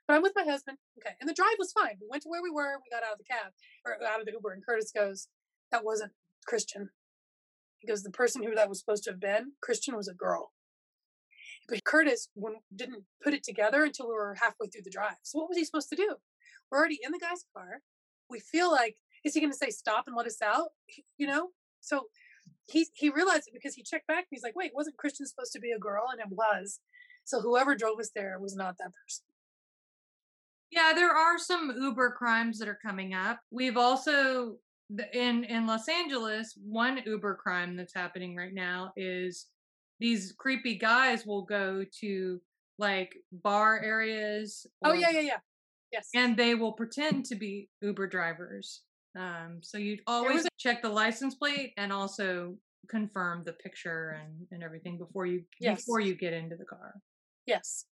but 0.07 0.15
I'm 0.15 0.23
with 0.23 0.33
my 0.35 0.45
husband. 0.45 0.79
Okay, 0.99 1.15
and 1.21 1.29
the 1.29 1.35
drive 1.35 1.57
was 1.59 1.73
fine. 1.73 1.97
We 2.01 2.09
went 2.11 2.23
to 2.25 2.29
where 2.29 2.43
we 2.43 2.51
were. 2.51 2.79
We 2.79 2.91
got 2.91 3.05
out 3.05 3.13
of 3.13 3.19
the 3.19 3.25
cab 3.25 3.53
or 3.85 3.97
out 4.07 4.21
of 4.21 4.27
the 4.27 4.33
Uber, 4.33 4.53
and 4.53 4.65
Curtis 4.65 4.91
goes, 4.91 5.29
"That 5.71 5.85
wasn't 5.85 6.13
Christian." 6.47 6.91
Because 7.81 8.03
the 8.03 8.11
person 8.11 8.43
who 8.43 8.55
that 8.55 8.69
was 8.69 8.81
supposed 8.81 9.05
to 9.05 9.11
have 9.11 9.21
been, 9.21 9.53
Christian, 9.61 9.97
was 9.97 10.09
a 10.09 10.15
girl. 10.15 10.53
But 11.69 11.85
Curtis 11.85 12.29
didn't 12.75 13.05
put 13.23 13.35
it 13.35 13.43
together 13.45 13.85
until 13.85 14.09
we 14.09 14.15
were 14.15 14.37
halfway 14.41 14.69
through 14.69 14.83
the 14.85 14.91
drive. 14.91 15.17
So 15.23 15.39
what 15.39 15.49
was 15.49 15.59
he 15.59 15.65
supposed 15.65 15.91
to 15.91 15.97
do? 15.97 16.17
We're 16.71 16.79
already 16.79 16.99
in 17.03 17.13
the 17.13 17.19
guy's 17.19 17.45
car. 17.55 17.81
We 18.31 18.41
feel 18.41 18.71
like, 18.71 18.97
is 19.25 19.35
he 19.35 19.41
going 19.41 19.53
to 19.53 19.59
say 19.59 19.71
stop 19.71 20.05
and 20.07 20.17
let 20.17 20.27
us 20.27 20.41
out? 20.43 20.69
You 21.19 21.27
know? 21.27 21.51
So 21.81 22.07
he 22.67 22.87
he 22.95 23.11
realized 23.11 23.49
it 23.49 23.55
because 23.55 23.75
he 23.75 23.83
checked 23.83 24.07
back. 24.07 24.27
He's 24.31 24.43
like, 24.43 24.57
wait, 24.57 24.73
wasn't 24.75 24.97
Christian 24.97 25.27
supposed 25.27 25.53
to 25.53 25.61
be 25.61 25.73
a 25.73 25.79
girl? 25.79 26.07
And 26.11 26.21
it 26.21 26.29
was. 26.31 26.81
So 27.25 27.41
whoever 27.41 27.75
drove 27.75 28.01
us 28.01 28.11
there 28.15 28.39
was 28.39 28.57
not 28.57 28.77
that 28.79 28.93
person. 29.05 29.25
Yeah, 30.71 30.93
there 30.95 31.15
are 31.15 31.39
some 31.39 31.75
Uber 31.79 32.13
crimes 32.13 32.59
that 32.59 32.69
are 32.69 32.79
coming 32.83 33.15
up. 33.15 33.41
We've 33.51 33.77
also 33.77 34.57
in 35.13 35.45
in 35.45 35.67
Los 35.67 35.89
Angeles, 35.89 36.57
one 36.63 37.01
Uber 37.05 37.35
crime 37.37 37.77
that's 37.77 37.95
happening 37.95 38.35
right 38.37 38.55
now 38.55 38.93
is 38.97 39.47
these 40.01 40.33
creepy 40.39 40.77
guys 40.77 41.27
will 41.27 41.43
go 41.43 41.85
to 42.01 42.41
like 42.79 43.15
bar 43.33 43.81
areas. 43.83 44.67
Oh 44.85 44.93
yeah, 44.93 45.11
yeah, 45.11 45.21
yeah. 45.21 45.39
Yes. 45.93 46.09
And 46.15 46.37
they 46.37 46.55
will 46.55 46.73
pretend 46.73 47.25
to 47.27 47.35
be 47.35 47.69
Uber 47.83 48.07
drivers. 48.09 48.83
Um, 49.19 49.61
so 49.63 49.79
you 49.79 49.99
always 50.07 50.45
a- 50.45 50.49
check 50.59 50.83
the 50.83 50.89
license 50.89 51.35
plate 51.35 51.73
and 51.77 51.93
also 51.93 52.57
confirm 52.89 53.43
the 53.45 53.55
picture 53.55 54.21
and, 54.23 54.47
and 54.53 54.63
everything 54.63 54.97
before 54.99 55.27
you 55.27 55.43
Yes. 55.61 55.81
before 55.81 56.01
you 56.01 56.15
get 56.15 56.33
into 56.33 56.57
the 56.57 56.65
car. 56.65 56.95
Yes. 57.47 57.87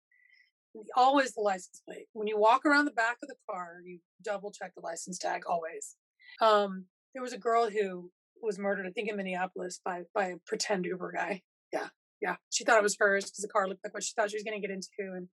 Always 0.95 1.33
the 1.33 1.41
license 1.41 1.81
plate. 1.87 2.07
When 2.13 2.27
you 2.27 2.37
walk 2.37 2.65
around 2.65 2.85
the 2.85 2.91
back 2.91 3.17
of 3.23 3.29
the 3.29 3.35
car, 3.49 3.77
you 3.83 3.99
double 4.21 4.51
check 4.51 4.73
the 4.75 4.81
license 4.81 5.17
tag 5.17 5.43
always. 5.49 5.95
Um, 6.41 6.85
there 7.13 7.23
was 7.23 7.33
a 7.33 7.37
girl 7.37 7.69
who 7.69 8.11
was 8.41 8.59
murdered, 8.59 8.85
I 8.85 8.91
think 8.91 9.09
in 9.09 9.17
Minneapolis, 9.17 9.79
by 9.83 10.03
by 10.13 10.27
a 10.27 10.37
pretend 10.45 10.85
Uber 10.85 11.13
guy. 11.15 11.41
Yeah, 11.71 11.87
yeah. 12.21 12.35
She 12.49 12.63
thought 12.63 12.77
it 12.77 12.83
was 12.83 12.97
hers 12.99 13.25
because 13.25 13.41
the 13.41 13.49
car 13.49 13.67
looked 13.67 13.83
like 13.83 13.93
what 13.93 14.03
she 14.03 14.13
thought 14.15 14.29
she 14.29 14.37
was 14.37 14.43
going 14.43 14.59
to 14.59 14.65
get 14.65 14.73
into, 14.73 15.15
and 15.15 15.27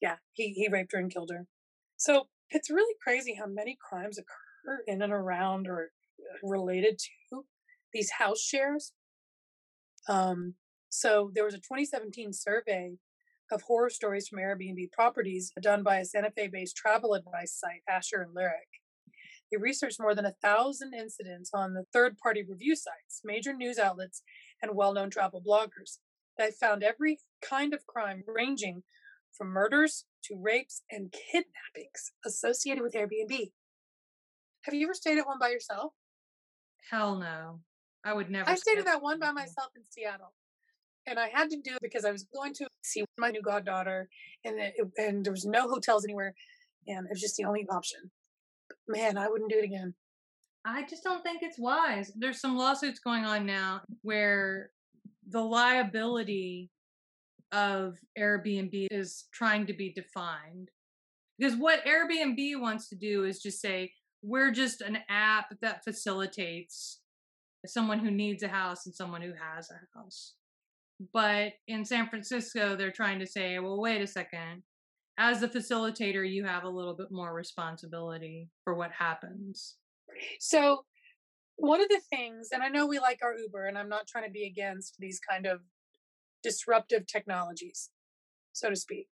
yeah, 0.00 0.16
he 0.32 0.52
he 0.52 0.68
raped 0.68 0.92
her 0.92 0.98
and 0.98 1.12
killed 1.12 1.30
her. 1.32 1.46
So 1.96 2.28
it's 2.50 2.70
really 2.70 2.94
crazy 3.02 3.36
how 3.38 3.46
many 3.46 3.76
crimes 3.80 4.18
occur 4.18 4.82
in 4.86 5.02
and 5.02 5.12
around 5.12 5.66
or 5.66 5.90
uh, 6.20 6.48
related 6.48 6.98
to 6.98 7.44
these 7.92 8.12
house 8.18 8.40
shares. 8.40 8.92
Um, 10.08 10.54
so 10.88 11.30
there 11.34 11.44
was 11.44 11.54
a 11.54 11.58
2017 11.58 12.32
survey 12.32 12.98
of 13.50 13.62
horror 13.62 13.90
stories 13.90 14.28
from 14.28 14.38
Airbnb 14.38 14.90
properties 14.92 15.52
done 15.60 15.82
by 15.82 15.98
a 15.98 16.04
Santa 16.04 16.30
Fe 16.30 16.48
based 16.48 16.76
travel 16.76 17.14
advice 17.14 17.58
site, 17.58 17.82
Asher 17.88 18.22
and 18.22 18.34
Lyric. 18.34 18.68
They 19.54 19.58
researched 19.58 20.00
more 20.00 20.16
than 20.16 20.26
a 20.26 20.34
thousand 20.42 20.94
incidents 20.94 21.50
on 21.54 21.74
the 21.74 21.84
third 21.92 22.18
party 22.18 22.42
review 22.42 22.74
sites, 22.74 23.20
major 23.22 23.54
news 23.54 23.78
outlets, 23.78 24.22
and 24.60 24.74
well 24.74 24.92
known 24.92 25.10
travel 25.10 25.40
bloggers. 25.46 25.98
They 26.36 26.50
found 26.50 26.82
every 26.82 27.20
kind 27.40 27.72
of 27.72 27.86
crime, 27.86 28.24
ranging 28.26 28.82
from 29.32 29.48
murders 29.48 30.06
to 30.24 30.36
rapes 30.36 30.82
and 30.90 31.12
kidnappings 31.12 32.12
associated 32.26 32.82
with 32.82 32.94
Airbnb. 32.94 33.52
Have 34.62 34.74
you 34.74 34.86
ever 34.86 34.94
stayed 34.94 35.18
at 35.18 35.26
one 35.26 35.38
by 35.38 35.50
yourself? 35.50 35.92
Hell 36.90 37.16
no. 37.16 37.60
I 38.04 38.12
would 38.12 38.30
never 38.30 38.50
I 38.50 38.56
stayed 38.56 38.78
at 38.78 38.86
that 38.86 39.02
one 39.02 39.20
by 39.20 39.30
myself 39.30 39.68
in 39.76 39.82
Seattle, 39.88 40.34
and 41.06 41.16
I 41.16 41.28
had 41.28 41.48
to 41.50 41.60
do 41.62 41.74
it 41.76 41.82
because 41.82 42.04
I 42.04 42.10
was 42.10 42.26
going 42.34 42.54
to 42.54 42.66
see 42.82 43.04
my 43.18 43.30
new 43.30 43.42
goddaughter, 43.42 44.08
and 44.44 44.58
it, 44.58 44.74
and 44.96 45.24
there 45.24 45.32
was 45.32 45.44
no 45.44 45.68
hotels 45.68 46.04
anywhere, 46.04 46.34
and 46.88 47.06
it 47.06 47.10
was 47.10 47.20
just 47.20 47.36
the 47.36 47.44
only 47.44 47.64
option. 47.70 48.10
Man, 48.88 49.16
I 49.16 49.28
wouldn't 49.28 49.50
do 49.50 49.58
it 49.58 49.64
again. 49.64 49.94
I 50.64 50.84
just 50.84 51.04
don't 51.04 51.22
think 51.22 51.42
it's 51.42 51.58
wise. 51.58 52.12
There's 52.16 52.40
some 52.40 52.56
lawsuits 52.56 52.98
going 52.98 53.24
on 53.24 53.44
now 53.44 53.82
where 54.02 54.70
the 55.28 55.42
liability 55.42 56.70
of 57.52 57.96
Airbnb 58.18 58.88
is 58.90 59.24
trying 59.32 59.66
to 59.66 59.74
be 59.74 59.92
defined. 59.92 60.70
Because 61.38 61.56
what 61.56 61.84
Airbnb 61.84 62.60
wants 62.60 62.88
to 62.88 62.96
do 62.96 63.24
is 63.24 63.42
just 63.42 63.60
say, 63.60 63.92
we're 64.22 64.52
just 64.52 64.80
an 64.80 64.98
app 65.08 65.54
that 65.60 65.84
facilitates 65.84 67.00
someone 67.66 67.98
who 67.98 68.10
needs 68.10 68.42
a 68.42 68.48
house 68.48 68.86
and 68.86 68.94
someone 68.94 69.20
who 69.20 69.32
has 69.32 69.70
a 69.70 69.98
house. 69.98 70.34
But 71.12 71.52
in 71.66 71.84
San 71.84 72.08
Francisco, 72.08 72.76
they're 72.76 72.90
trying 72.90 73.18
to 73.18 73.26
say, 73.26 73.58
well, 73.58 73.80
wait 73.80 74.00
a 74.00 74.06
second. 74.06 74.62
As 75.16 75.42
a 75.42 75.48
facilitator, 75.48 76.28
you 76.28 76.44
have 76.44 76.64
a 76.64 76.68
little 76.68 76.94
bit 76.94 77.12
more 77.12 77.32
responsibility 77.32 78.48
for 78.64 78.74
what 78.74 78.90
happens. 78.90 79.76
So, 80.40 80.84
one 81.56 81.80
of 81.80 81.88
the 81.88 82.00
things, 82.10 82.48
and 82.52 82.62
I 82.62 82.68
know 82.68 82.86
we 82.86 82.98
like 82.98 83.20
our 83.22 83.36
Uber, 83.36 83.66
and 83.66 83.78
I'm 83.78 83.88
not 83.88 84.08
trying 84.08 84.24
to 84.24 84.30
be 84.30 84.44
against 84.44 84.96
these 84.98 85.20
kind 85.20 85.46
of 85.46 85.60
disruptive 86.42 87.06
technologies, 87.06 87.90
so 88.52 88.70
to 88.70 88.76
speak. 88.76 89.06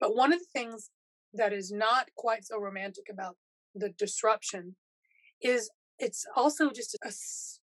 But 0.00 0.16
one 0.16 0.32
of 0.32 0.40
the 0.40 0.46
things 0.52 0.90
that 1.34 1.52
is 1.52 1.70
not 1.70 2.08
quite 2.16 2.44
so 2.44 2.58
romantic 2.58 3.04
about 3.10 3.36
the 3.74 3.90
disruption 3.90 4.74
is 5.40 5.70
it's 5.98 6.24
also 6.36 6.70
just 6.70 6.96
a 7.04 7.12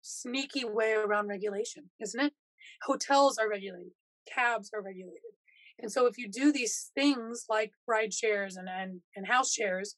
sneaky 0.01 0.63
way 0.63 0.93
around 0.93 1.27
regulation, 1.27 1.89
isn't 1.99 2.19
it? 2.19 2.33
Hotels 2.83 3.37
are 3.37 3.49
regulated, 3.49 3.91
cabs 4.31 4.69
are 4.73 4.81
regulated. 4.81 5.31
And 5.81 5.91
so 5.91 6.05
if 6.05 6.17
you 6.17 6.29
do 6.29 6.51
these 6.51 6.91
things 6.95 7.45
like 7.49 7.71
ride 7.87 8.13
shares 8.13 8.55
and, 8.55 8.69
and, 8.69 9.01
and 9.15 9.27
house 9.27 9.51
shares, 9.51 9.95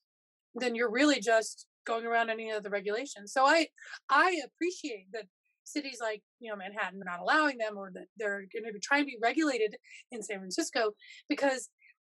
then 0.55 0.75
you're 0.75 0.91
really 0.91 1.19
just 1.19 1.67
going 1.85 2.05
around 2.05 2.29
any 2.29 2.49
of 2.51 2.63
the 2.63 2.69
regulations. 2.69 3.33
So 3.33 3.45
I 3.45 3.67
I 4.09 4.41
appreciate 4.45 5.07
that 5.13 5.25
cities 5.65 5.99
like 6.01 6.21
you 6.39 6.49
know 6.49 6.55
Manhattan 6.55 7.01
are 7.01 7.05
not 7.05 7.19
allowing 7.19 7.57
them 7.57 7.77
or 7.77 7.91
that 7.93 8.05
they're 8.17 8.45
going 8.53 8.65
to 8.65 8.73
be 8.73 8.79
trying 8.79 9.03
to 9.03 9.07
be 9.07 9.17
regulated 9.21 9.75
in 10.11 10.21
San 10.21 10.39
Francisco 10.39 10.91
because 11.29 11.69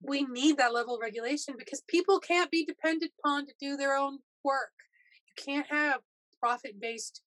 we 0.02 0.24
need 0.26 0.58
that 0.58 0.74
level 0.74 0.96
of 0.96 1.02
regulation 1.02 1.56
because 1.58 1.82
people 1.88 2.20
can't 2.20 2.52
be 2.52 2.66
dependent 2.66 3.12
upon 3.20 3.46
to 3.46 3.54
do 3.60 3.78
their 3.78 3.96
own 3.96 4.20
work. 4.44 4.72
You 5.28 5.44
can't 5.44 5.68
have 5.70 6.02
profit 6.40 6.80
based 6.80 7.22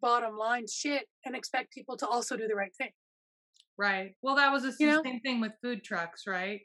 bottom 0.00 0.36
line 0.36 0.66
shit 0.70 1.06
and 1.24 1.34
expect 1.34 1.72
people 1.72 1.96
to 1.96 2.06
also 2.06 2.36
do 2.36 2.46
the 2.46 2.54
right 2.54 2.74
thing. 2.76 2.90
Right. 3.76 4.12
Well, 4.22 4.36
that 4.36 4.52
was 4.52 4.62
the 4.62 4.74
you 4.78 4.90
know? 4.90 5.02
same 5.02 5.20
thing 5.20 5.40
with 5.40 5.52
food 5.62 5.82
trucks, 5.82 6.22
right? 6.26 6.60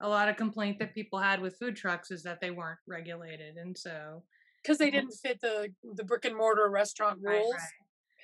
A 0.00 0.08
lot 0.08 0.28
of 0.28 0.36
complaint 0.36 0.78
that 0.78 0.94
people 0.94 1.18
had 1.18 1.40
with 1.40 1.58
food 1.58 1.76
trucks 1.76 2.10
is 2.10 2.22
that 2.22 2.40
they 2.40 2.50
weren't 2.50 2.78
regulated, 2.88 3.56
and 3.56 3.76
so 3.76 4.22
because 4.62 4.78
they 4.78 4.90
didn't 4.90 5.12
fit 5.22 5.40
the 5.40 5.68
the 5.94 6.04
brick 6.04 6.24
and 6.24 6.36
mortar 6.36 6.70
restaurant 6.70 7.18
rules. 7.22 7.52
Right, 7.52 7.60
right. 7.60 7.80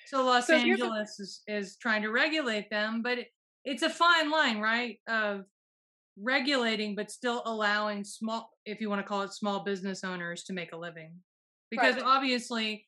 So 0.06 0.24
Los 0.24 0.46
so 0.46 0.54
Angeles 0.54 1.18
is, 1.18 1.42
is 1.48 1.76
trying 1.76 2.02
to 2.02 2.10
regulate 2.10 2.70
them, 2.70 3.02
but 3.02 3.18
it, 3.18 3.28
it's 3.64 3.82
a 3.82 3.90
fine 3.90 4.30
line, 4.30 4.60
right? 4.60 4.98
Of 5.08 5.44
regulating, 6.16 6.94
but 6.94 7.10
still 7.10 7.42
allowing 7.44 8.04
small, 8.04 8.50
if 8.64 8.80
you 8.80 8.88
want 8.88 9.00
to 9.00 9.06
call 9.06 9.22
it 9.22 9.32
small 9.32 9.64
business 9.64 10.04
owners 10.04 10.44
to 10.44 10.52
make 10.52 10.72
a 10.72 10.76
living. 10.76 11.12
Because 11.70 11.96
right. 11.96 12.04
obviously, 12.04 12.86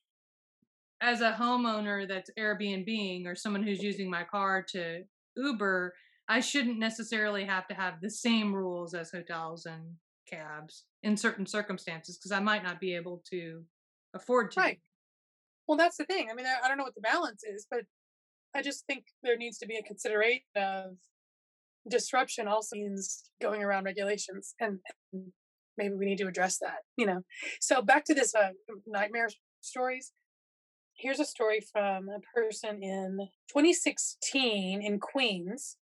as 1.01 1.21
a 1.21 1.33
homeowner 1.33 2.09
that's 2.09 2.31
Airbnb 2.39 3.27
or 3.27 3.35
someone 3.35 3.63
who's 3.63 3.83
using 3.83 4.11
my 4.11 4.25
car 4.25 4.65
to 4.71 5.03
Uber, 5.39 5.95
I 6.29 6.41
shouldn't 6.41 6.79
necessarily 6.79 7.45
have 7.45 7.67
to 7.69 7.75
have 7.75 8.01
the 8.01 8.11
same 8.11 8.55
rules 8.55 8.95
as 8.95 9.11
hotels 9.11 9.67
and 9.67 9.83
cabs 10.29 10.85
in 11.03 11.17
certain 11.17 11.47
circumstances 11.47 12.19
because 12.19 12.33
I 12.33 12.41
might 12.41 12.63
not 12.63 12.81
be 12.81 12.95
able 12.95 13.23
to 13.31 13.63
afford 14.15 14.51
to. 14.53 14.61
Right. 14.61 14.81
Well, 15.67 15.79
that's 15.79 15.97
the 15.97 16.05
thing. 16.05 16.29
I 16.31 16.35
mean, 16.35 16.47
I, 16.47 16.65
I 16.65 16.69
don't 16.69 16.79
know 16.79 16.85
what 16.85 16.95
the 16.95 17.01
balance 17.01 17.43
is, 17.45 17.67
but 17.71 17.81
I 18.55 18.63
just 18.63 18.87
think 18.87 19.05
there 19.23 19.37
needs 19.37 19.59
to 19.59 19.67
be 19.67 19.77
a 19.77 19.83
consideration 19.83 20.43
of 20.57 20.97
disruption 21.89 22.49
also 22.49 22.77
means 22.77 23.31
going 23.41 23.63
around 23.63 23.85
regulations 23.85 24.55
and, 24.61 24.79
and 25.13 25.33
maybe 25.77 25.95
we 25.95 26.07
need 26.07 26.19
to 26.19 26.27
address 26.27 26.59
that 26.59 26.81
you 26.97 27.07
know 27.07 27.23
so 27.61 27.81
back 27.81 28.05
to 28.05 28.15
this 28.15 28.35
uh, 28.35 28.51
nightmare 28.87 29.29
stories 29.61 30.13
here's 30.99 31.21
a 31.21 31.25
story 31.25 31.61
from 31.73 32.09
a 32.09 32.21
person 32.35 32.83
in 32.83 33.19
2016 33.49 34.83
in 34.83 34.99
queens 34.99 35.77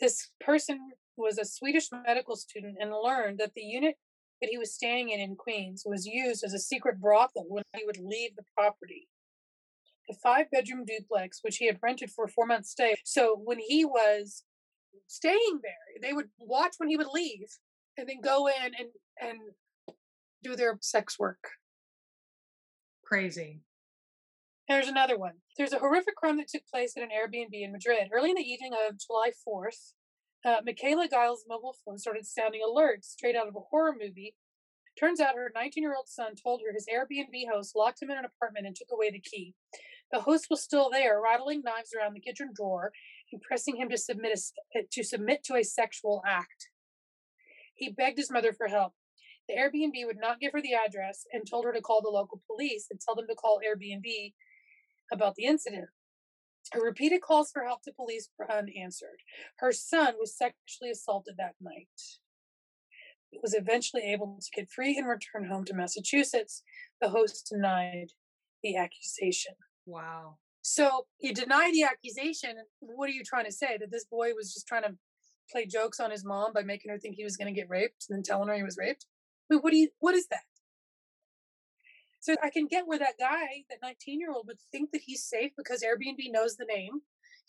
this 0.00 0.30
person 0.40 0.78
was 1.16 1.38
a 1.38 1.44
swedish 1.44 1.88
medical 2.06 2.36
student 2.36 2.76
and 2.80 2.90
learned 2.90 3.38
that 3.38 3.52
the 3.54 3.62
unit 3.62 3.96
that 4.40 4.50
he 4.50 4.58
was 4.58 4.74
staying 4.74 5.10
in 5.10 5.20
in 5.20 5.36
Queens 5.36 5.84
was 5.86 6.04
used 6.04 6.42
as 6.42 6.52
a 6.52 6.58
secret 6.58 7.00
brothel 7.00 7.46
when 7.48 7.62
he 7.76 7.84
would 7.86 7.98
leave 7.98 8.34
the 8.34 8.42
property. 8.56 9.08
The 10.08 10.16
five 10.20 10.50
bedroom 10.50 10.84
duplex, 10.84 11.38
which 11.42 11.58
he 11.58 11.66
had 11.66 11.78
rented 11.80 12.10
for 12.10 12.24
a 12.24 12.28
four 12.28 12.46
month 12.46 12.66
stay. 12.66 12.96
So 13.04 13.40
when 13.42 13.60
he 13.60 13.84
was 13.84 14.42
staying 15.06 15.60
there, 15.62 16.02
they 16.02 16.12
would 16.12 16.26
watch 16.40 16.74
when 16.78 16.88
he 16.88 16.96
would 16.96 17.06
leave 17.14 17.46
and 17.96 18.08
then 18.08 18.20
go 18.20 18.48
in 18.48 18.72
and, 18.76 18.88
and 19.20 19.38
do 20.42 20.56
their 20.56 20.76
sex 20.80 21.18
work. 21.18 21.50
Crazy. 23.04 23.60
There's 24.72 24.88
another 24.88 25.18
one. 25.18 25.34
There's 25.58 25.74
a 25.74 25.78
horrific 25.78 26.16
crime 26.16 26.38
that 26.38 26.48
took 26.48 26.66
place 26.66 26.96
at 26.96 27.02
an 27.02 27.10
Airbnb 27.10 27.52
in 27.52 27.72
Madrid. 27.72 28.08
Early 28.10 28.30
in 28.30 28.36
the 28.36 28.42
evening 28.42 28.72
of 28.72 28.98
July 28.98 29.30
4th, 29.46 29.92
uh, 30.46 30.62
Michaela 30.64 31.08
Giles' 31.10 31.44
mobile 31.46 31.76
phone 31.84 31.98
started 31.98 32.26
sounding 32.26 32.62
alerts 32.66 33.04
straight 33.04 33.36
out 33.36 33.48
of 33.48 33.54
a 33.54 33.60
horror 33.70 33.92
movie. 33.92 34.34
Turns 34.98 35.20
out 35.20 35.34
her 35.34 35.52
19 35.54 35.82
year 35.82 35.94
old 35.94 36.08
son 36.08 36.36
told 36.42 36.62
her 36.64 36.72
his 36.72 36.86
Airbnb 36.86 37.50
host 37.52 37.76
locked 37.76 38.00
him 38.00 38.10
in 38.10 38.16
an 38.16 38.24
apartment 38.24 38.66
and 38.66 38.74
took 38.74 38.88
away 38.90 39.10
the 39.10 39.20
key. 39.20 39.54
The 40.10 40.22
host 40.22 40.46
was 40.48 40.62
still 40.62 40.88
there, 40.88 41.20
rattling 41.20 41.60
knives 41.62 41.90
around 41.94 42.14
the 42.14 42.20
kitchen 42.20 42.48
drawer 42.56 42.92
and 43.30 43.42
pressing 43.42 43.76
him 43.76 43.90
to 43.90 43.98
submit, 43.98 44.32
a, 44.38 44.78
uh, 44.78 44.82
to 44.90 45.04
submit 45.04 45.44
to 45.44 45.56
a 45.56 45.64
sexual 45.64 46.22
act. 46.26 46.70
He 47.74 47.90
begged 47.90 48.16
his 48.16 48.30
mother 48.30 48.54
for 48.54 48.68
help. 48.68 48.94
The 49.50 49.54
Airbnb 49.54 50.06
would 50.06 50.18
not 50.18 50.40
give 50.40 50.52
her 50.52 50.62
the 50.62 50.72
address 50.72 51.26
and 51.30 51.42
told 51.46 51.66
her 51.66 51.74
to 51.74 51.82
call 51.82 52.00
the 52.00 52.08
local 52.08 52.40
police 52.46 52.86
and 52.90 52.98
tell 52.98 53.14
them 53.14 53.26
to 53.28 53.34
call 53.34 53.60
Airbnb 53.60 54.32
about 55.12 55.34
the 55.34 55.44
incident. 55.44 55.88
Her 56.72 56.82
repeated 56.82 57.20
calls 57.20 57.50
for 57.52 57.64
help 57.64 57.82
to 57.82 57.92
police 57.92 58.30
were 58.38 58.50
unanswered. 58.50 59.20
Her 59.58 59.72
son 59.72 60.14
was 60.18 60.36
sexually 60.36 60.90
assaulted 60.90 61.34
that 61.36 61.54
night. 61.60 61.88
He 63.30 63.38
was 63.42 63.54
eventually 63.54 64.02
able 64.12 64.38
to 64.40 64.50
get 64.54 64.70
free 64.70 64.96
and 64.96 65.08
return 65.08 65.48
home 65.50 65.64
to 65.66 65.74
Massachusetts. 65.74 66.62
The 67.00 67.08
host 67.08 67.48
denied 67.50 68.08
the 68.62 68.76
accusation. 68.76 69.54
Wow. 69.86 70.36
So 70.62 71.06
you 71.18 71.34
deny 71.34 71.70
the 71.72 71.82
accusation. 71.82 72.56
What 72.80 73.08
are 73.08 73.12
you 73.12 73.24
trying 73.24 73.46
to 73.46 73.52
say? 73.52 73.78
That 73.78 73.90
this 73.90 74.04
boy 74.04 74.32
was 74.34 74.54
just 74.54 74.68
trying 74.68 74.84
to 74.84 74.94
play 75.50 75.66
jokes 75.66 75.98
on 75.98 76.10
his 76.10 76.24
mom 76.24 76.52
by 76.52 76.62
making 76.62 76.90
her 76.90 76.98
think 76.98 77.16
he 77.16 77.24
was 77.24 77.36
going 77.36 77.52
to 77.52 77.58
get 77.58 77.68
raped 77.68 78.06
and 78.08 78.16
then 78.16 78.22
telling 78.22 78.48
her 78.48 78.54
he 78.54 78.62
was 78.62 78.78
raped? 78.78 79.06
I 79.50 79.54
mean, 79.54 79.62
what 79.62 79.70
do 79.70 79.76
you? 79.76 79.88
What 79.98 80.14
is 80.14 80.28
that? 80.28 80.42
So 82.22 82.36
I 82.40 82.50
can 82.50 82.68
get 82.68 82.86
where 82.86 83.00
that 83.00 83.18
guy, 83.18 83.64
that 83.68 83.80
19 83.82 84.20
year 84.20 84.30
old, 84.30 84.46
would 84.46 84.60
think 84.70 84.92
that 84.92 85.02
he's 85.04 85.24
safe 85.24 85.50
because 85.56 85.82
Airbnb 85.82 86.30
knows 86.30 86.56
the 86.56 86.64
name. 86.64 87.00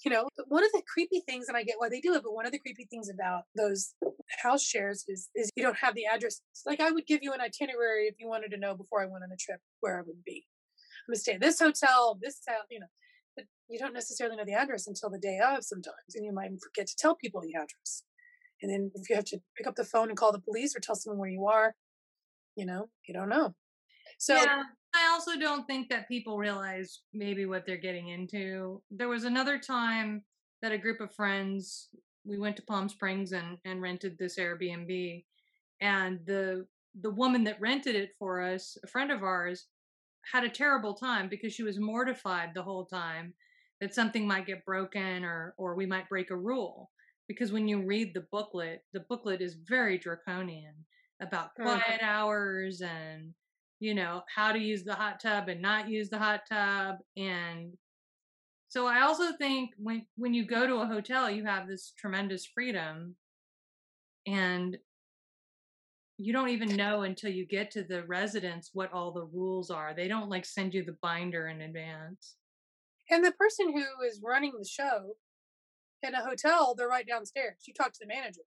You 0.03 0.09
know, 0.09 0.27
but 0.35 0.47
one 0.49 0.65
of 0.65 0.71
the 0.71 0.81
creepy 0.91 1.21
things, 1.27 1.47
and 1.47 1.55
I 1.55 1.61
get 1.61 1.75
why 1.77 1.87
they 1.87 2.01
do 2.01 2.15
it, 2.15 2.23
but 2.23 2.33
one 2.33 2.47
of 2.47 2.51
the 2.51 2.57
creepy 2.57 2.87
things 2.89 3.07
about 3.07 3.43
those 3.55 3.93
house 4.41 4.63
shares 4.63 5.05
is 5.07 5.29
is 5.35 5.51
you 5.55 5.63
don't 5.63 5.77
have 5.77 5.93
the 5.93 6.07
address. 6.07 6.41
Like 6.65 6.81
I 6.81 6.89
would 6.89 7.05
give 7.05 7.21
you 7.21 7.33
an 7.33 7.39
itinerary 7.39 8.07
if 8.07 8.15
you 8.17 8.27
wanted 8.27 8.49
to 8.49 8.57
know 8.57 8.75
before 8.75 9.03
I 9.03 9.05
went 9.05 9.23
on 9.23 9.31
a 9.31 9.37
trip 9.37 9.59
where 9.81 9.99
I 9.99 10.01
would 10.01 10.23
be. 10.25 10.43
I'm 11.07 11.11
gonna 11.11 11.19
stay 11.19 11.33
at 11.33 11.41
this 11.41 11.59
hotel, 11.59 12.17
this 12.19 12.39
hotel, 12.45 12.63
you 12.71 12.79
know. 12.79 12.87
But 13.35 13.45
you 13.69 13.77
don't 13.77 13.93
necessarily 13.93 14.35
know 14.35 14.45
the 14.45 14.53
address 14.53 14.87
until 14.87 15.11
the 15.11 15.19
day 15.19 15.37
of 15.37 15.63
sometimes, 15.63 16.15
and 16.15 16.25
you 16.25 16.33
might 16.33 16.49
forget 16.63 16.87
to 16.87 16.95
tell 16.97 17.15
people 17.15 17.41
the 17.41 17.53
address. 17.53 18.03
And 18.63 18.71
then 18.71 18.91
if 18.95 19.07
you 19.07 19.15
have 19.15 19.25
to 19.25 19.37
pick 19.55 19.67
up 19.67 19.75
the 19.75 19.85
phone 19.85 20.09
and 20.09 20.17
call 20.17 20.31
the 20.31 20.39
police 20.39 20.75
or 20.75 20.79
tell 20.79 20.95
someone 20.95 21.19
where 21.19 21.29
you 21.29 21.45
are, 21.45 21.75
you 22.55 22.65
know, 22.65 22.89
you 23.07 23.13
don't 23.13 23.29
know. 23.29 23.53
So 24.23 24.35
yeah, 24.35 24.63
I 24.95 25.09
also 25.11 25.37
don't 25.37 25.67
think 25.67 25.89
that 25.89 26.07
people 26.07 26.37
realize 26.37 27.01
maybe 27.13 27.45
what 27.45 27.65
they're 27.65 27.75
getting 27.75 28.07
into. 28.07 28.81
There 28.89 29.09
was 29.09 29.25
another 29.25 29.59
time 29.59 30.23
that 30.61 30.71
a 30.71 30.77
group 30.77 31.01
of 31.01 31.13
friends 31.13 31.89
we 32.23 32.37
went 32.37 32.55
to 32.55 32.61
Palm 32.61 32.87
Springs 32.87 33.33
and 33.33 33.57
and 33.65 33.81
rented 33.81 34.17
this 34.17 34.39
Airbnb 34.39 35.25
and 35.81 36.19
the 36.25 36.65
the 37.01 37.09
woman 37.09 37.43
that 37.43 37.59
rented 37.59 37.95
it 37.95 38.11
for 38.17 38.41
us, 38.41 38.77
a 38.81 38.87
friend 38.87 39.11
of 39.11 39.23
ours, 39.23 39.65
had 40.31 40.45
a 40.45 40.49
terrible 40.49 40.93
time 40.93 41.27
because 41.27 41.51
she 41.51 41.63
was 41.63 41.77
mortified 41.77 42.51
the 42.53 42.63
whole 42.63 42.85
time 42.85 43.33
that 43.81 43.93
something 43.93 44.25
might 44.25 44.47
get 44.47 44.63
broken 44.63 45.25
or 45.25 45.53
or 45.57 45.75
we 45.75 45.85
might 45.85 46.07
break 46.07 46.31
a 46.31 46.37
rule 46.37 46.91
because 47.27 47.51
when 47.51 47.67
you 47.67 47.81
read 47.81 48.13
the 48.13 48.25
booklet, 48.31 48.85
the 48.93 49.01
booklet 49.01 49.41
is 49.41 49.57
very 49.67 49.97
draconian 49.97 50.75
about 51.21 51.55
quiet 51.55 51.99
hours 52.01 52.81
and 52.81 53.33
you 53.83 53.93
know, 53.93 54.21
how 54.33 54.53
to 54.53 54.59
use 54.59 54.85
the 54.85 54.95
hot 54.95 55.19
tub 55.19 55.49
and 55.49 55.61
not 55.61 55.89
use 55.89 56.09
the 56.09 56.17
hot 56.17 56.43
tub. 56.49 56.99
And 57.17 57.73
so 58.69 58.87
I 58.87 59.01
also 59.01 59.33
think 59.33 59.71
when 59.77 60.05
when 60.15 60.33
you 60.33 60.45
go 60.45 60.65
to 60.65 60.75
a 60.75 60.87
hotel, 60.87 61.29
you 61.29 61.43
have 61.43 61.67
this 61.67 61.91
tremendous 61.97 62.45
freedom 62.45 63.17
and 64.25 64.77
you 66.17 66.31
don't 66.31 66.47
even 66.47 66.77
know 66.77 67.01
until 67.01 67.29
you 67.29 67.45
get 67.45 67.71
to 67.71 67.83
the 67.83 68.05
residence 68.05 68.69
what 68.71 68.93
all 68.93 69.11
the 69.11 69.25
rules 69.25 69.69
are. 69.69 69.93
They 69.93 70.07
don't 70.07 70.29
like 70.29 70.45
send 70.45 70.73
you 70.73 70.85
the 70.85 70.95
binder 71.01 71.49
in 71.49 71.59
advance. 71.59 72.35
And 73.11 73.21
the 73.25 73.33
person 73.33 73.73
who 73.73 74.05
is 74.07 74.21
running 74.23 74.53
the 74.57 74.65
show 74.65 75.17
in 76.01 76.15
a 76.15 76.23
hotel, 76.23 76.73
they're 76.73 76.87
right 76.87 77.05
downstairs. 77.05 77.57
You 77.67 77.73
talk 77.73 77.91
to 77.91 77.99
the 77.99 78.07
manager, 78.07 78.43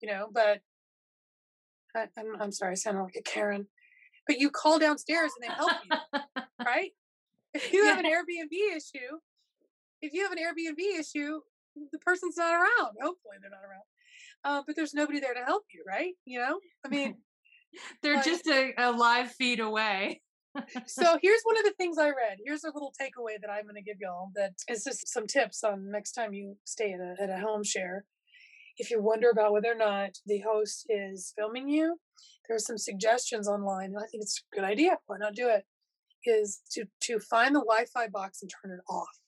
you 0.00 0.08
know, 0.08 0.26
but 0.32 0.60
I, 1.94 2.08
I'm, 2.18 2.42
I'm 2.42 2.50
sorry, 2.50 2.72
I 2.72 2.74
sound 2.74 2.98
like 2.98 3.14
a 3.16 3.22
Karen 3.22 3.68
but 4.26 4.38
you 4.38 4.50
call 4.50 4.78
downstairs 4.78 5.32
and 5.38 5.48
they 5.48 5.54
help 5.54 5.72
you, 5.84 6.42
right? 6.64 6.90
If 7.54 7.72
you 7.72 7.84
have 7.86 7.98
an 7.98 8.04
Airbnb 8.04 8.76
issue, 8.76 9.18
if 10.02 10.12
you 10.12 10.22
have 10.22 10.32
an 10.32 10.38
Airbnb 10.38 11.00
issue, 11.00 11.40
the 11.92 11.98
person's 11.98 12.36
not 12.36 12.54
around. 12.54 12.94
Hopefully, 13.00 13.36
they're 13.40 13.50
not 13.50 13.64
around. 13.64 13.84
Um, 14.44 14.64
but 14.66 14.76
there's 14.76 14.94
nobody 14.94 15.20
there 15.20 15.34
to 15.34 15.44
help 15.44 15.64
you, 15.72 15.82
right? 15.86 16.14
You 16.24 16.40
know, 16.40 16.60
I 16.84 16.88
mean, 16.88 17.16
they're 18.02 18.22
just 18.22 18.46
a, 18.46 18.72
a 18.78 18.92
live 18.92 19.32
feed 19.32 19.60
away. 19.60 20.20
so 20.86 21.18
here's 21.22 21.42
one 21.42 21.58
of 21.58 21.64
the 21.64 21.74
things 21.76 21.98
I 21.98 22.08
read. 22.08 22.38
Here's 22.44 22.64
a 22.64 22.70
little 22.72 22.92
takeaway 23.00 23.40
that 23.40 23.50
I'm 23.50 23.64
going 23.64 23.74
to 23.74 23.82
give 23.82 23.96
y'all. 24.00 24.30
That 24.34 24.52
is 24.68 24.84
just 24.84 25.08
some 25.08 25.26
tips 25.26 25.64
on 25.64 25.90
next 25.90 26.12
time 26.12 26.32
you 26.32 26.56
stay 26.64 26.92
at 26.92 27.00
a, 27.00 27.22
at 27.22 27.30
a 27.30 27.40
home 27.40 27.64
share. 27.64 28.04
If 28.78 28.90
you 28.90 29.02
wonder 29.02 29.30
about 29.30 29.52
whether 29.52 29.72
or 29.72 29.76
not 29.76 30.10
the 30.26 30.40
host 30.40 30.86
is 30.88 31.32
filming 31.36 31.68
you, 31.68 31.98
there 32.46 32.56
are 32.56 32.60
some 32.60 32.78
suggestions 32.78 33.48
online, 33.48 33.86
and 33.86 33.98
I 33.98 34.06
think 34.10 34.22
it's 34.22 34.42
a 34.52 34.56
good 34.56 34.64
idea. 34.64 34.98
Why 35.06 35.16
not 35.18 35.34
do 35.34 35.48
it? 35.48 35.64
Is 36.24 36.60
to 36.72 36.86
to 37.02 37.20
find 37.20 37.54
the 37.54 37.60
Wi-Fi 37.60 38.08
box 38.08 38.42
and 38.42 38.50
turn 38.50 38.72
it 38.72 38.80
off. 38.92 39.20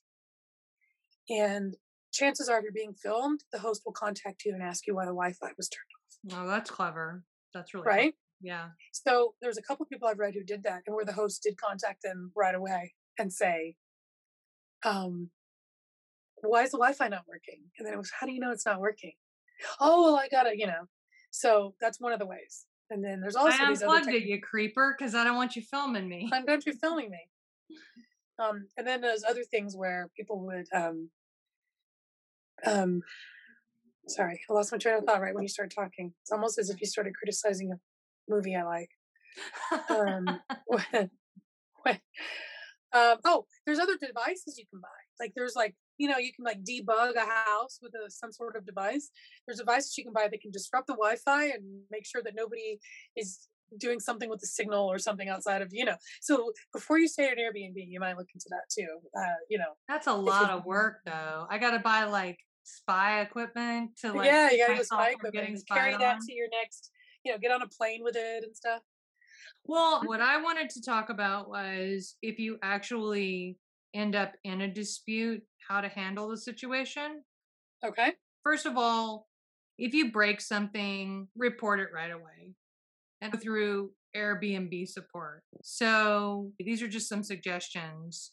And 1.29 1.75
chances 2.11 2.49
are 2.49 2.57
if 2.57 2.63
you're 2.63 2.71
being 2.73 2.93
filmed, 2.93 3.43
the 3.53 3.59
host 3.59 3.83
will 3.85 3.93
contact 3.93 4.43
you 4.45 4.53
and 4.53 4.61
ask 4.61 4.85
you 4.85 4.95
why 4.95 5.05
the 5.05 5.11
Wi-Fi 5.11 5.51
was 5.57 5.69
turned 5.69 6.33
off. 6.33 6.43
Oh, 6.43 6.47
that's 6.47 6.69
clever. 6.69 7.23
That's 7.53 7.73
really 7.73 7.83
off. 7.83 7.93
clever. 7.93 8.01
Right. 8.03 8.13
Yeah. 8.41 8.69
So 8.91 9.35
there's 9.41 9.57
a 9.57 9.61
couple 9.61 9.83
of 9.83 9.89
people 9.89 10.07
I've 10.07 10.19
read 10.19 10.33
who 10.33 10.43
did 10.43 10.63
that, 10.63 10.81
and 10.85 10.95
where 10.95 11.05
the 11.05 11.13
host 11.13 11.41
did 11.43 11.57
contact 11.57 12.03
them 12.03 12.31
right 12.35 12.55
away 12.55 12.93
and 13.17 13.31
say, 13.31 13.75
um, 14.83 15.29
"Why 16.41 16.63
is 16.63 16.71
the 16.71 16.77
Wi-Fi 16.77 17.07
not 17.07 17.27
working?" 17.27 17.63
And 17.77 17.85
then 17.85 17.93
it 17.93 17.97
was, 17.97 18.11
"How 18.19 18.27
do 18.27 18.33
you 18.33 18.39
know 18.39 18.51
it's 18.51 18.65
not 18.65 18.79
working?" 18.79 19.13
Oh, 19.79 20.03
well, 20.03 20.15
I 20.15 20.27
gotta, 20.29 20.57
you 20.57 20.67
know. 20.67 20.87
So 21.31 21.75
that's 21.79 21.99
one 21.99 22.13
of 22.13 22.19
the 22.19 22.25
ways. 22.25 22.65
And 22.89 23.03
then 23.03 23.21
there's 23.21 23.35
also 23.35 23.63
I 23.63 23.69
these 23.69 23.83
other 23.83 23.97
unplugged 23.97 24.15
it, 24.15 24.23
you 24.23 24.41
creeper, 24.41 24.95
because 24.97 25.13
I 25.13 25.23
don't 25.23 25.35
want 25.35 25.55
you 25.55 25.61
filming 25.61 26.09
me. 26.09 26.29
I'm 26.33 26.45
glad 26.45 26.65
you're 26.65 26.75
filming 26.75 27.09
me. 27.11 27.27
Um, 28.39 28.67
and 28.77 28.87
then 28.87 29.01
there's 29.01 29.25
other 29.25 29.43
things 29.43 29.75
where 29.75 30.09
people 30.15 30.45
would, 30.45 30.65
um, 30.73 31.09
um, 32.65 33.01
sorry, 34.07 34.39
I 34.49 34.53
lost 34.53 34.71
my 34.71 34.77
train 34.77 34.95
of 34.95 35.03
thought 35.03 35.19
right 35.19 35.33
when 35.35 35.43
you 35.43 35.49
started 35.49 35.75
talking. 35.75 36.13
It's 36.21 36.31
almost 36.31 36.57
as 36.57 36.69
if 36.69 36.79
you 36.79 36.87
started 36.87 37.15
criticizing 37.15 37.73
a 37.73 37.79
movie 38.29 38.55
I 38.55 38.63
like. 38.63 38.91
Um, 39.89 40.39
when, 40.67 41.09
when, 41.83 41.99
um, 42.93 43.17
oh, 43.25 43.45
there's 43.65 43.79
other 43.79 43.97
devices 43.97 44.57
you 44.57 44.65
can 44.71 44.79
buy. 44.79 44.87
Like 45.19 45.33
there's 45.35 45.57
like, 45.57 45.75
you 45.99 46.07
know, 46.07 46.17
you 46.17 46.31
can 46.33 46.45
like 46.45 46.63
debug 46.63 47.15
a 47.15 47.27
house 47.27 47.77
with 47.81 47.93
a, 47.93 48.09
some 48.09 48.31
sort 48.31 48.55
of 48.55 48.65
device. 48.65 49.11
There's 49.45 49.59
devices 49.59 49.95
you 49.97 50.05
can 50.05 50.13
buy 50.13 50.27
that 50.31 50.41
can 50.41 50.49
disrupt 50.49 50.87
the 50.87 50.93
Wi-Fi 50.93 51.47
and 51.47 51.81
make 51.91 52.05
sure 52.05 52.23
that 52.23 52.33
nobody 52.35 52.79
is 53.15 53.47
doing 53.77 53.99
something 53.99 54.29
with 54.29 54.39
the 54.39 54.47
signal 54.47 54.91
or 54.91 54.97
something 54.97 55.29
outside 55.29 55.61
of 55.61 55.69
you 55.71 55.85
know 55.85 55.93
so 56.21 56.51
before 56.73 56.97
you 56.97 57.07
stay 57.07 57.25
at 57.25 57.33
an 57.33 57.37
airbnb 57.37 57.75
you 57.75 57.99
might 57.99 58.17
look 58.17 58.25
into 58.33 58.47
that 58.49 58.63
too 58.75 58.87
uh 59.15 59.35
you 59.47 59.59
know 59.59 59.73
That's 59.87 60.07
a 60.07 60.13
lot 60.13 60.49
of 60.49 60.65
work, 60.65 61.01
though. 61.05 61.45
I 61.51 61.59
got 61.59 61.71
to 61.71 61.79
buy 61.79 62.05
like 62.05 62.39
spy 62.63 63.21
equipment 63.21 63.91
to 64.01 64.11
like. 64.11 64.25
yeah 64.25 64.49
you 64.49 64.57
gotta 64.57 64.73
go 64.73 64.77
myself 64.79 65.01
spy 65.01 65.09
equipment 65.11 65.61
carry 65.71 65.91
that 65.91 66.15
on. 66.15 66.25
to 66.25 66.33
your 66.33 66.47
next 66.49 66.89
you 67.23 67.31
know 67.31 67.37
get 67.37 67.51
on 67.51 67.61
a 67.61 67.67
plane 67.67 68.03
with 68.03 68.15
it 68.15 68.43
and 68.43 68.55
stuff 68.55 68.81
Well, 69.65 70.01
what 70.05 70.19
I 70.19 70.41
wanted 70.41 70.71
to 70.71 70.81
talk 70.81 71.11
about 71.11 71.47
was 71.47 72.15
if 72.23 72.39
you 72.39 72.57
actually 72.63 73.57
end 73.93 74.15
up 74.15 74.33
in 74.43 74.61
a 74.61 74.67
dispute, 74.67 75.43
how 75.67 75.81
to 75.81 75.89
handle 75.89 76.29
the 76.29 76.37
situation. 76.37 77.23
okay 77.85 78.13
First 78.43 78.65
of 78.65 78.77
all, 78.77 79.27
if 79.77 79.93
you 79.93 80.11
break 80.11 80.41
something, 80.41 81.27
report 81.35 81.79
it 81.79 81.89
right 81.93 82.11
away 82.11 82.53
and 83.21 83.31
go 83.31 83.37
through 83.37 83.91
Airbnb 84.15 84.87
support. 84.87 85.43
So 85.61 86.51
these 86.59 86.81
are 86.81 86.87
just 86.87 87.09
some 87.09 87.23
suggestions. 87.23 88.31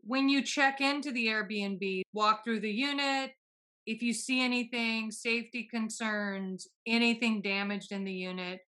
When 0.00 0.28
you 0.28 0.42
check 0.42 0.80
into 0.80 1.10
the 1.10 1.26
Airbnb, 1.28 2.02
walk 2.12 2.44
through 2.44 2.60
the 2.60 2.70
unit. 2.70 3.32
If 3.86 4.02
you 4.02 4.12
see 4.14 4.42
anything, 4.42 5.10
safety 5.10 5.68
concerns, 5.70 6.68
anything 6.86 7.42
damaged 7.42 7.92
in 7.92 8.04
the 8.04 8.12
unit, 8.12 8.60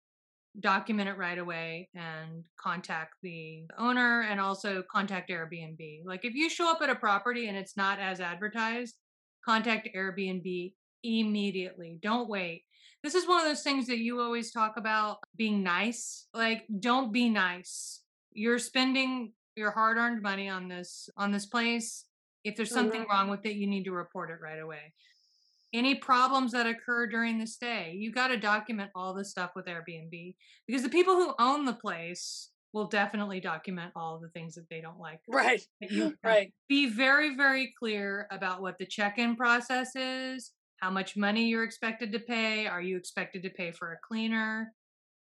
document 0.61 1.09
it 1.09 1.16
right 1.16 1.38
away 1.38 1.88
and 1.94 2.44
contact 2.57 3.14
the 3.22 3.64
owner 3.78 4.22
and 4.22 4.40
also 4.40 4.82
contact 4.90 5.30
Airbnb. 5.30 6.02
Like 6.05 6.24
if 6.24 6.34
you 6.34 6.48
show 6.48 6.70
up 6.70 6.80
at 6.80 6.90
a 6.90 6.94
property 6.94 7.48
and 7.48 7.57
it's 7.57 7.76
not 7.76 7.98
as 7.98 8.20
advertised, 8.20 8.94
contact 9.44 9.88
Airbnb 9.96 10.72
immediately. 11.02 11.98
Don't 12.02 12.28
wait. 12.28 12.64
This 13.02 13.14
is 13.14 13.26
one 13.28 13.40
of 13.40 13.46
those 13.46 13.62
things 13.62 13.86
that 13.88 13.98
you 13.98 14.20
always 14.20 14.50
talk 14.52 14.76
about 14.76 15.18
being 15.36 15.62
nice. 15.62 16.26
Like 16.32 16.64
don't 16.80 17.12
be 17.12 17.28
nice. 17.28 18.02
You're 18.32 18.59
spending 18.59 19.32
your 19.57 19.70
hard-earned 19.70 20.22
money 20.22 20.48
on 20.48 20.68
this 20.68 21.09
on 21.16 21.30
this 21.32 21.46
place. 21.46 22.07
If 22.44 22.57
there's 22.57 22.70
something 22.70 23.05
Mhm. 23.05 23.09
wrong 23.09 23.28
with 23.28 23.44
it, 23.46 23.57
you 23.57 23.66
need 23.66 23.84
to 23.84 23.92
report 23.92 24.30
it 24.30 24.40
right 24.40 24.59
away. 24.59 24.92
Any 25.75 25.97
problems 25.97 26.53
that 26.53 26.66
occur 26.66 27.07
during 27.09 27.39
the 27.39 27.47
stay, 27.47 27.95
you 27.99 28.12
got 28.12 28.29
to 28.29 28.39
document 28.39 28.91
all 28.95 29.12
this 29.12 29.31
stuff 29.31 29.51
with 29.55 29.66
Airbnb 29.66 30.35
because 30.66 30.83
the 30.83 30.89
people 30.89 31.14
who 31.14 31.35
own 31.39 31.64
the 31.64 31.75
place 31.75 32.51
will 32.72 32.87
definitely 32.87 33.41
document 33.41 33.93
all 33.95 34.18
the 34.18 34.29
things 34.29 34.55
that 34.55 34.68
they 34.70 34.81
don't 34.81 34.99
like. 34.99 35.20
right 35.29 35.61
that 35.81 35.91
you 35.91 36.03
have 36.05 36.14
right. 36.25 36.53
be 36.68 36.89
very 36.89 37.37
very 37.37 37.72
clear 37.79 38.27
about 38.31 38.62
what 38.62 38.79
the 38.79 38.87
check-in 38.87 39.37
process 39.37 39.95
is 39.97 40.53
how 40.85 40.91
much 40.91 41.16
money 41.16 41.47
you're 41.47 41.64
expected 41.64 42.12
to 42.12 42.18
pay 42.18 42.66
are 42.66 42.83
you 42.83 42.97
expected 42.97 43.43
to 43.43 43.51
pay 43.51 43.72
for 43.72 43.93
a 43.93 43.99
cleaner? 44.07 44.72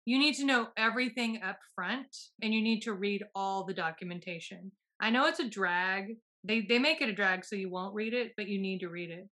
You 0.05 0.17
need 0.17 0.35
to 0.35 0.45
know 0.45 0.69
everything 0.77 1.41
up 1.43 1.59
front 1.75 2.07
and 2.41 2.53
you 2.53 2.61
need 2.61 2.81
to 2.81 2.93
read 2.93 3.23
all 3.35 3.63
the 3.63 3.73
documentation. 3.73 4.71
I 4.99 5.09
know 5.09 5.27
it's 5.27 5.39
a 5.39 5.47
drag 5.47 6.17
they 6.43 6.61
they 6.67 6.79
make 6.79 7.01
it 7.01 7.09
a 7.09 7.13
drag 7.13 7.45
so 7.45 7.55
you 7.55 7.69
won't 7.69 7.93
read 7.93 8.13
it 8.13 8.33
but 8.35 8.47
you 8.47 8.59
need 8.59 8.79
to 8.79 8.89
read 8.89 9.09
it 9.09 9.29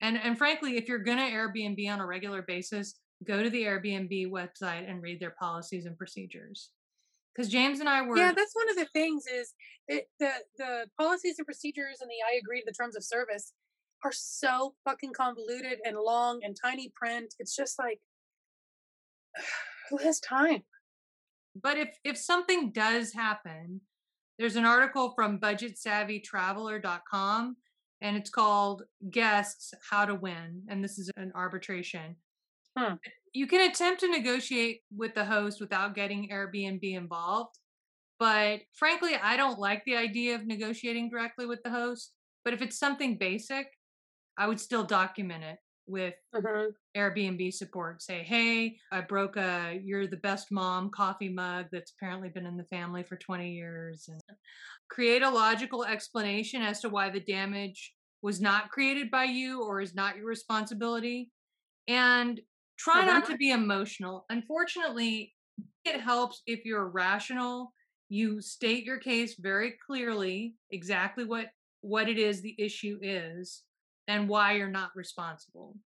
and 0.00 0.18
and 0.18 0.38
frankly 0.38 0.76
if 0.76 0.88
you're 0.88 0.98
going 0.98 1.18
to 1.18 1.24
airbnb 1.24 1.90
on 1.90 2.00
a 2.00 2.06
regular 2.06 2.42
basis 2.42 2.94
go 3.26 3.42
to 3.42 3.50
the 3.50 3.62
airbnb 3.62 4.30
website 4.30 4.88
and 4.88 5.02
read 5.02 5.20
their 5.20 5.34
policies 5.38 5.86
and 5.86 5.96
procedures. 5.96 6.70
Because 7.34 7.50
james 7.50 7.80
and 7.80 7.88
i 7.88 8.02
were 8.02 8.16
yeah 8.16 8.32
that's 8.32 8.54
one 8.54 8.70
of 8.70 8.76
the 8.76 8.86
things 8.92 9.26
is 9.26 9.54
it, 9.88 10.08
the 10.18 10.32
the 10.58 10.86
policies 10.98 11.38
and 11.38 11.46
procedures 11.46 11.98
and 12.00 12.10
the 12.10 12.16
i 12.30 12.38
agree 12.38 12.60
to 12.60 12.66
the 12.66 12.72
terms 12.72 12.96
of 12.96 13.04
service 13.04 13.52
are 14.04 14.12
so 14.12 14.74
fucking 14.84 15.12
convoluted 15.12 15.78
and 15.84 15.96
long 15.96 16.40
and 16.42 16.56
tiny 16.60 16.92
print. 16.94 17.34
It's 17.38 17.56
just 17.56 17.78
like 17.78 18.00
who 19.90 19.98
has 19.98 20.18
time? 20.20 20.62
But 21.60 21.76
if 21.78 21.96
if 22.04 22.16
something 22.18 22.72
does 22.72 23.12
happen, 23.12 23.80
there's 24.38 24.56
an 24.56 24.64
article 24.64 25.12
from 25.14 25.38
budgetsavvytraveler.com 25.40 27.56
and 28.00 28.16
it's 28.16 28.30
called 28.30 28.82
Guests 29.10 29.72
How 29.90 30.04
to 30.04 30.14
Win 30.14 30.62
and 30.68 30.82
this 30.82 30.98
is 30.98 31.10
an 31.16 31.32
arbitration. 31.34 32.16
Hmm. 32.76 32.94
You 33.32 33.46
can 33.46 33.70
attempt 33.70 34.00
to 34.00 34.10
negotiate 34.10 34.80
with 34.94 35.14
the 35.14 35.24
host 35.24 35.60
without 35.60 35.94
getting 35.94 36.28
Airbnb 36.30 36.82
involved. 36.82 37.58
But 38.18 38.60
frankly, 38.72 39.12
I 39.22 39.36
don't 39.36 39.58
like 39.58 39.84
the 39.84 39.96
idea 39.96 40.34
of 40.34 40.46
negotiating 40.46 41.10
directly 41.10 41.46
with 41.46 41.62
the 41.62 41.70
host. 41.70 42.12
But 42.44 42.54
if 42.54 42.62
it's 42.62 42.78
something 42.78 43.18
basic, 43.18 43.66
I 44.38 44.46
would 44.46 44.60
still 44.60 44.84
document 44.84 45.44
it 45.44 45.58
with 45.86 46.14
Mhm. 46.32 46.76
Airbnb 46.96 47.52
support 47.52 48.02
say, 48.02 48.22
hey, 48.22 48.78
I 48.90 49.02
broke 49.02 49.36
a 49.36 49.80
you're 49.84 50.06
the 50.06 50.16
best 50.16 50.50
mom 50.50 50.90
coffee 50.90 51.28
mug 51.28 51.66
that's 51.72 51.92
apparently 51.92 52.30
been 52.30 52.46
in 52.46 52.56
the 52.56 52.64
family 52.64 53.02
for 53.02 53.16
20 53.16 53.52
years. 53.52 54.08
And 54.08 54.20
create 54.90 55.22
a 55.22 55.30
logical 55.30 55.84
explanation 55.84 56.62
as 56.62 56.80
to 56.82 56.88
why 56.88 57.10
the 57.10 57.20
damage 57.20 57.94
was 58.22 58.40
not 58.40 58.70
created 58.70 59.10
by 59.10 59.24
you 59.24 59.62
or 59.62 59.80
is 59.80 59.94
not 59.94 60.16
your 60.16 60.26
responsibility. 60.26 61.32
And 61.88 62.40
try 62.78 63.02
not 63.04 63.24
Uh-huh. 63.24 63.26
to 63.26 63.36
be 63.36 63.50
emotional. 63.52 64.26
Unfortunately, 64.30 65.34
it 65.84 66.00
helps 66.00 66.42
if 66.46 66.64
you're 66.64 66.88
rational. 66.88 67.72
You 68.08 68.40
state 68.40 68.84
your 68.84 68.98
case 68.98 69.36
very 69.38 69.72
clearly, 69.86 70.56
exactly 70.70 71.24
what 71.24 71.48
what 71.82 72.08
it 72.08 72.18
is 72.18 72.42
the 72.42 72.56
issue 72.58 72.98
is 73.02 73.62
and 74.08 74.28
why 74.28 74.52
you're 74.52 74.68
not 74.68 74.90
responsible. 74.94 75.76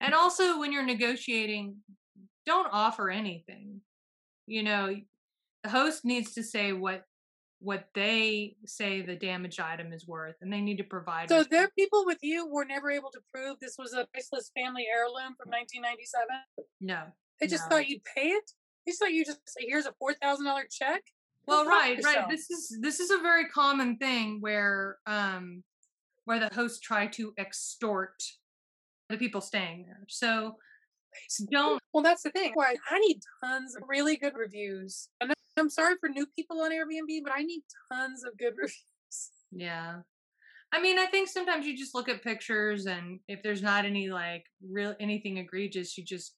And 0.00 0.14
also 0.14 0.58
when 0.58 0.72
you're 0.72 0.84
negotiating, 0.84 1.76
don't 2.46 2.68
offer 2.72 3.10
anything. 3.10 3.80
You 4.46 4.62
know, 4.62 4.96
the 5.62 5.70
host 5.70 6.04
needs 6.04 6.34
to 6.34 6.42
say 6.42 6.72
what 6.72 7.04
what 7.62 7.84
they 7.94 8.56
say 8.64 9.02
the 9.02 9.14
damaged 9.14 9.60
item 9.60 9.92
is 9.92 10.06
worth 10.06 10.34
and 10.40 10.50
they 10.50 10.62
need 10.62 10.78
to 10.78 10.84
provide 10.84 11.28
so 11.28 11.40
are 11.40 11.68
people 11.78 12.06
with 12.06 12.16
you 12.22 12.48
were 12.48 12.64
never 12.64 12.90
able 12.90 13.10
to 13.10 13.20
prove 13.32 13.58
this 13.60 13.76
was 13.78 13.92
a 13.92 14.06
priceless 14.14 14.50
family 14.56 14.86
heirloom 14.90 15.34
from 15.36 15.50
1997 15.50 16.26
no. 16.80 17.02
they 17.38 17.46
just 17.46 17.64
No. 17.64 17.76
thought 17.76 17.86
you'd 17.86 18.02
pay 18.16 18.28
it 18.28 18.50
they 18.86 18.92
just 18.92 19.00
thought 19.00 19.12
you 19.12 19.26
just 19.26 19.40
say 19.46 19.66
here's 19.68 19.84
a 19.84 19.92
$4000 20.02 20.70
check 20.70 21.02
Well, 21.46 21.66
right, 21.66 22.02
right. 22.02 22.26
This 22.30 22.50
is 22.50 22.78
this 22.80 22.98
is 22.98 23.10
a 23.10 23.18
very 23.18 23.46
common 23.48 23.98
thing 23.98 24.40
where 24.40 24.96
um 25.06 25.62
where 26.24 26.38
the 26.38 26.54
hosts 26.54 26.80
try 26.80 27.06
to 27.06 27.32
extort 27.38 28.22
the 29.08 29.16
people 29.16 29.40
staying 29.40 29.84
there. 29.86 30.04
So 30.08 30.56
don't 31.50 31.80
Well, 31.92 32.02
that's 32.02 32.22
the 32.22 32.30
thing. 32.30 32.52
Why 32.54 32.76
I 32.90 32.98
need 33.00 33.20
tons 33.42 33.76
of 33.76 33.82
really 33.88 34.16
good 34.16 34.34
reviews. 34.36 35.08
And 35.20 35.32
I'm 35.56 35.70
sorry 35.70 35.96
for 36.00 36.08
new 36.08 36.26
people 36.36 36.60
on 36.60 36.70
Airbnb, 36.70 37.22
but 37.24 37.32
I 37.34 37.42
need 37.42 37.62
tons 37.92 38.24
of 38.24 38.38
good 38.38 38.54
reviews. 38.56 39.30
Yeah. 39.50 39.96
I 40.72 40.80
mean, 40.80 40.98
I 40.98 41.06
think 41.06 41.28
sometimes 41.28 41.66
you 41.66 41.76
just 41.76 41.94
look 41.94 42.08
at 42.08 42.22
pictures 42.22 42.86
and 42.86 43.18
if 43.26 43.42
there's 43.42 43.62
not 43.62 43.84
any 43.84 44.08
like 44.08 44.44
real 44.68 44.94
anything 45.00 45.38
egregious, 45.38 45.98
you 45.98 46.04
just 46.04 46.34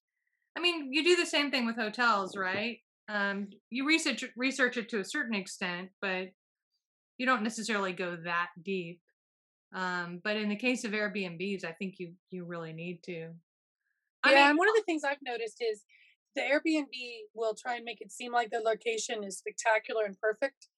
I 0.56 0.60
mean, 0.60 0.92
you 0.92 1.04
do 1.04 1.16
the 1.16 1.26
same 1.26 1.50
thing 1.50 1.66
with 1.66 1.76
hotels, 1.76 2.36
right? 2.36 2.78
Um 3.08 3.48
you 3.68 3.86
research 3.86 4.24
research 4.36 4.78
it 4.78 4.88
to 4.90 5.00
a 5.00 5.04
certain 5.04 5.34
extent, 5.34 5.90
but 6.00 6.28
you 7.18 7.26
don't 7.26 7.42
necessarily 7.42 7.92
go 7.92 8.16
that 8.24 8.48
deep. 8.62 9.01
Um 9.74 10.20
but 10.22 10.36
in 10.36 10.48
the 10.48 10.56
case 10.56 10.84
of 10.84 10.92
Airbnbs, 10.92 11.64
I 11.64 11.72
think 11.72 11.96
you 11.98 12.14
you 12.30 12.44
really 12.44 12.72
need 12.72 13.02
to. 13.04 13.30
I 14.24 14.30
yeah, 14.30 14.36
mean, 14.36 14.48
and 14.50 14.58
one 14.58 14.68
of 14.68 14.74
the 14.76 14.82
things 14.86 15.02
I've 15.04 15.16
noticed 15.24 15.58
is 15.60 15.82
the 16.36 16.42
Airbnb 16.42 16.86
will 17.34 17.54
try 17.54 17.76
and 17.76 17.84
make 17.84 18.00
it 18.00 18.12
seem 18.12 18.32
like 18.32 18.50
the 18.50 18.60
location 18.60 19.24
is 19.24 19.38
spectacular 19.38 20.04
and 20.04 20.18
perfect, 20.18 20.68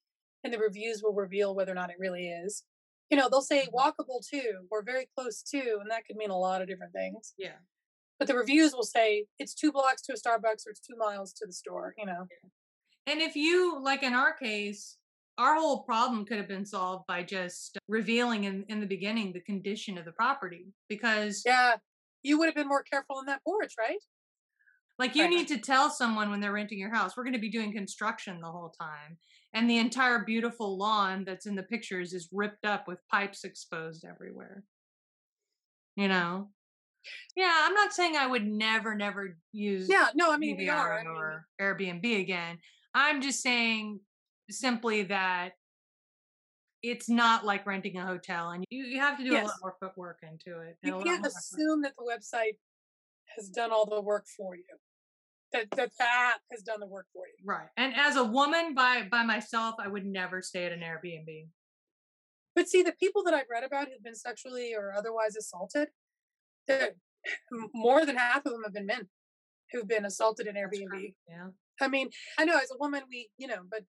and 0.42 0.52
the 0.52 0.58
reviews 0.58 1.02
will 1.02 1.14
reveal 1.14 1.54
whether 1.54 1.72
or 1.72 1.76
not 1.76 1.90
it 1.90 1.96
really 1.98 2.28
is. 2.28 2.64
you 3.10 3.16
know, 3.16 3.28
they'll 3.30 3.42
say 3.42 3.66
walkable 3.72 4.26
to 4.30 4.42
or 4.70 4.82
very 4.82 5.06
close 5.16 5.42
to, 5.42 5.78
and 5.80 5.90
that 5.90 6.06
could 6.06 6.16
mean 6.16 6.30
a 6.30 6.38
lot 6.38 6.62
of 6.62 6.68
different 6.68 6.92
things. 6.92 7.34
Yeah. 7.38 7.58
But 8.18 8.28
the 8.28 8.36
reviews 8.36 8.72
will 8.72 8.84
say 8.84 9.26
it's 9.38 9.54
two 9.54 9.72
blocks 9.72 10.02
to 10.02 10.12
a 10.12 10.16
Starbucks 10.16 10.66
or 10.66 10.70
it's 10.70 10.80
two 10.80 10.96
miles 10.96 11.32
to 11.34 11.46
the 11.46 11.52
store, 11.52 11.94
you 11.98 12.06
know. 12.06 12.28
And 13.06 13.20
if 13.20 13.36
you, 13.36 13.80
like 13.82 14.02
in 14.02 14.14
our 14.14 14.32
case, 14.32 14.96
our 15.38 15.56
whole 15.56 15.82
problem 15.82 16.24
could 16.24 16.36
have 16.38 16.48
been 16.48 16.64
solved 16.66 17.06
by 17.06 17.22
just 17.22 17.78
revealing 17.88 18.44
in, 18.44 18.64
in 18.68 18.80
the 18.80 18.86
beginning 18.86 19.32
the 19.32 19.40
condition 19.40 19.98
of 19.98 20.04
the 20.04 20.12
property 20.12 20.66
because 20.88 21.42
Yeah. 21.44 21.76
You 22.22 22.38
would 22.38 22.46
have 22.46 22.54
been 22.54 22.68
more 22.68 22.82
careful 22.82 23.18
in 23.20 23.26
that 23.26 23.42
porch, 23.44 23.74
right? 23.78 23.98
like 24.98 25.16
you 25.16 25.24
Right. 25.24 25.30
need 25.30 25.48
to 25.48 25.58
tell 25.58 25.90
someone 25.90 26.30
when 26.30 26.38
they're 26.40 26.52
renting 26.52 26.78
your 26.78 26.94
house 26.94 27.16
we're 27.16 27.24
going 27.24 27.32
to 27.34 27.40
be 27.40 27.50
doing 27.50 27.72
construction 27.72 28.40
the 28.40 28.50
whole 28.50 28.72
time 28.80 29.18
and 29.52 29.68
the 29.68 29.78
entire 29.78 30.20
beautiful 30.24 30.78
lawn 30.78 31.24
that's 31.24 31.46
in 31.46 31.56
the 31.56 31.64
pictures 31.64 32.12
is 32.12 32.28
ripped 32.30 32.64
up 32.64 32.86
with 32.86 33.00
pipes 33.10 33.42
exposed 33.42 34.04
everywhere 34.04 34.62
you 35.96 36.06
know 36.06 36.48
yeah 37.34 37.52
i'm 37.64 37.74
not 37.74 37.92
saying 37.92 38.14
i 38.16 38.24
would 38.26 38.46
never 38.46 38.94
never 38.94 39.36
use 39.52 39.88
Yeah, 39.88 40.08
no, 40.14 40.32
I 40.32 40.36
mean 40.36 40.56
we 40.56 40.66
DVR 40.66 40.74
are. 40.74 40.98
I 41.00 41.02
mean, 41.02 41.08
or 41.12 41.46
Airbnb 41.60 42.20
again. 42.20 42.58
I'm 42.94 43.20
just 43.20 43.42
saying 43.42 43.98
simply 44.50 45.02
that 45.04 45.52
it's 46.82 47.08
not 47.08 47.44
like 47.44 47.66
renting 47.66 47.96
a 47.96 48.06
hotel, 48.06 48.50
and 48.50 48.64
you, 48.70 48.84
you 48.84 49.00
have 49.00 49.16
to 49.18 49.24
do 49.24 49.34
a 49.34 49.40
lot 49.42 49.54
more 49.62 49.74
footwork 49.80 50.18
into 50.22 50.60
it. 50.60 50.76
you 50.82 51.00
can't 51.02 51.26
assume 51.26 51.82
that 51.82 51.94
the 51.96 52.04
website 52.04 52.56
has 53.36 53.48
done 53.48 53.70
all 53.70 53.86
the 53.86 54.00
work 54.00 54.26
for 54.36 54.54
you. 54.54 54.62
That 55.52 55.70
that 55.76 55.90
the 55.98 56.04
app 56.04 56.40
has 56.50 56.62
done 56.62 56.80
the 56.80 56.86
work 56.86 57.06
for 57.12 57.26
you. 57.26 57.34
right. 57.44 57.68
And 57.76 57.94
as 57.96 58.16
a 58.16 58.24
woman 58.24 58.74
by 58.74 59.06
by 59.10 59.22
myself, 59.24 59.76
I 59.78 59.88
would 59.88 60.04
never 60.04 60.42
stay 60.42 60.66
at 60.66 60.72
an 60.72 60.80
Airbnb. 60.80 61.46
But 62.54 62.68
see, 62.68 62.82
the 62.82 62.92
people 62.92 63.24
that 63.24 63.34
I've 63.34 63.46
read 63.50 63.64
about 63.64 63.88
who've 63.88 64.02
been 64.02 64.14
sexually 64.14 64.74
or 64.74 64.92
otherwise 64.96 65.36
assaulted, 65.36 65.88
more 67.74 68.04
than 68.06 68.16
half 68.16 68.44
of 68.46 68.52
them 68.52 68.62
have 68.64 68.74
been 68.74 68.86
men 68.86 69.08
who've 69.72 69.88
been 69.88 70.04
assaulted 70.04 70.46
in 70.46 70.54
Airbnb. 70.54 70.88
correct, 70.90 71.14
Yeah. 71.28 71.48
I 71.80 71.88
mean, 71.88 72.10
I 72.38 72.44
know 72.44 72.56
as 72.56 72.70
a 72.70 72.78
woman, 72.78 73.02
we, 73.10 73.28
you 73.38 73.48
know, 73.48 73.62
but 73.68 73.80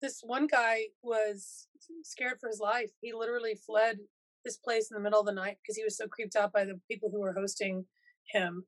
this 0.00 0.20
one 0.22 0.46
guy 0.46 0.84
was 1.02 1.68
scared 2.02 2.38
for 2.40 2.48
his 2.48 2.60
life. 2.60 2.90
He 3.00 3.12
literally 3.12 3.54
fled 3.66 3.98
this 4.44 4.56
place 4.56 4.90
in 4.90 4.94
the 4.94 5.02
middle 5.02 5.20
of 5.20 5.26
the 5.26 5.32
night 5.32 5.58
because 5.62 5.76
he 5.76 5.84
was 5.84 5.96
so 5.96 6.06
creeped 6.06 6.36
out 6.36 6.52
by 6.52 6.64
the 6.64 6.80
people 6.90 7.10
who 7.10 7.20
were 7.20 7.34
hosting 7.34 7.84
him. 8.32 8.64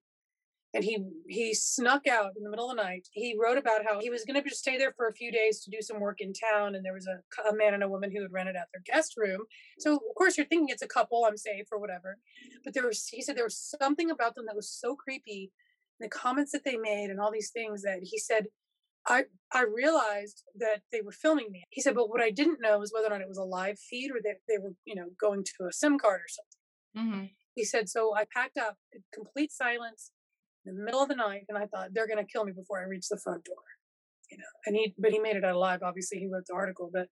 And 0.74 0.82
he 0.82 1.04
he 1.28 1.52
snuck 1.52 2.06
out 2.06 2.32
in 2.34 2.44
the 2.44 2.48
middle 2.48 2.70
of 2.70 2.76
the 2.76 2.82
night. 2.82 3.06
He 3.12 3.36
wrote 3.38 3.58
about 3.58 3.84
how 3.86 4.00
he 4.00 4.08
was 4.08 4.24
going 4.24 4.42
to 4.42 4.48
just 4.48 4.62
stay 4.62 4.78
there 4.78 4.94
for 4.96 5.06
a 5.06 5.12
few 5.12 5.30
days 5.30 5.60
to 5.60 5.70
do 5.70 5.82
some 5.82 6.00
work 6.00 6.22
in 6.22 6.32
town. 6.32 6.74
And 6.74 6.84
there 6.84 6.94
was 6.94 7.06
a, 7.06 7.48
a 7.48 7.54
man 7.54 7.74
and 7.74 7.82
a 7.82 7.88
woman 7.88 8.10
who 8.10 8.22
had 8.22 8.32
rented 8.32 8.56
out 8.56 8.68
their 8.72 8.82
guest 8.86 9.14
room. 9.18 9.42
So 9.78 9.96
of 9.96 10.14
course 10.16 10.38
you're 10.38 10.46
thinking 10.46 10.70
it's 10.70 10.80
a 10.82 10.88
couple. 10.88 11.26
I'm 11.26 11.36
safe 11.36 11.66
or 11.70 11.78
whatever. 11.78 12.16
But 12.64 12.72
there 12.72 12.86
was 12.86 13.06
he 13.06 13.20
said 13.20 13.36
there 13.36 13.44
was 13.44 13.74
something 13.78 14.10
about 14.10 14.34
them 14.34 14.46
that 14.46 14.56
was 14.56 14.70
so 14.70 14.96
creepy. 14.96 15.52
The 16.00 16.08
comments 16.08 16.52
that 16.52 16.64
they 16.64 16.76
made 16.76 17.10
and 17.10 17.20
all 17.20 17.30
these 17.30 17.50
things 17.50 17.82
that 17.82 17.98
he 18.02 18.18
said 18.18 18.46
I 19.06 19.24
I 19.52 19.64
realized 19.64 20.44
that 20.58 20.82
they 20.92 21.00
were 21.00 21.12
filming 21.12 21.50
me. 21.50 21.64
He 21.70 21.80
said, 21.82 21.94
but 21.94 22.08
what 22.08 22.22
I 22.22 22.30
didn't 22.30 22.60
know 22.60 22.78
was 22.78 22.92
whether 22.92 23.08
or 23.08 23.10
not 23.10 23.20
it 23.20 23.28
was 23.28 23.38
a 23.38 23.44
live 23.44 23.78
feed 23.78 24.10
or 24.10 24.20
that 24.22 24.36
they 24.48 24.58
were, 24.58 24.72
you 24.84 24.94
know, 24.94 25.08
going 25.20 25.44
to 25.44 25.66
a 25.66 25.72
SIM 25.72 25.98
card 25.98 26.20
or 26.20 26.28
something. 26.28 27.20
hmm 27.20 27.24
He 27.54 27.64
said, 27.64 27.88
so 27.88 28.14
I 28.14 28.24
packed 28.32 28.56
up 28.56 28.76
in 28.92 29.02
complete 29.12 29.52
silence 29.52 30.12
in 30.64 30.76
the 30.76 30.84
middle 30.84 31.02
of 31.02 31.08
the 31.08 31.16
night, 31.16 31.44
and 31.48 31.58
I 31.58 31.66
thought 31.66 31.92
they're 31.92 32.06
going 32.06 32.24
to 32.24 32.32
kill 32.32 32.44
me 32.44 32.52
before 32.52 32.80
I 32.80 32.84
reach 32.84 33.08
the 33.08 33.18
front 33.18 33.44
door, 33.44 33.64
you 34.30 34.38
know. 34.38 34.44
And 34.66 34.76
he, 34.76 34.94
but 34.96 35.10
he 35.10 35.18
made 35.18 35.36
it 35.36 35.44
out 35.44 35.56
alive. 35.56 35.80
Obviously, 35.82 36.18
he 36.18 36.28
wrote 36.28 36.46
the 36.46 36.54
article, 36.54 36.88
but 36.92 37.08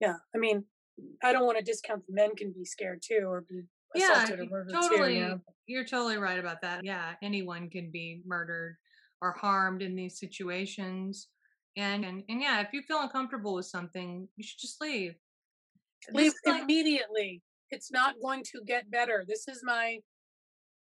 yeah, 0.00 0.16
I 0.34 0.38
mean, 0.38 0.64
I 1.22 1.32
don't 1.32 1.44
want 1.44 1.58
to 1.58 1.64
discount 1.64 2.06
the 2.06 2.14
men 2.14 2.34
can 2.34 2.52
be 2.52 2.64
scared 2.64 3.02
too 3.06 3.24
or 3.26 3.42
be 3.42 3.62
Yeah, 3.94 4.12
assaulted 4.22 4.40
or 4.40 4.46
murdered 4.50 4.74
totally. 4.74 5.14
too. 5.14 5.20
You 5.20 5.20
know? 5.28 5.40
You're 5.66 5.84
totally 5.84 6.16
right 6.16 6.38
about 6.38 6.62
that. 6.62 6.84
Yeah, 6.84 7.12
anyone 7.22 7.68
can 7.68 7.90
be 7.90 8.22
murdered 8.26 8.76
or 9.22 9.32
harmed 9.32 9.82
in 9.82 9.94
these 9.94 10.18
situations. 10.18 11.28
And, 11.76 12.04
and 12.04 12.22
and 12.28 12.40
yeah, 12.40 12.60
if 12.60 12.68
you 12.72 12.82
feel 12.82 13.00
uncomfortable 13.00 13.54
with 13.54 13.66
something, 13.66 14.28
you 14.36 14.44
should 14.44 14.60
just 14.60 14.80
leave. 14.80 15.14
leave 16.12 16.32
like- 16.46 16.62
immediately. 16.62 17.42
It's 17.70 17.92
not 17.92 18.16
going 18.20 18.42
to 18.52 18.60
get 18.66 18.90
better. 18.90 19.24
This 19.28 19.46
is 19.46 19.60
my 19.62 19.98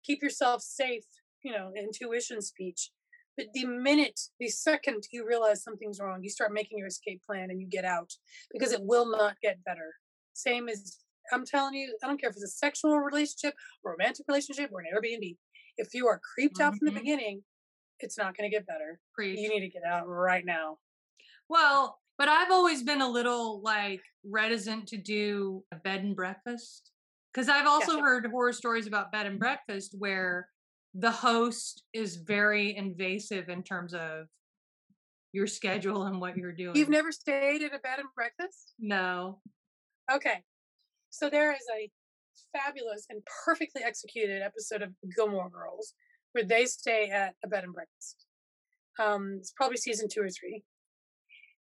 keep 0.04 0.24
yourself 0.24 0.62
safe, 0.64 1.04
you 1.44 1.52
know, 1.52 1.72
intuition 1.78 2.42
speech. 2.42 2.90
But 3.38 3.48
the 3.54 3.66
minute, 3.66 4.20
the 4.40 4.48
second 4.48 5.04
you 5.12 5.26
realize 5.28 5.64
something's 5.64 6.00
wrong, 6.00 6.24
you 6.24 6.30
start 6.30 6.52
making 6.52 6.80
your 6.80 6.88
escape 6.88 7.22
plan 7.26 7.52
and 7.52 7.62
you 7.62 7.68
get 7.68 7.86
out 7.86 8.12
because 8.52 8.72
it 8.72 8.82
will 8.82 9.10
not 9.10 9.36
get 9.44 9.64
better. 9.64 9.94
Same 10.34 10.68
as 10.68 10.98
I'm 11.32 11.46
telling 11.46 11.76
you, 11.76 11.96
I 12.04 12.08
don't 12.08 12.20
care 12.20 12.32
if 12.32 12.36
it's 12.36 12.44
a 12.44 12.48
sexual 12.48 12.98
relationship, 13.00 13.54
romantic 13.86 14.26
relationship, 14.28 14.72
or 14.74 14.80
an 14.80 14.88
Airbnb. 14.92 15.38
If 15.78 15.94
you 15.94 16.08
are 16.08 16.20
creeped 16.34 16.60
out 16.60 16.76
from 16.76 16.88
the 16.88 16.92
Mhm. 16.92 17.02
beginning, 17.02 17.44
it's 18.02 18.18
not 18.18 18.36
going 18.38 18.50
to 18.50 18.56
get 18.56 18.66
better. 18.68 19.00
preach. 19.14 19.40
You 19.40 19.50
need 19.50 19.62
to 19.62 19.70
get 19.70 19.84
out 19.84 20.08
right 20.08 20.46
now. 20.46 20.78
Well, 21.50 22.00
but 22.18 22.28
I've 22.30 22.52
always 22.52 22.84
been 22.84 23.02
a 23.02 23.08
little 23.10 23.62
like 23.62 24.02
reticent 24.24 24.88
to 24.90 24.98
do 24.98 25.64
a 25.72 25.78
bed 25.78 26.04
and 26.04 26.16
breakfast 26.16 26.92
because 27.34 27.50
I've 27.50 27.68
also 27.68 27.96
Yeah. 27.98 28.02
heard 28.02 28.26
horror 28.28 28.54
stories 28.54 28.88
about 28.88 29.12
bed 29.12 29.26
and 29.26 29.40
breakfast 29.40 29.96
where 29.98 30.50
the 30.94 31.12
host 31.12 31.84
is 31.94 32.18
very 32.18 32.76
invasive 32.76 33.50
in 33.50 33.64
terms 33.64 33.94
of 33.94 34.28
your 35.32 35.46
schedule 35.48 36.04
and 36.08 36.20
what 36.20 36.36
you're 36.36 36.52
doing. 36.52 36.76
You've 36.76 36.90
never 36.90 37.12
stayed 37.12 37.62
at 37.62 37.74
a 37.74 37.80
bed 37.80 38.00
and 38.00 38.08
breakfast? 38.16 38.74
no. 38.80 39.42
Okay. 40.12 40.44
So 41.12 41.30
there 41.30 41.52
is 41.52 41.62
a 41.76 41.90
fabulous 42.52 43.06
and 43.10 43.22
perfectly 43.46 43.84
executed 43.84 44.42
episode 44.42 44.82
of 44.82 44.90
Gilmore 45.16 45.50
Girls 45.50 45.94
where 46.34 46.44
they 46.44 46.66
stay 46.66 47.10
at 47.10 47.36
a 47.44 47.48
bed 47.48 47.64
and 47.64 47.74
breakfast. 47.74 48.26
Um, 49.00 49.36
it's 49.40 49.52
probably 49.56 49.78
season 49.78 50.08
two 50.12 50.22
or 50.22 50.30
three. 50.30 50.64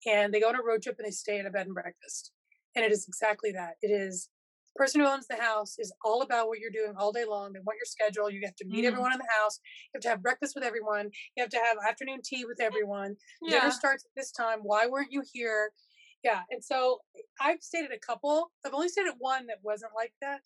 And 0.06 0.34
they 0.34 0.40
go 0.40 0.50
on 0.50 0.56
a 0.56 0.64
road 0.64 0.82
trip 0.82 0.96
and 1.00 1.06
they 1.08 1.12
stay 1.12 1.40
at 1.40 1.46
a 1.46 1.50
bed 1.50 1.66
and 1.66 1.76
breakfast. 1.76 2.32
And 2.76 2.86
it 2.86 2.92
is 2.92 3.06
exactly 3.08 3.52
that. 3.54 3.76
It 3.82 3.90
is 3.90 4.30
the 4.74 4.78
person 4.80 5.02
who 5.02 5.08
owns 5.08 5.28
the 5.28 5.36
house 5.36 5.76
is 5.80 5.92
all 6.06 6.22
about 6.22 6.48
what 6.48 6.60
you're 6.60 6.72
doing 6.72 6.94
all 6.98 7.12
day 7.12 7.26
long. 7.26 7.52
They 7.54 7.60
want 7.60 7.78
your 7.78 7.86
schedule. 7.86 8.30
You 8.30 8.42
have 8.46 8.56
to 8.58 8.66
meet 8.66 8.84
Mhm. 8.86 8.90
everyone 8.90 9.12
in 9.14 9.18
the 9.20 9.28
house. 9.42 9.60
You 9.86 9.90
have 9.98 10.02
to 10.04 10.10
have 10.10 10.22
breakfast 10.22 10.54
with 10.56 10.64
everyone. 10.64 11.12
You 11.36 11.44
have 11.44 11.50
to 11.50 11.58
have 11.58 11.78
afternoon 11.86 12.22
tea 12.24 12.46
with 12.46 12.62
everyone. 12.62 13.18
Yeah. 13.42 13.60
Dinner 13.62 13.72
starts 13.72 14.06
at 14.06 14.12
this 14.16 14.32
time. 14.32 14.60
Why 14.62 14.86
weren't 14.88 15.12
you 15.12 15.24
here? 15.34 15.74
Yeah. 16.24 16.44
And 16.52 16.64
so 16.64 17.02
I've 17.40 17.62
stayed 17.62 17.86
at 17.86 17.92
a 17.92 18.00
couple. 18.00 18.52
I've 18.66 18.74
only 18.74 18.90
stayed 18.90 19.08
at 19.08 19.18
one 19.18 19.48
that 19.48 19.64
wasn't 19.64 19.94
like 19.96 20.14
that. 20.22 20.42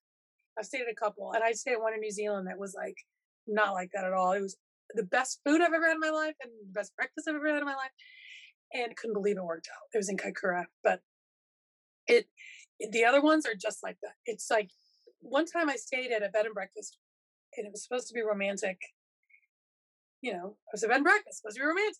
I've 0.57 0.65
stayed 0.65 0.81
at 0.81 0.89
a 0.89 0.95
couple. 0.95 1.33
And 1.33 1.43
I 1.43 1.51
stayed 1.51 1.73
at 1.73 1.81
one 1.81 1.93
in 1.93 1.99
New 1.99 2.11
Zealand 2.11 2.47
that 2.47 2.57
was 2.57 2.73
like 2.73 2.97
not 3.47 3.73
like 3.73 3.89
that 3.93 4.05
at 4.05 4.13
all. 4.13 4.31
It 4.33 4.41
was 4.41 4.57
the 4.93 5.03
best 5.03 5.39
food 5.45 5.61
I've 5.61 5.73
ever 5.73 5.87
had 5.87 5.95
in 5.95 5.99
my 5.99 6.09
life 6.09 6.35
and 6.41 6.51
the 6.61 6.73
best 6.73 6.95
breakfast 6.95 7.27
I've 7.27 7.35
ever 7.35 7.47
had 7.47 7.59
in 7.59 7.65
my 7.65 7.75
life. 7.75 7.91
And 8.73 8.95
couldn't 8.95 9.13
believe 9.13 9.37
it 9.37 9.43
worked 9.43 9.67
out. 9.67 9.87
It 9.93 9.97
was 9.97 10.09
in 10.09 10.17
Kaikoura. 10.17 10.65
But 10.83 11.01
it 12.07 12.27
the 12.91 13.05
other 13.05 13.21
ones 13.21 13.45
are 13.45 13.55
just 13.55 13.83
like 13.83 13.97
that. 14.01 14.13
It's 14.25 14.49
like 14.49 14.69
one 15.19 15.45
time 15.45 15.69
I 15.69 15.75
stayed 15.75 16.11
at 16.11 16.23
a 16.23 16.29
bed 16.29 16.45
and 16.45 16.53
breakfast 16.53 16.97
and 17.57 17.65
it 17.65 17.71
was 17.71 17.83
supposed 17.83 18.07
to 18.07 18.13
be 18.13 18.21
romantic. 18.21 18.79
You 20.21 20.33
know, 20.33 20.47
it 20.47 20.71
was 20.73 20.83
a 20.83 20.87
bed 20.87 20.97
and 20.97 21.03
breakfast, 21.03 21.41
supposed 21.41 21.57
to 21.57 21.61
be 21.61 21.67
romantic. 21.67 21.97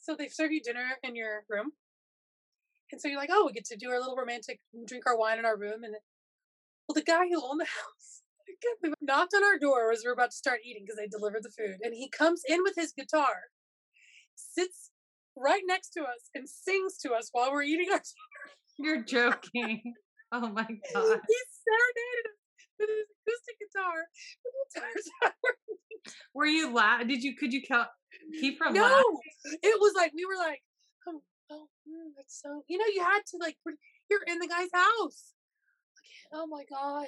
So 0.00 0.16
they 0.16 0.28
serve 0.28 0.52
you 0.52 0.60
dinner 0.60 0.86
in 1.02 1.14
your 1.14 1.44
room. 1.48 1.72
And 2.90 3.00
so 3.00 3.08
you're 3.08 3.18
like, 3.18 3.30
oh, 3.32 3.46
we 3.46 3.52
get 3.52 3.66
to 3.66 3.76
do 3.76 3.90
our 3.90 4.00
little 4.00 4.16
romantic, 4.16 4.60
drink 4.86 5.04
our 5.06 5.16
wine 5.16 5.38
in 5.38 5.44
our 5.44 5.56
room. 5.56 5.84
And 5.84 5.94
well, 6.88 6.94
the 6.94 7.02
guy 7.02 7.28
who 7.28 7.40
owned 7.42 7.60
the 7.60 7.64
house 7.80 8.19
I 8.60 8.66
can't 8.66 8.80
believe 8.82 8.92
it, 9.00 9.06
knocked 9.06 9.32
on 9.34 9.42
our 9.44 9.58
door 9.58 9.90
as 9.92 10.02
we 10.04 10.10
are 10.10 10.12
about 10.12 10.30
to 10.32 10.36
start 10.36 10.60
eating 10.64 10.82
because 10.84 10.96
they 10.98 11.06
delivered 11.06 11.42
the 11.42 11.50
food. 11.50 11.76
And 11.82 11.94
he 11.94 12.08
comes 12.10 12.42
in 12.46 12.62
with 12.62 12.74
his 12.76 12.92
guitar, 12.92 13.48
sits 14.34 14.90
right 15.36 15.62
next 15.66 15.90
to 15.90 16.02
us, 16.02 16.28
and 16.34 16.48
sings 16.48 16.98
to 16.98 17.12
us 17.12 17.30
while 17.32 17.52
we're 17.52 17.62
eating 17.62 17.90
our 17.92 18.00
You're 18.78 19.02
joking. 19.02 19.94
oh 20.32 20.40
my 20.48 20.62
god. 20.62 20.68
He 20.68 21.38
serenaded 21.56 22.26
us 22.26 22.40
with 22.78 22.88
his 22.90 23.06
acoustic 23.16 23.56
guitar 23.60 23.94
the 24.44 24.80
entire 24.80 24.92
time. 25.22 25.32
Were 26.34 26.46
you 26.46 26.72
la 26.72 27.02
Did 27.02 27.22
you 27.22 27.36
could 27.36 27.52
you 27.52 27.62
keep 28.40 28.58
from 28.58 28.74
No, 28.74 28.82
laughing? 28.82 29.04
it 29.62 29.80
was 29.80 29.94
like 29.94 30.12
we 30.14 30.24
were 30.26 30.36
like, 30.36 30.62
oh, 31.08 31.22
oh 31.50 31.66
mm, 31.88 32.12
that's 32.16 32.40
so. 32.42 32.62
You 32.68 32.78
know, 32.78 32.86
you 32.94 33.02
had 33.02 33.20
to 33.30 33.36
like, 33.38 33.56
you're 34.10 34.22
in 34.26 34.38
the 34.38 34.48
guy's 34.48 34.70
house. 34.72 35.32
Oh 36.32 36.46
my 36.46 36.64
god. 36.70 37.06